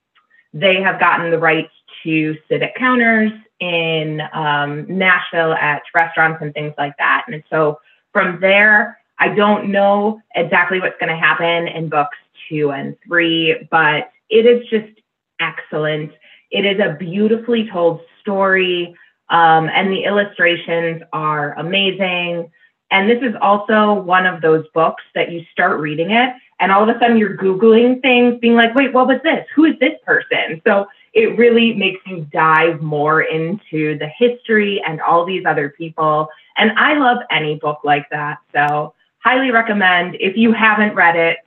they 0.52 0.80
have 0.82 0.98
gotten 1.00 1.30
the 1.30 1.38
right 1.38 1.68
to 2.02 2.36
sit 2.48 2.62
at 2.62 2.74
counters 2.76 3.32
in 3.64 4.20
um, 4.34 4.86
Nashville 4.88 5.54
at 5.54 5.82
restaurants 5.94 6.42
and 6.42 6.52
things 6.52 6.74
like 6.76 6.94
that. 6.98 7.24
And 7.28 7.42
so 7.48 7.80
from 8.12 8.38
there, 8.40 8.98
I 9.18 9.28
don't 9.28 9.72
know 9.72 10.20
exactly 10.34 10.80
what's 10.80 10.98
going 11.00 11.08
to 11.08 11.16
happen 11.16 11.68
in 11.68 11.88
books 11.88 12.18
two 12.48 12.72
and 12.72 12.94
three, 13.06 13.66
but 13.70 14.10
it 14.28 14.44
is 14.44 14.68
just 14.68 15.00
excellent. 15.40 16.12
It 16.50 16.66
is 16.66 16.78
a 16.78 16.96
beautifully 16.98 17.68
told 17.72 18.02
story, 18.20 18.94
um, 19.30 19.70
and 19.72 19.90
the 19.90 20.04
illustrations 20.04 21.02
are 21.12 21.58
amazing. 21.58 22.50
And 22.90 23.08
this 23.08 23.22
is 23.22 23.34
also 23.40 23.94
one 23.94 24.26
of 24.26 24.42
those 24.42 24.66
books 24.74 25.02
that 25.14 25.32
you 25.32 25.42
start 25.52 25.80
reading 25.80 26.10
it, 26.10 26.34
and 26.60 26.70
all 26.70 26.88
of 26.88 26.94
a 26.94 26.98
sudden 27.00 27.16
you're 27.16 27.36
Googling 27.36 28.02
things, 28.02 28.38
being 28.40 28.54
like, 28.54 28.74
wait, 28.74 28.92
what 28.92 29.06
was 29.06 29.20
this? 29.24 29.46
Who 29.54 29.64
is 29.64 29.78
this 29.80 29.94
person? 30.04 30.60
So 30.66 30.86
it 31.14 31.38
really 31.38 31.74
makes 31.74 32.00
you 32.06 32.26
dive 32.32 32.82
more 32.82 33.22
into 33.22 33.96
the 33.98 34.08
history 34.18 34.82
and 34.84 35.00
all 35.00 35.24
these 35.24 35.44
other 35.46 35.70
people. 35.70 36.28
And 36.56 36.72
I 36.72 36.94
love 36.94 37.18
any 37.30 37.54
book 37.54 37.80
like 37.84 38.10
that. 38.10 38.38
So 38.52 38.94
highly 39.18 39.50
recommend 39.50 40.16
if 40.18 40.36
you 40.36 40.52
haven't 40.52 40.94
read 40.94 41.16
it. 41.16 41.38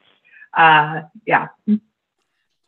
Uh, 0.53 1.01
yeah. 1.25 1.49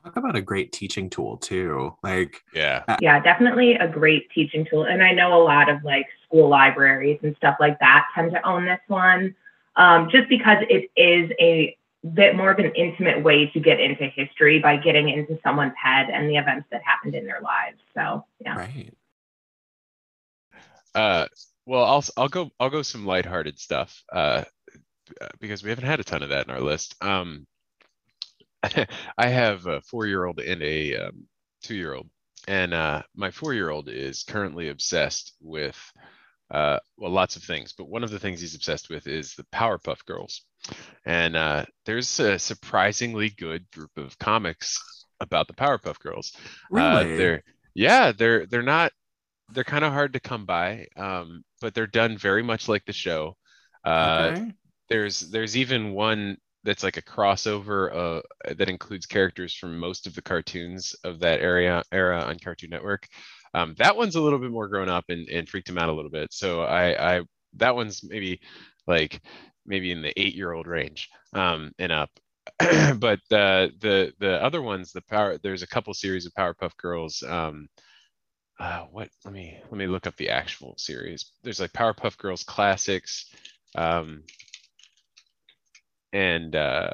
Talk 0.03 0.17
about 0.17 0.35
a 0.35 0.41
great 0.41 0.71
teaching 0.71 1.09
tool 1.09 1.37
too. 1.37 1.95
Like, 2.03 2.43
yeah, 2.53 2.83
uh, 2.87 2.97
yeah, 3.01 3.19
definitely 3.21 3.75
a 3.75 3.87
great 3.87 4.29
teaching 4.31 4.65
tool. 4.69 4.83
And 4.83 5.01
I 5.01 5.11
know 5.11 5.41
a 5.41 5.43
lot 5.43 5.69
of 5.69 5.83
like 5.83 6.07
school 6.25 6.49
libraries 6.49 7.19
and 7.23 7.35
stuff 7.37 7.57
like 7.59 7.79
that 7.79 8.07
tend 8.13 8.31
to 8.31 8.47
own 8.47 8.65
this 8.65 8.79
one, 8.87 9.35
um, 9.75 10.09
just 10.09 10.27
because 10.29 10.57
it 10.69 10.89
is 10.95 11.31
a 11.39 11.77
bit 12.07 12.35
more 12.35 12.51
of 12.51 12.59
an 12.59 12.71
intimate 12.75 13.23
way 13.23 13.47
to 13.47 13.59
get 13.59 13.79
into 13.79 14.05
history 14.07 14.59
by 14.59 14.77
getting 14.77 15.09
into 15.09 15.37
someone's 15.43 15.73
head 15.81 16.09
and 16.09 16.29
the 16.29 16.37
events 16.37 16.67
that 16.71 16.81
happened 16.83 17.15
in 17.15 17.25
their 17.25 17.41
lives. 17.41 17.79
So 17.93 18.25
yeah. 18.39 18.57
Right. 18.57 18.93
Uh, 20.95 21.27
well, 21.65 21.83
I'll 21.83 22.03
I'll 22.17 22.29
go 22.29 22.51
I'll 22.59 22.69
go 22.69 22.81
some 22.81 23.05
lighthearted 23.05 23.59
stuff. 23.59 24.03
Uh, 24.11 24.43
because 25.39 25.63
we 25.63 25.69
haven't 25.69 25.85
had 25.85 25.99
a 25.99 26.03
ton 26.03 26.23
of 26.23 26.29
that 26.29 26.47
in 26.47 26.53
our 26.53 26.61
list. 26.61 26.95
Um, 27.01 27.47
I 28.63 29.27
have 29.27 29.65
a 29.65 29.81
four-year-old 29.81 30.39
and 30.39 30.61
a 30.61 30.97
um, 30.97 31.27
two-year-old, 31.63 32.09
and 32.47 32.73
uh, 32.73 33.03
my 33.15 33.31
four-year-old 33.31 33.89
is 33.89 34.23
currently 34.23 34.69
obsessed 34.69 35.33
with 35.41 35.77
uh, 36.51 36.79
well, 36.97 37.11
lots 37.11 37.35
of 37.35 37.43
things, 37.43 37.73
but 37.77 37.89
one 37.89 38.03
of 38.03 38.09
the 38.09 38.19
things 38.19 38.41
he's 38.41 38.55
obsessed 38.55 38.89
with 38.89 39.07
is 39.07 39.35
the 39.35 39.45
Powerpuff 39.53 40.03
Girls. 40.05 40.41
And 41.05 41.35
uh, 41.35 41.65
there's 41.85 42.19
a 42.19 42.39
surprisingly 42.39 43.29
good 43.29 43.69
group 43.71 43.91
of 43.97 44.17
comics 44.17 45.05
about 45.19 45.47
the 45.47 45.53
Powerpuff 45.53 45.99
Girls. 45.99 46.33
Uh, 46.35 46.39
really? 46.71 47.13
Uh, 47.13 47.17
they're 47.17 47.43
yeah, 47.75 48.11
they're 48.11 48.45
they're 48.45 48.61
not 48.61 48.91
they're 49.51 49.63
kind 49.63 49.85
of 49.85 49.93
hard 49.93 50.13
to 50.13 50.19
come 50.19 50.45
by, 50.45 50.87
um, 50.95 51.43
but 51.61 51.73
they're 51.73 51.87
done 51.87 52.17
very 52.17 52.43
much 52.43 52.67
like 52.67 52.85
the 52.85 52.93
show. 52.93 53.35
Uh, 53.83 54.31
okay. 54.33 54.51
There's 54.89 55.19
there's 55.19 55.55
even 55.55 55.93
one 55.93 56.37
that's 56.63 56.83
like 56.83 56.97
a 56.97 57.01
crossover 57.01 57.93
uh, 57.95 58.21
that 58.55 58.69
includes 58.69 59.05
characters 59.05 59.53
from 59.53 59.79
most 59.79 60.07
of 60.07 60.15
the 60.15 60.21
cartoons 60.21 60.93
of 61.03 61.19
that 61.19 61.39
area 61.39 61.83
era 61.91 62.21
on 62.21 62.37
Cartoon 62.39 62.69
Network. 62.69 63.07
Um, 63.53 63.75
that 63.77 63.97
one's 63.97 64.15
a 64.15 64.21
little 64.21 64.39
bit 64.39 64.51
more 64.51 64.67
grown 64.67 64.89
up 64.89 65.05
and, 65.09 65.27
and 65.29 65.49
freaked 65.49 65.69
him 65.69 65.77
out 65.77 65.89
a 65.89 65.93
little 65.93 66.11
bit. 66.11 66.31
So 66.31 66.61
I, 66.61 67.17
I 67.17 67.21
that 67.55 67.75
one's 67.75 68.03
maybe 68.03 68.41
like 68.87 69.21
maybe 69.65 69.91
in 69.91 70.01
the 70.01 70.19
eight 70.19 70.35
year 70.35 70.51
old 70.51 70.67
range 70.67 71.09
um, 71.33 71.71
and 71.79 71.91
up. 71.91 72.09
but 72.59 73.19
the 73.29 73.71
the 73.79 74.13
the 74.19 74.43
other 74.43 74.61
ones, 74.61 74.91
the 74.91 75.01
power 75.01 75.37
there's 75.41 75.63
a 75.63 75.67
couple 75.67 75.93
series 75.93 76.25
of 76.25 76.33
Powerpuff 76.33 76.75
Girls. 76.77 77.23
Um, 77.23 77.67
uh, 78.59 78.85
what 78.91 79.09
let 79.23 79.33
me 79.33 79.57
let 79.63 79.77
me 79.77 79.87
look 79.87 80.07
up 80.07 80.17
the 80.17 80.29
actual 80.29 80.75
series. 80.77 81.31
There's 81.43 81.59
like 81.59 81.71
Powerpuff 81.73 82.17
Girls 82.17 82.43
classics, 82.43 83.31
um, 83.75 84.23
and 86.11 86.55
uh, 86.55 86.91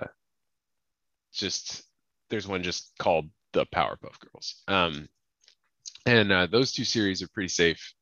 just 1.34 1.84
there's 2.30 2.48
one 2.48 2.64
just 2.64 2.92
called 3.00 3.30
the 3.54 3.66
Powerpuff 3.68 4.20
Girls. 4.20 4.62
Um, 4.68 5.08
and 6.06 6.32
uh, 6.32 6.46
those 6.48 6.72
two 6.72 6.84
series 6.84 7.22
are 7.22 7.28
pretty 7.30 7.50
safe 7.50 7.94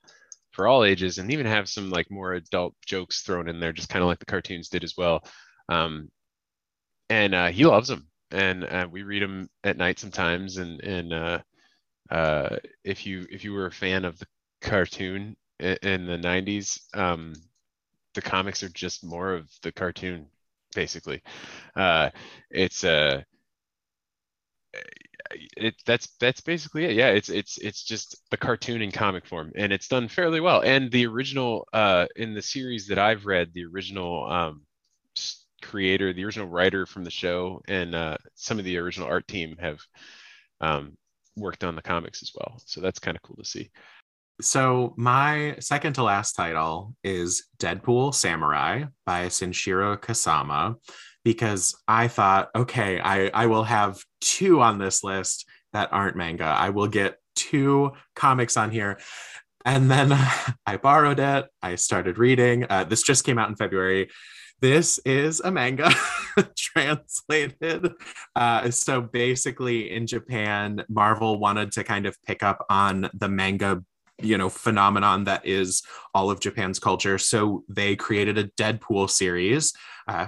for 0.51 0.67
all 0.67 0.83
ages 0.83 1.17
and 1.17 1.31
even 1.31 1.45
have 1.45 1.67
some 1.67 1.89
like 1.89 2.11
more 2.11 2.33
adult 2.33 2.75
jokes 2.85 3.21
thrown 3.21 3.49
in 3.49 3.59
there 3.59 3.73
just 3.73 3.89
kind 3.89 4.03
of 4.03 4.07
like 4.07 4.19
the 4.19 4.25
cartoons 4.25 4.69
did 4.69 4.83
as 4.83 4.95
well. 4.97 5.23
Um, 5.69 6.09
and 7.09 7.33
uh, 7.33 7.47
he 7.47 7.65
loves 7.65 7.87
them 7.87 8.07
and 8.31 8.63
uh, 8.63 8.87
we 8.89 9.03
read 9.03 9.21
them 9.23 9.49
at 9.63 9.77
night 9.77 9.99
sometimes 9.99 10.57
and 10.57 10.81
and 10.81 11.13
uh, 11.13 11.39
uh, 12.11 12.57
if 12.83 13.05
you 13.05 13.25
if 13.31 13.43
you 13.43 13.53
were 13.53 13.67
a 13.67 13.71
fan 13.71 14.05
of 14.05 14.19
the 14.19 14.27
cartoon 14.61 15.35
in, 15.59 16.05
the 16.05 16.17
90s 16.17 16.81
um, 16.93 17.33
the 18.13 18.21
comics 18.21 18.63
are 18.63 18.69
just 18.69 19.03
more 19.03 19.33
of 19.33 19.49
the 19.61 19.71
cartoon 19.71 20.27
basically. 20.75 21.21
Uh, 21.75 22.09
it's 22.49 22.83
a 22.83 23.25
it 25.31 25.75
that's 25.85 26.15
that's 26.19 26.41
basically 26.41 26.85
it. 26.85 26.93
Yeah, 26.93 27.09
it's 27.09 27.29
it's 27.29 27.57
it's 27.57 27.83
just 27.83 28.17
the 28.31 28.37
cartoon 28.37 28.81
in 28.81 28.91
comic 28.91 29.25
form, 29.25 29.51
and 29.55 29.71
it's 29.71 29.87
done 29.87 30.07
fairly 30.07 30.39
well. 30.39 30.61
And 30.61 30.91
the 30.91 31.07
original 31.07 31.67
uh, 31.73 32.07
in 32.15 32.33
the 32.33 32.41
series 32.41 32.87
that 32.87 32.99
I've 32.99 33.25
read, 33.25 33.53
the 33.53 33.65
original 33.65 34.29
um, 34.29 34.61
creator, 35.61 36.13
the 36.13 36.25
original 36.25 36.47
writer 36.47 36.85
from 36.85 37.03
the 37.03 37.11
show, 37.11 37.61
and 37.67 37.95
uh, 37.95 38.17
some 38.35 38.59
of 38.59 38.65
the 38.65 38.77
original 38.77 39.07
art 39.07 39.27
team 39.27 39.55
have 39.59 39.79
um, 40.61 40.97
worked 41.35 41.63
on 41.63 41.75
the 41.75 41.81
comics 41.81 42.21
as 42.21 42.31
well. 42.35 42.61
So 42.65 42.81
that's 42.81 42.99
kind 42.99 43.17
of 43.17 43.23
cool 43.23 43.37
to 43.37 43.45
see. 43.45 43.71
So 44.41 44.93
my 44.97 45.55
second 45.59 45.93
to 45.93 46.03
last 46.03 46.33
title 46.33 46.95
is 47.03 47.45
Deadpool 47.59 48.13
Samurai 48.13 48.85
by 49.05 49.27
Shinichiro 49.27 49.97
Kasama 49.97 50.75
because 51.23 51.75
I 51.87 52.07
thought, 52.07 52.49
okay, 52.55 52.99
I, 52.99 53.27
I 53.27 53.45
will 53.47 53.63
have 53.63 54.03
two 54.21 54.61
on 54.61 54.77
this 54.77 55.03
list 55.03 55.45
that 55.71 55.91
aren't 55.91 56.15
manga. 56.15 56.45
I 56.45 56.69
will 56.69 56.87
get 56.87 57.17
two 57.35 57.91
comics 58.15 58.57
on 58.57 58.71
here. 58.71 58.99
And 59.65 59.89
then 59.89 60.11
I 60.65 60.77
borrowed 60.77 61.19
it. 61.19 61.47
I 61.61 61.75
started 61.75 62.17
reading. 62.17 62.65
Uh, 62.69 62.83
this 62.83 63.03
just 63.03 63.25
came 63.25 63.37
out 63.37 63.49
in 63.49 63.55
February. 63.55 64.09
This 64.61 64.99
is 64.99 65.41
a 65.41 65.51
manga 65.51 65.91
translated. 66.57 67.91
Uh, 68.35 68.71
so 68.71 69.01
basically, 69.01 69.91
in 69.91 70.07
Japan, 70.07 70.85
Marvel 70.87 71.37
wanted 71.37 71.73
to 71.73 71.83
kind 71.83 72.05
of 72.05 72.15
pick 72.23 72.43
up 72.43 72.65
on 72.69 73.09
the 73.13 73.27
manga 73.27 73.83
you 74.21 74.37
know 74.37 74.47
phenomenon 74.47 75.23
that 75.23 75.43
is 75.43 75.81
all 76.13 76.29
of 76.29 76.39
japan's 76.39 76.77
culture 76.77 77.17
so 77.17 77.63
they 77.67 77.95
created 77.95 78.37
a 78.37 78.43
deadpool 78.49 79.09
series 79.09 79.73
uh, 80.07 80.27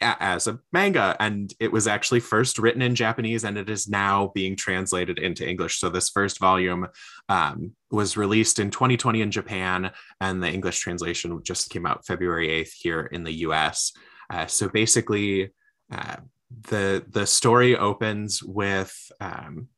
as 0.00 0.46
a 0.46 0.58
manga 0.72 1.16
and 1.18 1.52
it 1.58 1.72
was 1.72 1.88
actually 1.88 2.20
first 2.20 2.58
written 2.58 2.80
in 2.80 2.94
japanese 2.94 3.42
and 3.42 3.58
it 3.58 3.68
is 3.68 3.88
now 3.88 4.30
being 4.32 4.54
translated 4.54 5.18
into 5.18 5.48
english 5.48 5.80
so 5.80 5.88
this 5.88 6.10
first 6.10 6.38
volume 6.38 6.86
um, 7.28 7.72
was 7.90 8.16
released 8.16 8.60
in 8.60 8.70
2020 8.70 9.20
in 9.20 9.30
japan 9.32 9.90
and 10.20 10.42
the 10.42 10.48
english 10.48 10.78
translation 10.78 11.40
just 11.42 11.70
came 11.70 11.86
out 11.86 12.06
february 12.06 12.48
8th 12.48 12.72
here 12.72 13.02
in 13.02 13.24
the 13.24 13.32
us 13.32 13.92
uh, 14.30 14.46
so 14.46 14.68
basically 14.68 15.50
uh, 15.92 16.16
the 16.68 17.04
the 17.10 17.26
story 17.26 17.76
opens 17.76 18.42
with 18.42 19.10
um, 19.20 19.68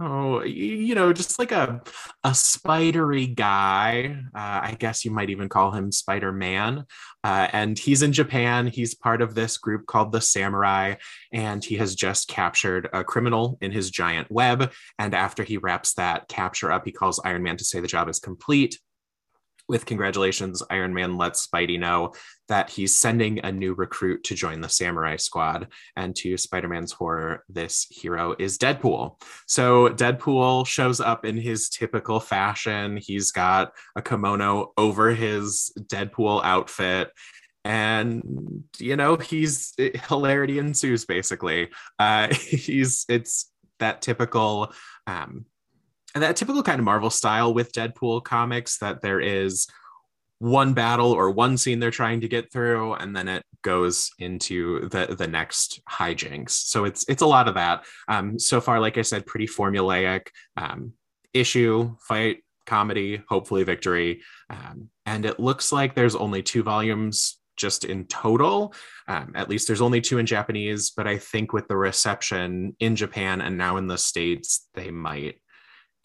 Oh, 0.00 0.42
you 0.42 0.94
know, 0.94 1.12
just 1.12 1.38
like 1.38 1.52
a 1.52 1.82
a 2.24 2.34
spidery 2.34 3.26
guy. 3.26 4.16
Uh, 4.34 4.60
I 4.62 4.76
guess 4.78 5.04
you 5.04 5.10
might 5.10 5.30
even 5.30 5.48
call 5.48 5.70
him 5.70 5.92
Spider 5.92 6.32
Man. 6.32 6.86
Uh, 7.26 7.48
and 7.52 7.76
he's 7.76 8.02
in 8.02 8.12
Japan. 8.12 8.68
He's 8.68 8.94
part 8.94 9.20
of 9.20 9.34
this 9.34 9.58
group 9.58 9.86
called 9.86 10.12
the 10.12 10.20
Samurai, 10.20 10.94
and 11.32 11.64
he 11.64 11.74
has 11.74 11.96
just 11.96 12.28
captured 12.28 12.88
a 12.92 13.02
criminal 13.02 13.58
in 13.60 13.72
his 13.72 13.90
giant 13.90 14.30
web. 14.30 14.70
And 15.00 15.12
after 15.12 15.42
he 15.42 15.56
wraps 15.56 15.94
that 15.94 16.28
capture 16.28 16.70
up, 16.70 16.84
he 16.84 16.92
calls 16.92 17.20
Iron 17.24 17.42
Man 17.42 17.56
to 17.56 17.64
say 17.64 17.80
the 17.80 17.88
job 17.88 18.08
is 18.08 18.20
complete 18.20 18.78
with 19.68 19.86
congratulations, 19.86 20.62
Iron 20.70 20.94
Man 20.94 21.16
lets 21.16 21.46
Spidey 21.46 21.78
know 21.78 22.12
that 22.48 22.70
he's 22.70 22.96
sending 22.96 23.40
a 23.40 23.50
new 23.50 23.74
recruit 23.74 24.22
to 24.24 24.34
join 24.34 24.60
the 24.60 24.68
Samurai 24.68 25.16
Squad. 25.16 25.68
And 25.96 26.14
to 26.16 26.36
Spider 26.36 26.68
Man's 26.68 26.92
horror, 26.92 27.44
this 27.48 27.86
hero 27.90 28.36
is 28.38 28.58
Deadpool. 28.58 29.20
So 29.46 29.88
Deadpool 29.88 30.66
shows 30.66 31.00
up 31.00 31.24
in 31.24 31.36
his 31.36 31.68
typical 31.68 32.20
fashion. 32.20 32.96
He's 32.96 33.32
got 33.32 33.72
a 33.96 34.02
kimono 34.02 34.72
over 34.76 35.10
his 35.10 35.72
Deadpool 35.78 36.42
outfit. 36.44 37.10
And 37.64 38.62
you 38.78 38.94
know 38.94 39.16
he's 39.16 39.74
hilarity 40.08 40.60
ensues 40.60 41.04
basically. 41.04 41.70
Uh, 41.98 42.32
he's 42.34 43.04
it's 43.08 43.50
that 43.80 44.02
typical 44.02 44.72
um, 45.08 45.46
and 46.16 46.22
that 46.22 46.34
typical 46.34 46.62
kind 46.62 46.78
of 46.78 46.84
Marvel 46.86 47.10
style 47.10 47.52
with 47.52 47.72
Deadpool 47.72 48.24
comics 48.24 48.78
that 48.78 49.02
there 49.02 49.20
is 49.20 49.66
one 50.38 50.72
battle 50.72 51.12
or 51.12 51.30
one 51.30 51.58
scene 51.58 51.78
they're 51.78 51.90
trying 51.90 52.22
to 52.22 52.28
get 52.28 52.50
through 52.50 52.94
and 52.94 53.14
then 53.14 53.28
it 53.28 53.42
goes 53.60 54.10
into 54.18 54.88
the 54.88 55.14
the 55.14 55.26
next 55.26 55.82
hijinks. 55.86 56.52
So 56.52 56.86
it's 56.86 57.04
it's 57.06 57.20
a 57.20 57.26
lot 57.26 57.48
of 57.48 57.54
that. 57.56 57.84
Um 58.08 58.38
so 58.38 58.62
far 58.62 58.80
like 58.80 58.96
i 58.96 59.02
said 59.02 59.26
pretty 59.26 59.46
formulaic 59.46 60.28
um 60.56 60.94
issue 61.34 61.94
fight 62.00 62.38
comedy 62.64 63.22
hopefully 63.28 63.64
victory. 63.64 64.22
Um, 64.48 64.88
and 65.04 65.26
it 65.26 65.38
looks 65.38 65.70
like 65.70 65.94
there's 65.94 66.16
only 66.16 66.42
two 66.42 66.62
volumes 66.62 67.38
just 67.58 67.84
in 67.84 68.06
total. 68.06 68.72
Um, 69.06 69.32
at 69.34 69.50
least 69.50 69.66
there's 69.66 69.82
only 69.82 70.00
two 70.00 70.16
in 70.16 70.26
japanese 70.26 70.90
but 70.90 71.06
i 71.06 71.16
think 71.16 71.52
with 71.52 71.68
the 71.68 71.76
reception 71.76 72.74
in 72.80 72.96
japan 72.96 73.40
and 73.40 73.56
now 73.56 73.76
in 73.76 73.86
the 73.86 73.96
states 73.98 74.68
they 74.74 74.90
might 74.90 75.36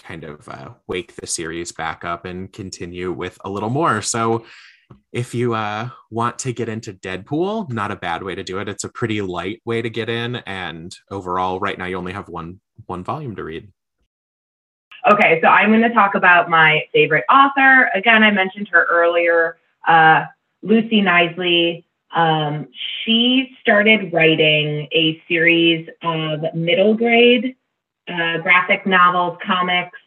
kind 0.03 0.23
of 0.23 0.47
uh, 0.47 0.69
wake 0.87 1.15
the 1.15 1.27
series 1.27 1.71
back 1.71 2.03
up 2.03 2.25
and 2.25 2.51
continue 2.51 3.11
with 3.11 3.37
a 3.43 3.49
little 3.49 3.69
more. 3.69 4.01
So, 4.01 4.45
if 5.13 5.33
you 5.33 5.53
uh, 5.53 5.89
want 6.09 6.37
to 6.39 6.51
get 6.51 6.67
into 6.67 6.93
Deadpool, 6.93 7.71
not 7.71 7.91
a 7.91 7.95
bad 7.95 8.23
way 8.23 8.35
to 8.35 8.43
do 8.43 8.59
it. 8.59 8.67
It's 8.67 8.83
a 8.83 8.89
pretty 8.89 9.21
light 9.21 9.61
way 9.63 9.81
to 9.81 9.89
get 9.89 10.09
in, 10.09 10.37
and 10.37 10.93
overall, 11.09 11.59
right 11.59 11.77
now 11.77 11.85
you 11.85 11.97
only 11.97 12.13
have 12.13 12.27
one 12.27 12.59
one 12.87 13.03
volume 13.03 13.35
to 13.37 13.43
read. 13.43 13.71
Okay, 15.11 15.39
so 15.41 15.47
I'm 15.47 15.69
going 15.69 15.81
to 15.81 15.93
talk 15.93 16.13
about 16.13 16.49
my 16.49 16.83
favorite 16.93 17.25
author. 17.29 17.89
Again, 17.95 18.21
I 18.21 18.29
mentioned 18.29 18.67
her 18.71 18.85
earlier, 18.85 19.57
uh, 19.87 20.25
Lucy 20.61 21.01
Knisley. 21.01 21.85
Um, 22.13 22.67
she 23.03 23.55
started 23.61 24.13
writing 24.13 24.87
a 24.91 25.21
series 25.27 25.87
of 26.03 26.53
middle 26.53 26.93
grade 26.93 27.55
uh, 28.11 28.37
graphic 28.39 28.85
novels, 28.85 29.37
comics. 29.45 29.97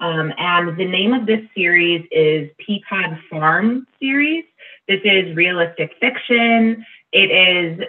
Um, 0.00 0.32
and 0.38 0.76
the 0.76 0.84
name 0.84 1.12
of 1.12 1.26
this 1.26 1.40
series 1.54 2.06
is 2.10 2.50
Peapod 2.60 3.18
Farm 3.30 3.86
series. 4.00 4.44
This 4.88 5.00
is 5.04 5.34
realistic 5.36 5.92
fiction. 6.00 6.84
It 7.12 7.30
is 7.30 7.86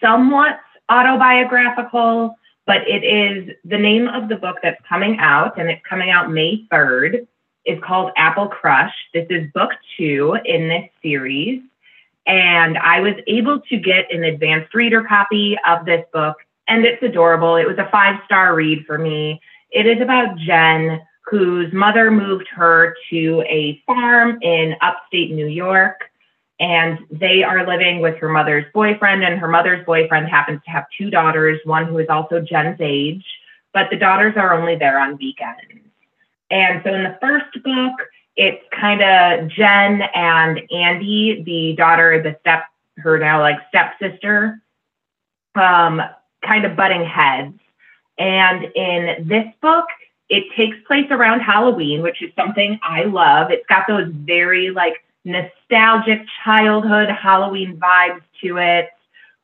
somewhat 0.00 0.58
autobiographical, 0.88 2.36
but 2.66 2.88
it 2.88 3.04
is 3.04 3.54
the 3.64 3.78
name 3.78 4.08
of 4.08 4.28
the 4.28 4.36
book 4.36 4.56
that's 4.62 4.80
coming 4.88 5.18
out, 5.18 5.58
and 5.58 5.70
it's 5.70 5.82
coming 5.88 6.10
out 6.10 6.30
May 6.30 6.66
3rd. 6.72 7.26
Is 7.64 7.78
called 7.80 8.10
Apple 8.16 8.48
Crush. 8.48 8.92
This 9.14 9.24
is 9.30 9.48
book 9.52 9.70
two 9.96 10.36
in 10.44 10.66
this 10.66 10.82
series. 11.00 11.62
And 12.26 12.76
I 12.76 12.98
was 12.98 13.14
able 13.28 13.60
to 13.60 13.76
get 13.76 14.12
an 14.12 14.24
advanced 14.24 14.74
reader 14.74 15.04
copy 15.04 15.56
of 15.64 15.86
this 15.86 16.04
book 16.12 16.38
and 16.68 16.84
it's 16.84 17.02
adorable. 17.02 17.56
It 17.56 17.66
was 17.66 17.78
a 17.78 17.88
five 17.90 18.20
star 18.24 18.54
read 18.54 18.84
for 18.86 18.98
me. 18.98 19.40
It 19.70 19.86
is 19.86 20.00
about 20.00 20.36
Jen, 20.38 21.00
whose 21.24 21.72
mother 21.72 22.10
moved 22.10 22.48
her 22.48 22.94
to 23.10 23.42
a 23.48 23.82
farm 23.86 24.38
in 24.42 24.74
upstate 24.80 25.30
New 25.32 25.46
York. 25.46 26.10
And 26.60 27.00
they 27.10 27.42
are 27.42 27.66
living 27.66 28.00
with 28.00 28.18
her 28.18 28.28
mother's 28.28 28.66
boyfriend, 28.72 29.24
and 29.24 29.40
her 29.40 29.48
mother's 29.48 29.84
boyfriend 29.84 30.28
happens 30.28 30.60
to 30.64 30.70
have 30.70 30.84
two 30.96 31.10
daughters, 31.10 31.58
one 31.64 31.86
who 31.86 31.98
is 31.98 32.06
also 32.08 32.40
Jen's 32.40 32.80
age, 32.80 33.24
but 33.72 33.88
the 33.90 33.96
daughters 33.96 34.34
are 34.36 34.54
only 34.54 34.76
there 34.76 35.00
on 35.00 35.16
weekends. 35.16 35.60
And 36.50 36.80
so 36.84 36.94
in 36.94 37.02
the 37.02 37.18
first 37.20 37.52
book, 37.64 37.94
it's 38.36 38.62
kind 38.70 39.02
of 39.02 39.48
Jen 39.50 40.02
and 40.14 40.60
Andy, 40.70 41.42
the 41.42 41.74
daughter, 41.76 42.22
the 42.22 42.36
step, 42.40 42.64
her 42.98 43.18
now 43.18 43.40
like 43.40 43.56
stepsister, 43.68 44.62
um, 45.54 46.00
kind 46.42 46.64
of 46.64 46.76
butting 46.76 47.04
heads. 47.04 47.58
And 48.18 48.64
in 48.74 49.26
this 49.26 49.46
book, 49.60 49.86
it 50.28 50.44
takes 50.56 50.76
place 50.86 51.06
around 51.10 51.40
Halloween, 51.40 52.02
which 52.02 52.22
is 52.22 52.30
something 52.36 52.78
I 52.82 53.04
love. 53.04 53.50
It's 53.50 53.66
got 53.66 53.86
those 53.86 54.08
very 54.08 54.70
like 54.70 55.04
nostalgic 55.24 56.22
childhood 56.44 57.08
Halloween 57.10 57.78
vibes 57.78 58.22
to 58.42 58.58
it, 58.58 58.88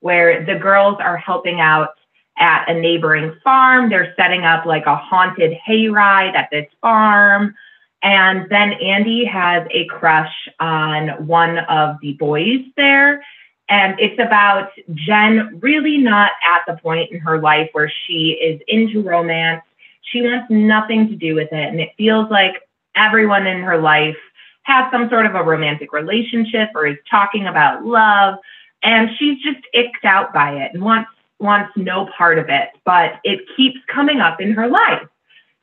where 0.01 0.45
the 0.45 0.57
girls 0.57 0.97
are 1.01 1.17
helping 1.17 1.61
out 1.61 1.91
at 2.39 2.69
a 2.69 2.75
neighboring 2.75 3.35
farm. 3.43 3.91
They're 3.91 4.15
setting 4.17 4.45
up 4.45 4.65
like 4.65 4.87
a 4.87 4.97
haunted 4.97 5.59
hayride 5.67 6.35
at 6.35 6.49
this 6.51 6.67
farm. 6.81 7.55
And 8.03 8.49
then 8.49 8.75
Andy 8.75 9.25
has 9.25 9.67
a 9.73 9.87
crush 9.87 10.33
on 10.61 11.27
one 11.27 11.59
of 11.59 11.97
the 12.01 12.13
boys 12.13 12.61
there. 12.77 13.25
And 13.69 13.99
it's 13.99 14.19
about 14.19 14.71
Jen 14.95 15.59
really 15.61 15.99
not 15.99 16.33
at 16.43 16.63
the 16.67 16.81
point 16.81 17.13
in 17.13 17.21
her 17.21 17.41
life 17.41 17.69
where 17.73 17.93
she 18.07 18.39
is 18.41 18.61
into 18.67 19.03
romance. 19.03 19.63
She 20.03 20.23
wants 20.23 20.47
nothing 20.51 21.09
to 21.09 21.17
do 21.17 21.35
with 21.35 21.53
it. 21.53 21.69
And 21.69 21.81
it 21.81 21.91
feels 21.99 22.31
like 22.31 22.63
everyone 22.97 23.47
in 23.47 23.63
her 23.63 23.79
life 23.79 24.17
has 24.63 24.91
some 24.91 25.09
sort 25.09 25.27
of 25.27 25.35
a 25.35 25.43
romantic 25.43 25.93
relationship 25.93 26.71
or 26.75 26.87
is 26.87 26.97
talking 27.11 27.47
about 27.47 27.85
love. 27.85 28.39
And 28.83 29.11
she's 29.19 29.39
just 29.43 29.61
icked 29.75 30.05
out 30.05 30.33
by 30.33 30.53
it 30.53 30.73
and 30.73 30.83
wants 30.83 31.11
wants 31.41 31.73
no 31.77 32.09
part 32.17 32.39
of 32.39 32.49
it, 32.49 32.71
but 32.85 33.21
it 33.23 33.41
keeps 33.57 33.79
coming 33.93 34.19
up 34.19 34.41
in 34.41 34.53
her 34.53 34.67
life. 34.67 35.07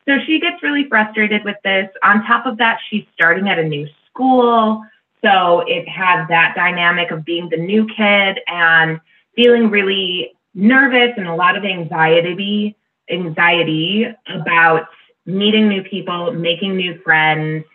So 0.07 0.17
she 0.25 0.39
gets 0.39 0.61
really 0.63 0.87
frustrated 0.87 1.43
with 1.43 1.57
this. 1.63 1.89
On 2.03 2.23
top 2.25 2.45
of 2.45 2.57
that, 2.57 2.79
she's 2.89 3.05
starting 3.13 3.49
at 3.49 3.59
a 3.59 3.63
new 3.63 3.87
school. 4.07 4.83
So 5.25 5.61
it 5.61 5.87
had 5.89 6.27
that 6.27 6.53
dynamic 6.55 7.09
of 7.09 7.25
being 7.25 7.49
the 7.49 7.57
new 7.57 7.87
kid 7.87 8.39
and 8.47 8.99
feeling 9.35 9.71
really 9.71 10.33
nervous 10.53 11.13
and 11.17 11.27
a 11.27 11.33
lot 11.33 11.57
of 11.57 11.65
anxiety, 11.65 12.77
anxiety 13.09 14.05
about 14.29 14.85
meeting 15.25 15.67
new 15.67 15.81
people, 15.81 16.31
making 16.31 16.77
new 16.77 16.99
friends, 16.99 17.65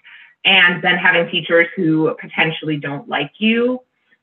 and 0.44 0.80
then 0.80 0.96
having 0.96 1.28
teachers 1.28 1.66
who 1.74 2.14
potentially 2.20 2.76
don't 2.76 3.08
like 3.08 3.32
you. 3.38 3.80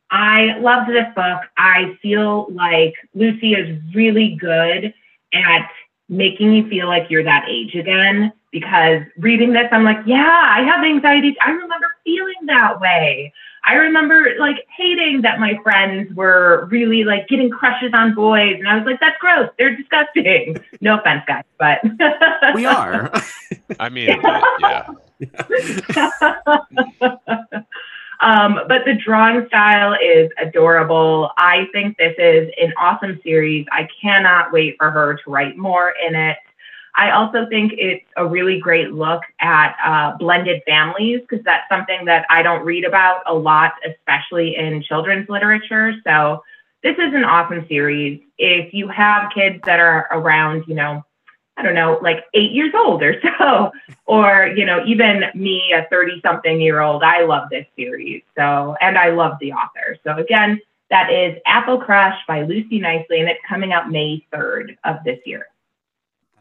I 0.10 0.58
loved 0.60 0.90
this 0.90 1.08
book. 1.14 1.42
I 1.58 1.98
feel 2.02 2.48
like 2.52 2.94
Lucy 3.14 3.56
is 3.56 3.78
really 3.94 4.38
good 4.40 4.94
at 5.34 5.70
making 6.08 6.54
you 6.54 6.70
feel 6.70 6.88
like 6.88 7.08
you're 7.10 7.26
that 7.26 7.46
age 7.50 7.76
again 7.76 8.32
because 8.52 9.02
reading 9.18 9.54
this, 9.54 9.68
I'm 9.72 9.84
like, 9.84 9.98
yeah, 10.06 10.54
I 10.56 10.64
have 10.64 10.84
anxiety. 10.84 11.36
I 11.46 11.52
remember 11.52 11.88
feeling 12.04 12.46
that 12.48 12.80
way. 12.80 13.34
I 13.68 13.74
remember 13.74 14.30
like 14.40 14.66
hating 14.76 15.24
that 15.24 15.40
my 15.40 15.60
friends 15.62 16.14
were 16.16 16.68
really 16.72 17.04
like 17.04 17.28
getting 17.28 17.50
crushes 17.50 17.92
on 17.94 18.16
boys. 18.16 18.56
And 18.58 18.68
I 18.68 18.78
was 18.78 18.86
like, 18.86 19.00
that's 19.02 19.18
gross. 19.20 19.50
They're 19.58 19.76
disgusting. 19.76 20.58
No 20.80 21.00
offense, 21.00 21.24
guys, 21.28 21.44
but 21.58 21.80
we 22.56 22.66
are. 22.66 23.12
I 23.80 23.90
mean, 23.90 24.10
yeah. 24.60 24.88
um, 28.20 28.60
but 28.68 28.86
the 28.86 28.96
drawing 29.04 29.48
style 29.48 29.94
is 29.94 30.30
adorable. 30.38 31.32
I 31.38 31.66
think 31.74 31.98
this 31.98 32.14
is 32.20 32.50
an 32.62 32.74
awesome 32.80 33.20
series. 33.24 33.66
I 33.72 33.88
cannot 34.02 34.52
wait 34.54 34.76
for 34.78 34.92
her 34.92 35.16
to 35.16 35.32
write 35.32 35.58
more 35.58 35.94
in 36.08 36.14
it. 36.16 36.38
I 36.98 37.12
also 37.12 37.46
think 37.48 37.74
it's 37.78 38.04
a 38.18 38.26
really 38.26 38.60
great 38.60 38.92
look 38.92 39.22
at 39.40 39.76
uh, 39.86 40.18
blended 40.18 40.64
families 40.66 41.22
because 41.22 41.46
that's 41.46 41.70
something 41.70 42.06
that 42.06 42.26
I 42.30 42.42
don't 42.42 42.66
read 42.66 42.86
about 42.86 43.22
a 43.28 43.34
lot, 43.36 43.74
especially 43.86 44.56
in 44.56 44.82
children's 44.82 45.30
literature. 45.30 45.94
So 46.04 46.44
this 46.82 46.96
is 46.96 47.14
an 47.14 47.24
awesome 47.24 47.68
series. 47.68 48.22
If 48.40 48.74
you 48.74 48.88
have 48.88 49.32
kids 49.32 49.60
that 49.66 49.80
are 49.80 50.08
around, 50.10 50.64
you 50.68 50.74
know, 50.74 51.04
I 51.56 51.62
don't 51.62 51.76
know, 51.76 52.00
like 52.02 52.26
eight 52.34 52.52
years 52.52 52.74
old 52.76 53.04
or 53.04 53.22
so, 53.38 53.72
or, 54.06 54.48
you 54.56 54.66
know, 54.66 54.84
even 54.86 55.24
me, 55.36 55.74
a 55.74 55.88
30 55.90 56.22
something 56.22 56.60
year 56.60 56.82
old, 56.82 57.04
I 57.04 57.26
love 57.26 57.50
this 57.52 57.68
series. 57.76 58.24
So, 58.36 58.76
and 58.82 58.98
I 58.98 59.10
love 59.10 59.38
the 59.40 59.54
author. 59.54 59.98
So 60.04 60.18
again, 60.18 60.60
that 60.90 61.12
is 61.12 61.38
Apple 61.46 61.80
Crush 61.80 62.18
by 62.28 62.44
Lucy 62.44 62.80
Knisley, 62.80 63.20
and 63.20 63.30
it's 63.30 63.42
coming 63.48 63.72
out 63.72 63.92
May 63.92 64.26
3rd 64.34 64.78
of 64.84 65.04
this 65.04 65.20
year. 65.26 65.48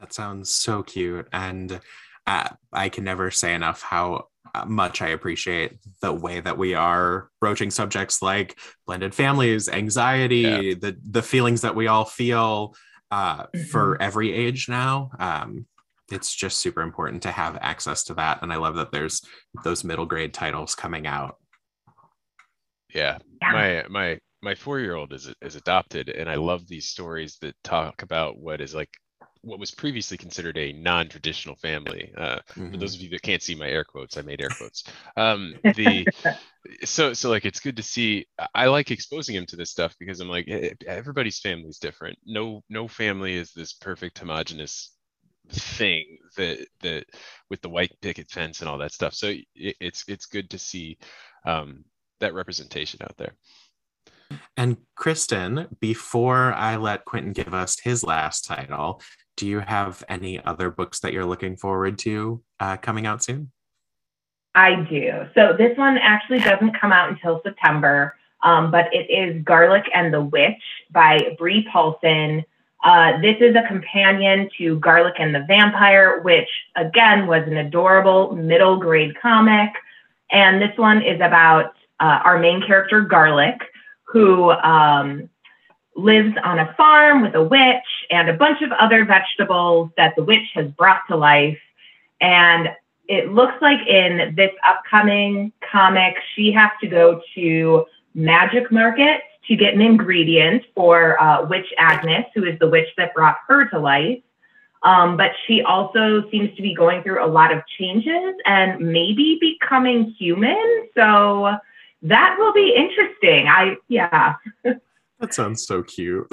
That 0.01 0.13
sounds 0.13 0.51
so 0.51 0.83
cute. 0.83 1.29
And 1.33 1.81
uh, 2.27 2.49
I 2.73 2.89
can 2.89 3.05
never 3.05 3.31
say 3.31 3.55
enough 3.55 3.83
how 3.83 4.29
uh, 4.55 4.65
much 4.65 5.03
I 5.03 5.09
appreciate 5.09 5.79
the 6.01 6.13
way 6.13 6.41
that 6.41 6.59
we 6.59 6.75
are 6.75 7.31
broaching 7.41 7.71
subjects 7.71 8.23
like 8.23 8.59
blended 8.87 9.15
families, 9.15 9.69
anxiety, 9.69 10.37
yeah. 10.37 10.75
the 10.81 10.97
the 11.11 11.23
feelings 11.23 11.61
that 11.63 11.75
we 11.75 11.87
all 11.87 12.05
feel 12.05 12.75
uh, 13.11 13.45
mm-hmm. 13.45 13.63
for 13.65 14.01
every 14.01 14.33
age 14.33 14.69
now. 14.69 15.11
Um, 15.19 15.67
it's 16.11 16.35
just 16.35 16.59
super 16.59 16.83
important 16.83 17.23
to 17.23 17.33
have 17.33 17.59
access 17.61 18.05
to 18.05 18.15
that, 18.15 18.43
and 18.43 18.53
I 18.53 18.57
love 18.57 18.77
that 18.77 18.93
there's 18.93 19.23
those 19.65 19.85
middle 19.85 20.07
grade 20.07 20.33
titles 20.33 20.75
coming 20.75 21.07
out. 21.07 21.37
Yeah, 22.95 23.19
yeah. 23.43 23.53
my 23.53 23.85
my 23.89 24.19
my 24.43 24.55
four 24.55 24.79
year 24.81 24.95
old 24.95 25.13
is 25.13 25.33
is 25.43 25.57
adopted, 25.57 26.09
and 26.09 26.31
I 26.31 26.37
love 26.37 26.67
these 26.67 26.89
stories 26.89 27.39
that 27.41 27.55
talk 27.65 28.03
about 28.03 28.39
what 28.39 28.61
is 28.61 28.75
like 28.75 28.91
what 29.47 29.61
was 29.61 29.71
previously 29.71 30.17
considered 30.17 30.59
a 30.59 30.73
non-traditional 30.73 31.55
family. 31.57 32.13
Uh, 32.17 32.41
mm-hmm. 32.51 32.73
For 32.73 32.77
those 32.77 32.97
of 32.97 33.01
you 33.01 33.09
that 33.11 33.23
can't 33.23 33.43
see 33.43 33.55
my 33.55 33.69
air 33.69 33.85
quotes, 33.85 34.17
I 34.17 34.23
made 34.23 34.41
air 34.41 34.51
quotes. 34.51 34.85
Um, 35.17 35.55
the 35.63 36.07
so 36.85 37.15
so 37.15 37.31
like 37.31 37.45
it's 37.45 37.61
good 37.61 37.77
to 37.77 37.83
see. 37.83 38.27
I 38.55 38.67
like 38.67 38.91
exposing 38.91 39.37
him 39.37 39.47
to 39.47 39.57
this 39.57 39.71
stuff 39.71 39.95
because 40.01 40.21
I'm 40.21 40.29
like 40.29 40.49
everybody's 40.87 41.39
family 41.39 41.69
is 41.69 41.79
different. 41.79 42.19
No 42.27 42.63
no 42.69 42.89
family 42.89 43.35
is 43.35 43.53
this 43.53 43.73
perfect 43.73 44.19
homogenous 44.19 44.93
thing 45.49 46.19
that 46.37 46.67
that 46.81 47.05
with 47.49 47.63
the 47.63 47.69
white 47.69 47.93
picket 48.03 48.29
fence 48.29 48.61
and 48.61 48.69
all 48.69 48.79
that 48.79 48.93
stuff. 48.93 49.15
So 49.15 49.29
it, 49.29 49.77
it's 49.81 50.05
it's 50.09 50.27
good 50.27 50.51
to 50.51 50.59
see 50.59 50.99
um, 51.45 51.85
that 52.19 52.35
representation 52.35 53.01
out 53.03 53.17
there. 53.17 53.35
And 54.57 54.79
Kristen, 54.97 55.69
before 55.81 56.53
I 56.53 56.77
let 56.77 57.05
Quentin 57.05 57.33
give 57.33 57.55
us 57.55 57.79
his 57.79 58.03
last 58.03 58.45
title, 58.45 59.01
do 59.37 59.47
you 59.47 59.61
have 59.61 60.03
any 60.09 60.43
other 60.43 60.71
books 60.71 61.01
that 61.01 61.13
you're 61.13 61.25
looking 61.25 61.57
forward 61.57 61.99
to 62.01 62.43
uh, 62.59 62.77
coming 62.79 63.07
out 63.07 63.23
soon? 63.23 63.53
I 64.55 64.87
do. 64.89 65.27
So 65.35 65.55
this 65.57 65.77
one 65.77 65.99
actually 65.99 66.39
doesn't 66.39 66.81
come 66.81 66.91
out 66.91 67.11
until 67.11 67.41
September, 67.45 68.17
um, 68.43 68.71
but 68.71 68.87
it 68.93 69.11
is 69.11 69.45
Garlic 69.45 69.85
and 69.95 70.13
the 70.13 70.23
Witch 70.23 70.63
by 70.91 71.37
Bree 71.39 71.69
Paulsen. 71.73 72.43
Uh, 72.83 73.21
this 73.21 73.37
is 73.41 73.55
a 73.55 73.67
companion 73.69 74.49
to 74.57 74.79
Garlic 74.81 75.15
and 75.19 75.35
the 75.35 75.45
Vampire, 75.47 76.21
which 76.23 76.49
again 76.75 77.27
was 77.27 77.43
an 77.47 77.59
adorable 77.59 78.35
middle 78.35 78.79
grade 78.79 79.15
comic. 79.21 79.71
And 80.31 80.61
this 80.61 80.77
one 80.77 81.03
is 81.03 81.21
about 81.21 81.75
uh, 82.01 82.21
our 82.25 82.39
main 82.39 82.63
character, 82.67 83.03
Garlic, 83.03 83.59
who 84.05 84.51
um, 84.51 85.29
lives 85.97 86.37
on 86.45 86.59
a 86.59 86.75
farm 86.75 87.23
with 87.23 87.35
a 87.35 87.43
witch 87.43 88.07
and 88.11 88.29
a 88.29 88.35
bunch 88.35 88.63
of 88.63 88.71
other 88.73 89.05
vegetables 89.05 89.91
that 89.97 90.15
the 90.17 90.23
witch 90.23 90.49
has 90.55 90.71
brought 90.73 91.01
to 91.09 91.17
life. 91.17 91.59
And 92.21 92.69
it 93.09 93.33
looks 93.33 93.55
like 93.61 93.87
in 93.87 94.35
this 94.37 94.51
upcoming 94.67 95.53
comic, 95.71 96.17
she 96.35 96.53
has 96.53 96.71
to 96.81 96.87
go 96.87 97.21
to 97.35 97.87
Magic 98.15 98.71
Market 98.71 99.21
to 99.49 99.57
get 99.57 99.75
an 99.75 99.81
ingredient 99.81 100.65
for 100.75 101.21
uh, 101.23 101.47
Witch 101.47 101.73
Agnes, 101.79 102.27
who 102.35 102.45
is 102.45 102.59
the 102.59 102.69
witch 102.69 102.89
that 102.97 103.15
brought 103.15 103.37
her 103.47 103.69
to 103.71 103.79
life. 103.79 104.21
Um, 104.83 105.17
but 105.17 105.33
she 105.47 105.63
also 105.63 106.29
seems 106.31 106.55
to 106.57 106.63
be 106.63 106.75
going 106.75 107.03
through 107.03 107.25
a 107.25 107.27
lot 107.27 107.53
of 107.53 107.63
changes 107.79 108.35
and 108.45 108.81
maybe 108.81 109.39
becoming 109.41 110.15
human. 110.19 110.89
So 110.95 111.57
that 112.03 112.37
will 112.39 112.53
be 112.53 112.75
interesting. 112.77 113.49
I, 113.49 113.77
yeah. 113.89 114.35
That 115.21 115.35
sounds 115.35 115.67
so 115.67 115.83
cute. 115.83 116.29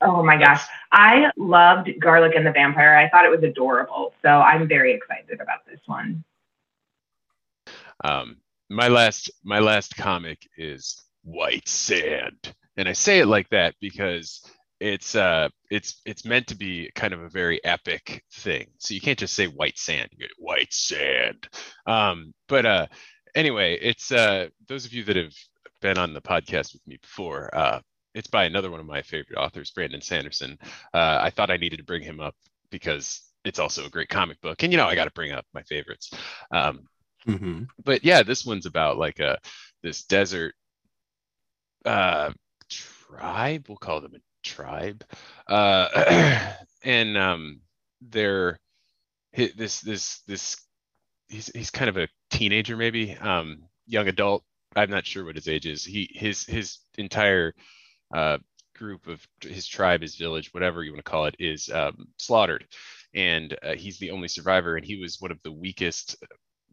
oh 0.00 0.22
my 0.22 0.36
gosh. 0.36 0.62
I 0.92 1.30
loved 1.36 1.90
Garlic 2.00 2.34
and 2.36 2.46
the 2.46 2.52
Vampire. 2.52 2.96
I 2.96 3.08
thought 3.08 3.24
it 3.24 3.30
was 3.30 3.42
adorable. 3.42 4.14
So 4.22 4.28
I'm 4.28 4.68
very 4.68 4.94
excited 4.94 5.40
about 5.40 5.66
this 5.66 5.80
one. 5.86 6.24
Um, 8.04 8.36
my 8.68 8.88
last 8.88 9.30
my 9.44 9.58
last 9.58 9.96
comic 9.96 10.48
is 10.56 11.02
White 11.22 11.68
Sand. 11.68 12.54
And 12.76 12.88
I 12.88 12.92
say 12.92 13.18
it 13.18 13.26
like 13.26 13.48
that 13.50 13.74
because 13.80 14.42
it's 14.78 15.14
uh 15.14 15.48
it's 15.70 16.00
it's 16.06 16.24
meant 16.24 16.46
to 16.46 16.56
be 16.56 16.90
kind 16.94 17.12
of 17.12 17.20
a 17.22 17.28
very 17.28 17.62
epic 17.64 18.24
thing. 18.32 18.68
So 18.78 18.94
you 18.94 19.00
can't 19.00 19.18
just 19.18 19.34
say 19.34 19.46
white 19.46 19.78
sand, 19.78 20.08
you 20.12 20.18
get 20.18 20.30
white 20.38 20.72
sand. 20.72 21.48
Um, 21.86 22.32
but 22.48 22.64
uh 22.64 22.86
anyway, 23.34 23.78
it's 23.80 24.10
uh 24.10 24.48
those 24.68 24.86
of 24.86 24.94
you 24.94 25.04
that 25.04 25.16
have 25.16 25.34
been 25.80 25.98
on 25.98 26.12
the 26.12 26.20
podcast 26.20 26.72
with 26.72 26.86
me 26.86 26.98
before. 27.00 27.50
Uh, 27.54 27.80
it's 28.14 28.28
by 28.28 28.44
another 28.44 28.70
one 28.70 28.80
of 28.80 28.86
my 28.86 29.02
favorite 29.02 29.38
authors, 29.38 29.70
Brandon 29.70 30.00
Sanderson. 30.00 30.58
Uh, 30.92 31.18
I 31.20 31.30
thought 31.30 31.50
I 31.50 31.56
needed 31.56 31.78
to 31.78 31.84
bring 31.84 32.02
him 32.02 32.20
up 32.20 32.34
because 32.70 33.22
it's 33.44 33.58
also 33.58 33.86
a 33.86 33.90
great 33.90 34.08
comic 34.08 34.40
book, 34.40 34.62
and 34.62 34.72
you 34.72 34.76
know 34.76 34.86
I 34.86 34.94
got 34.94 35.04
to 35.04 35.12
bring 35.12 35.32
up 35.32 35.46
my 35.54 35.62
favorites. 35.62 36.10
Um, 36.50 36.80
mm-hmm. 37.26 37.64
But 37.84 38.04
yeah, 38.04 38.22
this 38.22 38.44
one's 38.44 38.66
about 38.66 38.98
like 38.98 39.18
a 39.20 39.38
this 39.82 40.04
desert 40.04 40.54
uh, 41.84 42.32
tribe. 42.68 43.66
We'll 43.68 43.78
call 43.78 44.00
them 44.00 44.14
a 44.14 44.20
tribe, 44.42 45.04
uh, 45.46 46.52
and 46.84 47.16
um, 47.16 47.60
they're 48.00 48.58
this 49.32 49.80
this 49.80 50.20
this 50.26 50.56
he's 51.28 51.50
he's 51.54 51.70
kind 51.70 51.88
of 51.88 51.96
a 51.96 52.08
teenager 52.30 52.76
maybe 52.76 53.16
um, 53.16 53.62
young 53.86 54.08
adult 54.08 54.44
I'm 54.76 54.90
not 54.90 55.06
sure 55.06 55.24
what 55.24 55.36
his 55.36 55.48
age 55.48 55.66
is. 55.66 55.84
He 55.84 56.10
his 56.14 56.44
his 56.44 56.78
entire 56.98 57.54
uh, 58.14 58.38
group 58.76 59.06
of 59.08 59.26
his 59.42 59.66
tribe, 59.66 60.02
his 60.02 60.16
village, 60.16 60.52
whatever 60.54 60.82
you 60.84 60.92
want 60.92 61.04
to 61.04 61.10
call 61.10 61.26
it, 61.26 61.36
is 61.38 61.70
um, 61.70 62.06
slaughtered, 62.18 62.66
and 63.14 63.56
uh, 63.62 63.74
he's 63.74 63.98
the 63.98 64.10
only 64.12 64.28
survivor. 64.28 64.76
And 64.76 64.84
he 64.84 64.96
was 65.00 65.20
one 65.20 65.32
of 65.32 65.40
the 65.44 65.52
weakest 65.52 66.16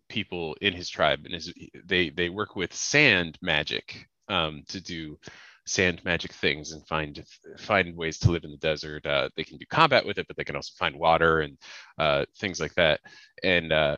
people 0.09 0.55
in 0.61 0.73
his 0.73 0.89
tribe. 0.89 1.21
And 1.25 1.33
his, 1.33 1.53
they 1.85 2.09
they 2.09 2.29
work 2.29 2.55
with 2.55 2.73
sand 2.73 3.37
magic 3.41 4.07
um, 4.29 4.63
to 4.69 4.81
do 4.81 5.17
sand 5.65 6.03
magic 6.05 6.31
things 6.33 6.71
and 6.71 6.87
find 6.87 7.23
find 7.59 7.95
ways 7.95 8.19
to 8.19 8.31
live 8.31 8.43
in 8.45 8.51
the 8.51 8.57
desert. 8.57 9.05
Uh, 9.05 9.29
they 9.35 9.43
can 9.43 9.57
do 9.57 9.65
combat 9.69 10.05
with 10.05 10.17
it, 10.17 10.27
but 10.27 10.37
they 10.37 10.43
can 10.45 10.55
also 10.55 10.73
find 10.77 10.95
water 10.95 11.41
and 11.41 11.57
uh, 11.97 12.25
things 12.39 12.59
like 12.59 12.73
that. 12.75 13.01
And 13.43 13.71
uh, 13.73 13.97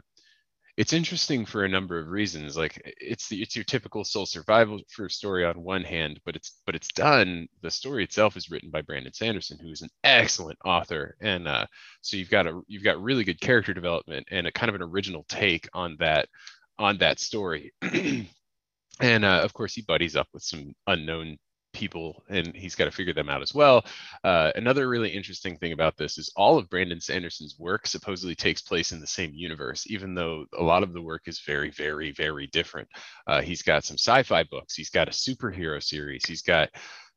it's 0.79 0.93
interesting 0.93 1.45
for 1.45 1.65
a 1.65 1.69
number 1.69 1.99
of 1.99 2.07
reasons 2.07 2.55
like 2.55 2.81
it's 3.01 3.27
the 3.27 3.41
it's 3.41 3.55
your 3.55 3.65
typical 3.65 4.03
soul 4.03 4.25
survival 4.25 4.79
for 4.87 5.09
story 5.09 5.45
on 5.45 5.61
one 5.61 5.83
hand 5.83 6.19
but 6.25 6.35
it's 6.35 6.61
but 6.65 6.73
it's 6.73 6.87
done 6.93 7.47
the 7.61 7.69
story 7.69 8.03
itself 8.03 8.37
is 8.37 8.49
written 8.49 8.69
by 8.69 8.81
brandon 8.81 9.13
sanderson 9.13 9.59
who 9.61 9.69
is 9.69 9.81
an 9.81 9.89
excellent 10.03 10.57
author 10.63 11.17
and 11.19 11.47
uh, 11.47 11.65
so 12.01 12.15
you've 12.15 12.29
got 12.29 12.47
a 12.47 12.61
you've 12.67 12.83
got 12.83 13.01
really 13.01 13.25
good 13.25 13.41
character 13.41 13.73
development 13.73 14.25
and 14.31 14.47
a 14.47 14.51
kind 14.51 14.69
of 14.69 14.75
an 14.75 14.81
original 14.81 15.25
take 15.27 15.67
on 15.73 15.97
that 15.99 16.27
on 16.79 16.97
that 16.97 17.19
story. 17.19 17.73
And 19.01 19.23
uh, 19.23 19.39
of 19.43 19.53
course 19.53 19.73
he 19.73 19.81
buddies 19.81 20.17
up 20.17 20.27
with 20.33 20.43
some 20.43 20.73
unknown 20.85 21.37
people 21.73 22.23
and 22.29 22.55
he's 22.55 22.75
got 22.75 22.85
to 22.85 22.91
figure 22.91 23.13
them 23.13 23.29
out 23.29 23.41
as 23.41 23.53
well. 23.53 23.85
Uh, 24.23 24.51
another 24.55 24.87
really 24.87 25.09
interesting 25.09 25.57
thing 25.57 25.71
about 25.71 25.97
this 25.97 26.17
is 26.17 26.31
all 26.35 26.57
of 26.57 26.69
Brandon 26.69 26.99
Sanderson's 26.99 27.57
work 27.57 27.87
supposedly 27.87 28.35
takes 28.35 28.61
place 28.61 28.91
in 28.91 28.99
the 28.99 29.07
same 29.07 29.31
universe, 29.33 29.85
even 29.87 30.15
though 30.15 30.45
a 30.57 30.63
lot 30.63 30.83
of 30.83 30.93
the 30.93 31.01
work 31.01 31.23
is 31.27 31.39
very, 31.39 31.69
very, 31.71 32.11
very 32.11 32.47
different. 32.47 32.87
Uh, 33.27 33.41
he's 33.41 33.61
got 33.61 33.83
some 33.83 33.97
sci-fi 33.97 34.43
books. 34.43 34.75
He's 34.75 34.89
got 34.89 35.07
a 35.07 35.11
superhero 35.11 35.81
series. 35.81 36.25
He's 36.25 36.41
got 36.41 36.69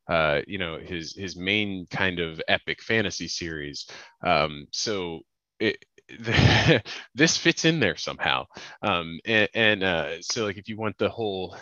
uh, 0.09 0.41
you 0.47 0.57
know 0.57 0.77
his 0.77 1.15
his 1.15 1.37
main 1.37 1.87
kind 1.89 2.19
of 2.19 2.41
epic 2.47 2.81
fantasy 2.81 3.27
series. 3.27 3.87
Um, 4.21 4.67
so 4.71 5.21
it, 5.59 5.85
this 7.15 7.37
fits 7.37 7.63
in 7.63 7.79
there 7.79 7.95
somehow 7.95 8.45
um, 8.81 9.19
and, 9.25 9.49
and 9.53 9.83
uh, 9.83 10.21
so 10.21 10.43
like 10.43 10.57
if 10.57 10.67
you 10.67 10.77
want 10.77 10.97
the 10.97 11.09
whole 11.09 11.55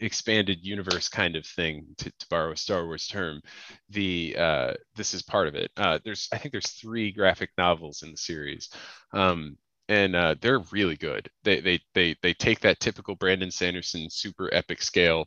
expanded 0.00 0.58
universe 0.62 1.08
kind 1.08 1.36
of 1.36 1.46
thing 1.46 1.86
to, 1.98 2.10
to 2.10 2.26
borrow 2.28 2.52
a 2.52 2.56
Star 2.56 2.84
Wars 2.86 3.06
term. 3.06 3.40
The 3.90 4.36
uh, 4.38 4.74
this 4.96 5.14
is 5.14 5.22
part 5.22 5.48
of 5.48 5.54
it. 5.54 5.70
Uh, 5.76 5.98
there's 6.04 6.28
I 6.32 6.38
think 6.38 6.52
there's 6.52 6.70
three 6.70 7.12
graphic 7.12 7.50
novels 7.58 8.02
in 8.02 8.10
the 8.10 8.16
series. 8.16 8.70
Um, 9.12 9.56
and 9.88 10.14
uh, 10.14 10.36
they're 10.40 10.60
really 10.70 10.96
good. 10.96 11.28
They, 11.42 11.60
they 11.60 11.80
they 11.94 12.16
they 12.22 12.32
take 12.34 12.60
that 12.60 12.80
typical 12.80 13.16
Brandon 13.16 13.50
Sanderson 13.50 14.08
super 14.08 14.48
epic 14.54 14.82
scale 14.82 15.26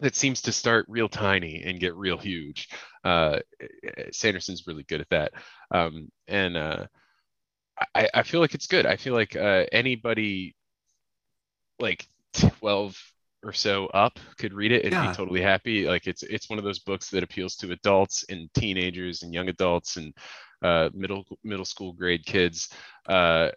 that 0.00 0.16
seems 0.16 0.42
to 0.42 0.52
start 0.52 0.86
real 0.88 1.08
tiny 1.08 1.62
and 1.64 1.80
get 1.80 1.94
real 1.96 2.18
huge. 2.18 2.68
Uh, 3.04 3.40
Sanderson's 4.12 4.66
really 4.66 4.84
good 4.84 5.00
at 5.00 5.08
that, 5.10 5.32
um, 5.70 6.10
and 6.26 6.56
uh, 6.56 6.86
I, 7.94 8.08
I 8.14 8.22
feel 8.22 8.40
like 8.40 8.54
it's 8.54 8.66
good. 8.66 8.86
I 8.86 8.96
feel 8.96 9.14
like 9.14 9.36
uh, 9.36 9.64
anybody 9.72 10.56
like 11.78 12.06
12 12.58 13.00
or 13.48 13.52
so 13.52 13.86
up 13.86 14.18
could 14.36 14.52
read 14.52 14.72
it 14.72 14.84
and 14.84 14.92
yeah. 14.92 15.08
be 15.08 15.16
totally 15.16 15.40
happy. 15.40 15.86
Like 15.86 16.06
it's 16.06 16.22
it's 16.22 16.50
one 16.50 16.58
of 16.58 16.64
those 16.64 16.80
books 16.80 17.08
that 17.10 17.22
appeals 17.22 17.56
to 17.56 17.72
adults 17.72 18.24
and 18.28 18.52
teenagers 18.52 19.22
and 19.22 19.32
young 19.32 19.48
adults 19.48 19.96
and 19.96 20.14
uh, 20.62 20.90
middle 20.92 21.24
middle 21.42 21.64
school 21.64 21.92
grade 21.92 22.26
kids. 22.26 22.68
Uh, 23.08 23.48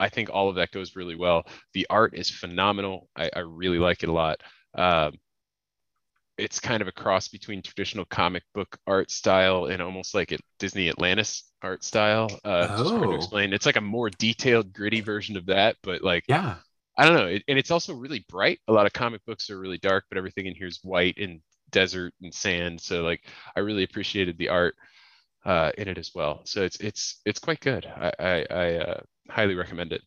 I 0.00 0.08
think 0.08 0.30
all 0.32 0.48
of 0.48 0.56
that 0.56 0.72
goes 0.72 0.96
really 0.96 1.14
well. 1.14 1.46
The 1.74 1.86
art 1.90 2.14
is 2.14 2.30
phenomenal. 2.30 3.08
I, 3.14 3.30
I 3.36 3.40
really 3.40 3.78
like 3.78 4.02
it 4.02 4.08
a 4.08 4.12
lot. 4.12 4.40
Um, 4.74 5.12
it's 6.36 6.58
kind 6.58 6.82
of 6.82 6.88
a 6.88 6.92
cross 6.92 7.28
between 7.28 7.62
traditional 7.62 8.04
comic 8.06 8.42
book 8.54 8.76
art 8.88 9.10
style 9.10 9.66
and 9.66 9.80
almost 9.80 10.14
like 10.14 10.32
a 10.32 10.38
Disney 10.58 10.88
Atlantis 10.88 11.44
art 11.62 11.84
style. 11.84 12.28
Uh, 12.44 12.74
oh. 12.78 13.02
to 13.04 13.12
explain. 13.12 13.52
It's 13.52 13.66
like 13.66 13.76
a 13.76 13.80
more 13.80 14.10
detailed, 14.10 14.72
gritty 14.72 15.00
version 15.00 15.36
of 15.36 15.46
that, 15.46 15.76
but 15.82 16.02
like 16.02 16.24
yeah, 16.28 16.56
I 16.96 17.04
don't 17.06 17.16
know. 17.16 17.26
It, 17.26 17.42
and 17.48 17.58
it's 17.58 17.70
also 17.70 17.94
really 17.94 18.24
bright. 18.28 18.60
A 18.68 18.72
lot 18.72 18.86
of 18.86 18.92
comic 18.92 19.24
books 19.26 19.50
are 19.50 19.58
really 19.58 19.78
dark, 19.78 20.04
but 20.08 20.18
everything 20.18 20.46
in 20.46 20.54
here 20.54 20.66
is 20.68 20.80
white 20.82 21.16
and 21.18 21.40
desert 21.70 22.14
and 22.22 22.32
sand. 22.32 22.80
So 22.80 23.02
like 23.02 23.22
I 23.56 23.60
really 23.60 23.84
appreciated 23.84 24.38
the 24.38 24.48
art 24.50 24.76
uh, 25.44 25.72
in 25.78 25.88
it 25.88 25.98
as 25.98 26.12
well. 26.14 26.42
So 26.44 26.62
it's 26.62 26.76
it's 26.80 27.20
it's 27.26 27.38
quite 27.40 27.60
good. 27.60 27.86
I 27.86 28.12
I, 28.18 28.46
I 28.50 28.74
uh, 28.76 29.00
highly 29.30 29.54
recommend 29.54 29.92
it 29.92 30.02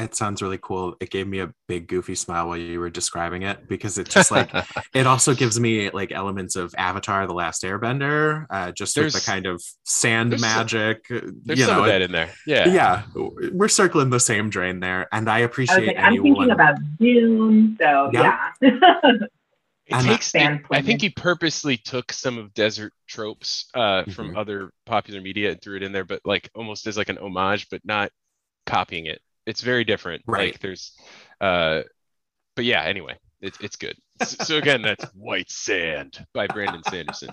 it 0.00 0.14
sounds 0.14 0.42
really 0.42 0.58
cool. 0.60 0.96
It 1.00 1.10
gave 1.10 1.26
me 1.26 1.40
a 1.40 1.52
big 1.68 1.86
goofy 1.88 2.14
smile 2.14 2.48
while 2.48 2.56
you 2.56 2.80
were 2.80 2.90
describing 2.90 3.42
it 3.42 3.68
because 3.68 3.98
it 3.98 4.08
just 4.08 4.30
like 4.30 4.50
it 4.94 5.06
also 5.06 5.34
gives 5.34 5.58
me 5.60 5.90
like 5.90 6.12
elements 6.12 6.56
of 6.56 6.74
Avatar: 6.76 7.26
The 7.26 7.34
Last 7.34 7.62
Airbender, 7.62 8.46
uh, 8.50 8.72
just 8.72 8.94
there's, 8.94 9.14
with 9.14 9.24
the 9.24 9.30
kind 9.30 9.46
of 9.46 9.62
sand 9.84 10.40
magic. 10.40 11.06
Some, 11.08 11.16
uh, 11.16 11.30
there's 11.44 11.58
you 11.58 11.66
know, 11.66 11.72
some 11.72 11.80
of 11.80 11.86
that 11.86 12.02
in 12.02 12.12
there. 12.12 12.30
Yeah, 12.46 12.68
yeah, 12.68 13.02
we're 13.52 13.68
circling 13.68 14.10
the 14.10 14.20
same 14.20 14.50
drain 14.50 14.80
there, 14.80 15.08
and 15.12 15.28
I 15.28 15.40
appreciate. 15.40 15.90
Okay, 15.90 15.96
I'm 15.96 16.22
thinking 16.22 16.50
about 16.50 16.76
Dune, 16.98 17.76
so 17.80 18.10
yeah. 18.12 18.50
It 18.60 20.04
takes 20.04 20.32
the, 20.32 20.60
I 20.70 20.82
think 20.82 21.02
he 21.02 21.10
purposely 21.10 21.76
took 21.76 22.12
some 22.12 22.38
of 22.38 22.54
desert 22.54 22.92
tropes 23.08 23.68
uh, 23.74 24.04
from 24.04 24.28
mm-hmm. 24.28 24.38
other 24.38 24.70
popular 24.86 25.20
media 25.20 25.50
and 25.50 25.60
threw 25.60 25.76
it 25.76 25.82
in 25.82 25.92
there, 25.92 26.04
but 26.04 26.20
like 26.24 26.48
almost 26.54 26.86
as 26.86 26.96
like 26.96 27.08
an 27.08 27.18
homage, 27.18 27.68
but 27.70 27.80
not 27.84 28.10
copying 28.66 29.06
it 29.06 29.20
it's 29.46 29.60
very 29.60 29.84
different. 29.84 30.22
Right. 30.26 30.52
Like 30.52 30.60
there's, 30.60 30.92
uh, 31.40 31.82
but 32.56 32.64
yeah. 32.64 32.82
Anyway, 32.82 33.16
it's 33.40 33.58
it's 33.60 33.76
good. 33.76 33.96
So, 34.22 34.44
so 34.44 34.56
again, 34.56 34.82
that's 34.82 35.04
White 35.14 35.50
Sand 35.50 36.24
by 36.34 36.46
Brandon 36.46 36.82
Sanderson. 36.88 37.30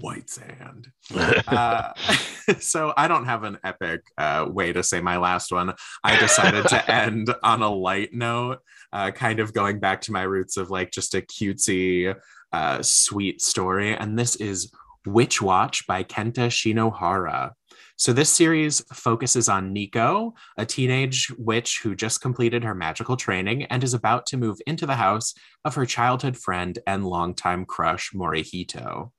White 0.00 0.28
Sand. 0.28 0.88
uh, 1.46 1.92
so 2.58 2.92
I 2.96 3.08
don't 3.08 3.26
have 3.26 3.44
an 3.44 3.58
epic 3.64 4.02
uh, 4.18 4.46
way 4.48 4.72
to 4.72 4.82
say 4.82 5.00
my 5.00 5.16
last 5.16 5.52
one. 5.52 5.74
I 6.02 6.18
decided 6.18 6.66
to 6.68 6.90
end 6.90 7.34
on 7.42 7.62
a 7.62 7.72
light 7.72 8.12
note, 8.12 8.58
uh, 8.92 9.10
kind 9.10 9.40
of 9.40 9.52
going 9.52 9.80
back 9.80 10.00
to 10.02 10.12
my 10.12 10.22
roots 10.22 10.56
of 10.56 10.70
like 10.70 10.90
just 10.90 11.14
a 11.14 11.20
cutesy, 11.20 12.14
uh, 12.52 12.82
sweet 12.82 13.40
story. 13.40 13.96
And 13.96 14.18
this 14.18 14.36
is 14.36 14.72
Witch 15.06 15.40
Watch 15.40 15.86
by 15.86 16.02
Kenta 16.02 16.48
Shinohara. 16.48 17.52
So, 17.96 18.12
this 18.12 18.30
series 18.30 18.80
focuses 18.92 19.48
on 19.48 19.72
Nico, 19.72 20.34
a 20.58 20.66
teenage 20.66 21.30
witch 21.38 21.80
who 21.82 21.94
just 21.94 22.20
completed 22.20 22.64
her 22.64 22.74
magical 22.74 23.16
training 23.16 23.64
and 23.64 23.84
is 23.84 23.94
about 23.94 24.26
to 24.26 24.36
move 24.36 24.58
into 24.66 24.84
the 24.84 24.96
house 24.96 25.32
of 25.64 25.76
her 25.76 25.86
childhood 25.86 26.36
friend 26.36 26.76
and 26.88 27.06
longtime 27.06 27.64
crush, 27.66 28.10
Morihito. 28.12 29.12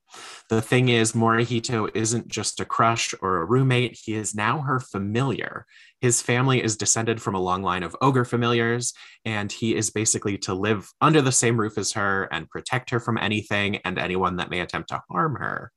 The 0.50 0.62
thing 0.62 0.90
is, 0.90 1.14
Morihito 1.14 1.90
isn't 1.96 2.28
just 2.28 2.60
a 2.60 2.66
crush 2.66 3.14
or 3.22 3.38
a 3.38 3.46
roommate, 3.46 3.98
he 4.04 4.14
is 4.14 4.36
now 4.36 4.60
her 4.60 4.82
familiar. 4.82 5.66
His 6.02 6.22
family 6.22 6.62
is 6.62 6.76
descended 6.76 7.22
from 7.22 7.36
a 7.36 7.42
long 7.42 7.64
line 7.64 7.84
of 7.84 7.96
ogre 8.02 8.26
familiars, 8.26 8.94
and 9.24 9.52
he 9.52 9.74
is 9.74 9.90
basically 9.90 10.38
to 10.40 10.54
live 10.54 10.92
under 11.00 11.22
the 11.22 11.32
same 11.32 11.58
roof 11.58 11.78
as 11.78 11.94
her 11.94 12.28
and 12.32 12.50
protect 12.50 12.90
her 12.90 13.00
from 13.00 13.18
anything 13.18 13.78
and 13.78 13.98
anyone 13.98 14.36
that 14.36 14.50
may 14.50 14.60
attempt 14.60 14.90
to 14.90 15.02
harm 15.10 15.36
her. 15.36 15.72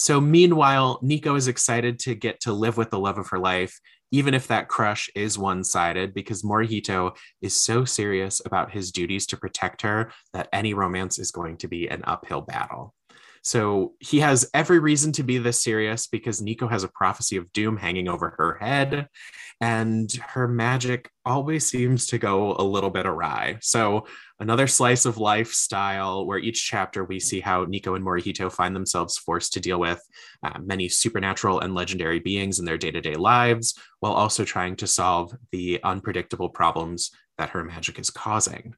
So, 0.00 0.18
meanwhile, 0.18 0.98
Nico 1.02 1.34
is 1.34 1.46
excited 1.46 1.98
to 1.98 2.14
get 2.14 2.40
to 2.40 2.54
live 2.54 2.78
with 2.78 2.88
the 2.88 2.98
love 2.98 3.18
of 3.18 3.28
her 3.28 3.38
life, 3.38 3.78
even 4.10 4.32
if 4.32 4.46
that 4.46 4.66
crush 4.66 5.10
is 5.14 5.38
one 5.38 5.62
sided, 5.62 6.14
because 6.14 6.42
Morihito 6.42 7.14
is 7.42 7.60
so 7.60 7.84
serious 7.84 8.40
about 8.46 8.72
his 8.72 8.92
duties 8.92 9.26
to 9.26 9.36
protect 9.36 9.82
her 9.82 10.10
that 10.32 10.48
any 10.54 10.72
romance 10.72 11.18
is 11.18 11.30
going 11.30 11.58
to 11.58 11.68
be 11.68 11.86
an 11.86 12.00
uphill 12.04 12.40
battle. 12.40 12.94
So 13.42 13.94
he 14.00 14.20
has 14.20 14.50
every 14.52 14.78
reason 14.78 15.12
to 15.12 15.22
be 15.22 15.38
this 15.38 15.62
serious 15.62 16.06
because 16.06 16.42
Nico 16.42 16.68
has 16.68 16.84
a 16.84 16.88
prophecy 16.88 17.36
of 17.36 17.52
doom 17.52 17.76
hanging 17.76 18.08
over 18.08 18.34
her 18.36 18.58
head, 18.60 19.08
and 19.60 20.12
her 20.12 20.46
magic 20.46 21.10
always 21.24 21.66
seems 21.66 22.06
to 22.08 22.18
go 22.18 22.54
a 22.54 22.62
little 22.62 22.90
bit 22.90 23.06
awry. 23.06 23.58
So, 23.60 24.06
another 24.40 24.66
slice 24.66 25.04
of 25.04 25.18
lifestyle 25.18 26.26
where 26.26 26.38
each 26.38 26.66
chapter 26.66 27.04
we 27.04 27.20
see 27.20 27.40
how 27.40 27.64
Nico 27.64 27.94
and 27.94 28.04
Morihito 28.04 28.50
find 28.50 28.74
themselves 28.74 29.18
forced 29.18 29.52
to 29.54 29.60
deal 29.60 29.78
with 29.78 30.02
uh, 30.42 30.58
many 30.62 30.88
supernatural 30.88 31.60
and 31.60 31.74
legendary 31.74 32.20
beings 32.20 32.58
in 32.58 32.64
their 32.64 32.78
day 32.78 32.90
to 32.90 33.00
day 33.00 33.14
lives, 33.14 33.74
while 34.00 34.12
also 34.12 34.44
trying 34.44 34.76
to 34.76 34.86
solve 34.86 35.34
the 35.50 35.80
unpredictable 35.82 36.48
problems 36.48 37.10
that 37.38 37.50
her 37.50 37.64
magic 37.64 37.98
is 37.98 38.10
causing. 38.10 38.74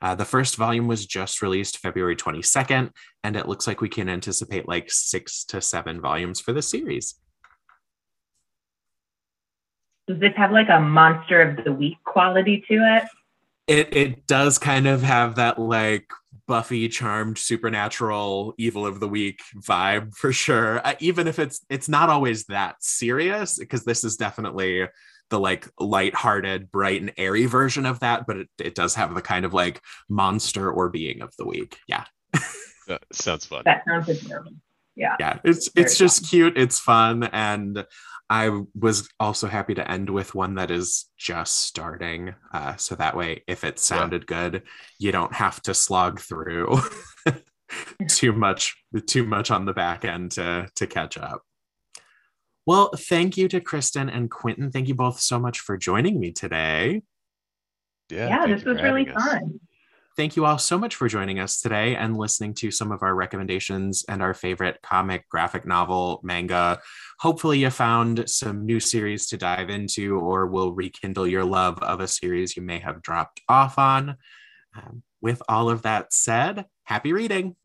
Uh, 0.00 0.14
the 0.14 0.24
first 0.24 0.56
volume 0.56 0.86
was 0.86 1.06
just 1.06 1.42
released 1.42 1.78
February 1.78 2.16
22nd, 2.16 2.90
and 3.24 3.36
it 3.36 3.48
looks 3.48 3.66
like 3.66 3.80
we 3.80 3.88
can 3.88 4.08
anticipate 4.08 4.68
like 4.68 4.90
six 4.90 5.44
to 5.44 5.60
seven 5.60 6.00
volumes 6.00 6.40
for 6.40 6.52
the 6.52 6.62
series. 6.62 7.14
Does 10.06 10.20
this 10.20 10.32
have 10.36 10.52
like 10.52 10.68
a 10.70 10.80
monster 10.80 11.42
of 11.42 11.64
the 11.64 11.72
week 11.72 11.98
quality 12.04 12.64
to 12.68 12.74
it? 12.74 13.04
It 13.66 13.94
it 13.94 14.26
does 14.26 14.58
kind 14.58 14.86
of 14.86 15.02
have 15.02 15.34
that 15.34 15.58
like 15.58 16.10
Buffy 16.46 16.88
charmed 16.88 17.36
supernatural 17.36 18.54
evil 18.56 18.86
of 18.86 19.00
the 19.00 19.08
week 19.08 19.42
vibe 19.54 20.14
for 20.16 20.32
sure. 20.32 20.80
Uh, 20.84 20.94
even 20.98 21.28
if 21.28 21.38
it's 21.38 21.60
it's 21.68 21.90
not 21.90 22.08
always 22.08 22.44
that 22.46 22.82
serious 22.82 23.58
because 23.58 23.84
this 23.84 24.02
is 24.02 24.16
definitely 24.16 24.88
the 25.30 25.40
like 25.40 25.68
light-hearted, 25.78 26.70
bright 26.70 27.00
and 27.00 27.12
airy 27.16 27.46
version 27.46 27.86
of 27.86 28.00
that, 28.00 28.26
but 28.26 28.36
it, 28.38 28.48
it 28.58 28.74
does 28.74 28.94
have 28.94 29.14
the 29.14 29.22
kind 29.22 29.44
of 29.44 29.54
like 29.54 29.80
monster 30.08 30.70
or 30.70 30.88
being 30.88 31.22
of 31.22 31.34
the 31.36 31.46
week. 31.46 31.78
Yeah. 31.86 32.04
that 32.88 33.02
sounds 33.12 33.46
fun. 33.46 33.62
That 33.64 33.82
sounds 33.86 34.08
adorable. 34.08 34.52
Yeah. 34.96 35.16
Yeah. 35.20 35.38
It's 35.44 35.70
it's 35.76 35.96
just 35.96 36.22
fun. 36.22 36.28
cute. 36.28 36.58
It's 36.58 36.78
fun. 36.78 37.24
And 37.24 37.86
I 38.30 38.62
was 38.74 39.08
also 39.18 39.46
happy 39.46 39.74
to 39.74 39.90
end 39.90 40.10
with 40.10 40.34
one 40.34 40.56
that 40.56 40.70
is 40.70 41.06
just 41.16 41.60
starting. 41.60 42.34
Uh, 42.52 42.76
so 42.76 42.94
that 42.96 43.16
way, 43.16 43.42
if 43.46 43.64
it 43.64 43.78
sounded 43.78 44.26
yeah. 44.28 44.50
good, 44.50 44.62
you 44.98 45.12
don't 45.12 45.32
have 45.32 45.62
to 45.62 45.74
slog 45.74 46.20
through 46.20 46.78
too 48.08 48.32
much 48.32 48.76
too 49.06 49.24
much 49.24 49.50
on 49.50 49.64
the 49.64 49.72
back 49.72 50.04
end 50.04 50.32
to 50.32 50.68
to 50.76 50.86
catch 50.86 51.16
up. 51.16 51.42
Well, 52.68 52.90
thank 52.94 53.38
you 53.38 53.48
to 53.48 53.62
Kristen 53.62 54.10
and 54.10 54.30
Quentin. 54.30 54.70
Thank 54.70 54.88
you 54.88 54.94
both 54.94 55.20
so 55.20 55.38
much 55.38 55.60
for 55.60 55.78
joining 55.78 56.20
me 56.20 56.32
today. 56.32 57.00
Yeah, 58.10 58.28
yeah 58.28 58.46
this 58.46 58.62
was 58.62 58.82
really 58.82 59.08
us. 59.08 59.24
fun. 59.24 59.58
Thank 60.18 60.36
you 60.36 60.44
all 60.44 60.58
so 60.58 60.76
much 60.76 60.94
for 60.94 61.08
joining 61.08 61.38
us 61.40 61.62
today 61.62 61.96
and 61.96 62.18
listening 62.18 62.52
to 62.56 62.70
some 62.70 62.92
of 62.92 63.02
our 63.02 63.14
recommendations 63.14 64.04
and 64.06 64.20
our 64.20 64.34
favorite 64.34 64.82
comic, 64.82 65.26
graphic 65.30 65.64
novel, 65.64 66.20
manga. 66.22 66.78
Hopefully, 67.20 67.60
you 67.60 67.70
found 67.70 68.28
some 68.28 68.66
new 68.66 68.80
series 68.80 69.28
to 69.28 69.38
dive 69.38 69.70
into 69.70 70.18
or 70.18 70.46
will 70.46 70.74
rekindle 70.74 71.26
your 71.26 71.46
love 71.46 71.78
of 71.78 72.00
a 72.00 72.06
series 72.06 72.54
you 72.54 72.60
may 72.60 72.80
have 72.80 73.00
dropped 73.00 73.40
off 73.48 73.78
on. 73.78 74.18
Um, 74.76 75.02
with 75.22 75.40
all 75.48 75.70
of 75.70 75.80
that 75.82 76.12
said, 76.12 76.66
happy 76.84 77.14
reading. 77.14 77.56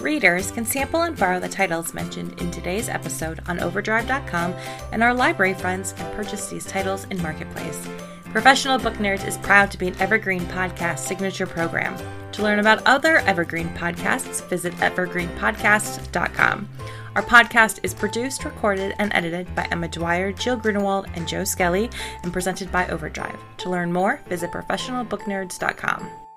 Readers 0.00 0.52
can 0.52 0.64
sample 0.64 1.02
and 1.02 1.16
borrow 1.16 1.40
the 1.40 1.48
titles 1.48 1.92
mentioned 1.92 2.40
in 2.40 2.50
today's 2.50 2.88
episode 2.88 3.40
on 3.48 3.58
Overdrive.com, 3.58 4.54
and 4.92 5.02
our 5.02 5.12
library 5.12 5.54
friends 5.54 5.92
can 5.92 6.14
purchase 6.14 6.48
these 6.48 6.66
titles 6.66 7.04
in 7.10 7.20
Marketplace. 7.20 7.88
Professional 8.26 8.78
Book 8.78 8.94
Nerds 8.94 9.26
is 9.26 9.38
proud 9.38 9.70
to 9.70 9.78
be 9.78 9.88
an 9.88 9.96
Evergreen 10.00 10.42
Podcast 10.42 11.00
signature 11.00 11.46
program. 11.46 11.96
To 12.32 12.42
learn 12.42 12.60
about 12.60 12.86
other 12.86 13.18
Evergreen 13.18 13.70
podcasts, 13.70 14.46
visit 14.48 14.72
evergreenpodcast.com. 14.74 16.68
Our 17.16 17.22
podcast 17.22 17.80
is 17.82 17.94
produced, 17.94 18.44
recorded, 18.44 18.94
and 18.98 19.12
edited 19.12 19.52
by 19.56 19.66
Emma 19.72 19.88
Dwyer, 19.88 20.30
Jill 20.30 20.56
Grunewald, 20.56 21.06
and 21.14 21.26
Joe 21.26 21.42
Skelly, 21.42 21.90
and 22.22 22.32
presented 22.32 22.70
by 22.70 22.86
Overdrive. 22.88 23.40
To 23.58 23.70
learn 23.70 23.92
more, 23.92 24.20
visit 24.28 24.52
professionalbooknerds.com. 24.52 26.27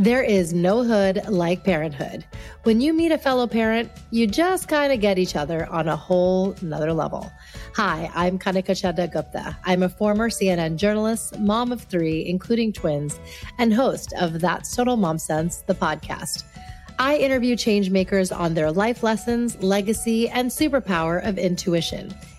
There 0.00 0.22
is 0.22 0.54
no 0.54 0.84
hood 0.84 1.22
like 1.26 1.64
parenthood. 1.64 2.24
When 2.62 2.80
you 2.80 2.92
meet 2.92 3.10
a 3.10 3.18
fellow 3.18 3.48
parent, 3.48 3.90
you 4.12 4.28
just 4.28 4.68
kind 4.68 4.92
of 4.92 5.00
get 5.00 5.18
each 5.18 5.34
other 5.34 5.66
on 5.66 5.88
a 5.88 5.96
whole 5.96 6.54
nother 6.62 6.92
level. 6.92 7.28
Hi, 7.74 8.08
I'm 8.14 8.38
Kanika 8.38 8.76
Chadda 8.80 9.12
Gupta. 9.12 9.58
I'm 9.64 9.82
a 9.82 9.88
former 9.88 10.30
CNN 10.30 10.76
journalist, 10.76 11.40
mom 11.40 11.72
of 11.72 11.82
three, 11.82 12.24
including 12.28 12.72
twins, 12.72 13.18
and 13.58 13.74
host 13.74 14.12
of 14.20 14.40
That's 14.40 14.76
Total 14.76 14.96
Mom 14.96 15.18
Sense, 15.18 15.62
the 15.62 15.74
podcast. 15.74 16.44
I 17.00 17.16
interview 17.16 17.56
changemakers 17.56 18.32
on 18.36 18.54
their 18.54 18.70
life 18.70 19.02
lessons, 19.02 19.60
legacy, 19.64 20.28
and 20.28 20.48
superpower 20.48 21.26
of 21.26 21.38
intuition, 21.38 22.14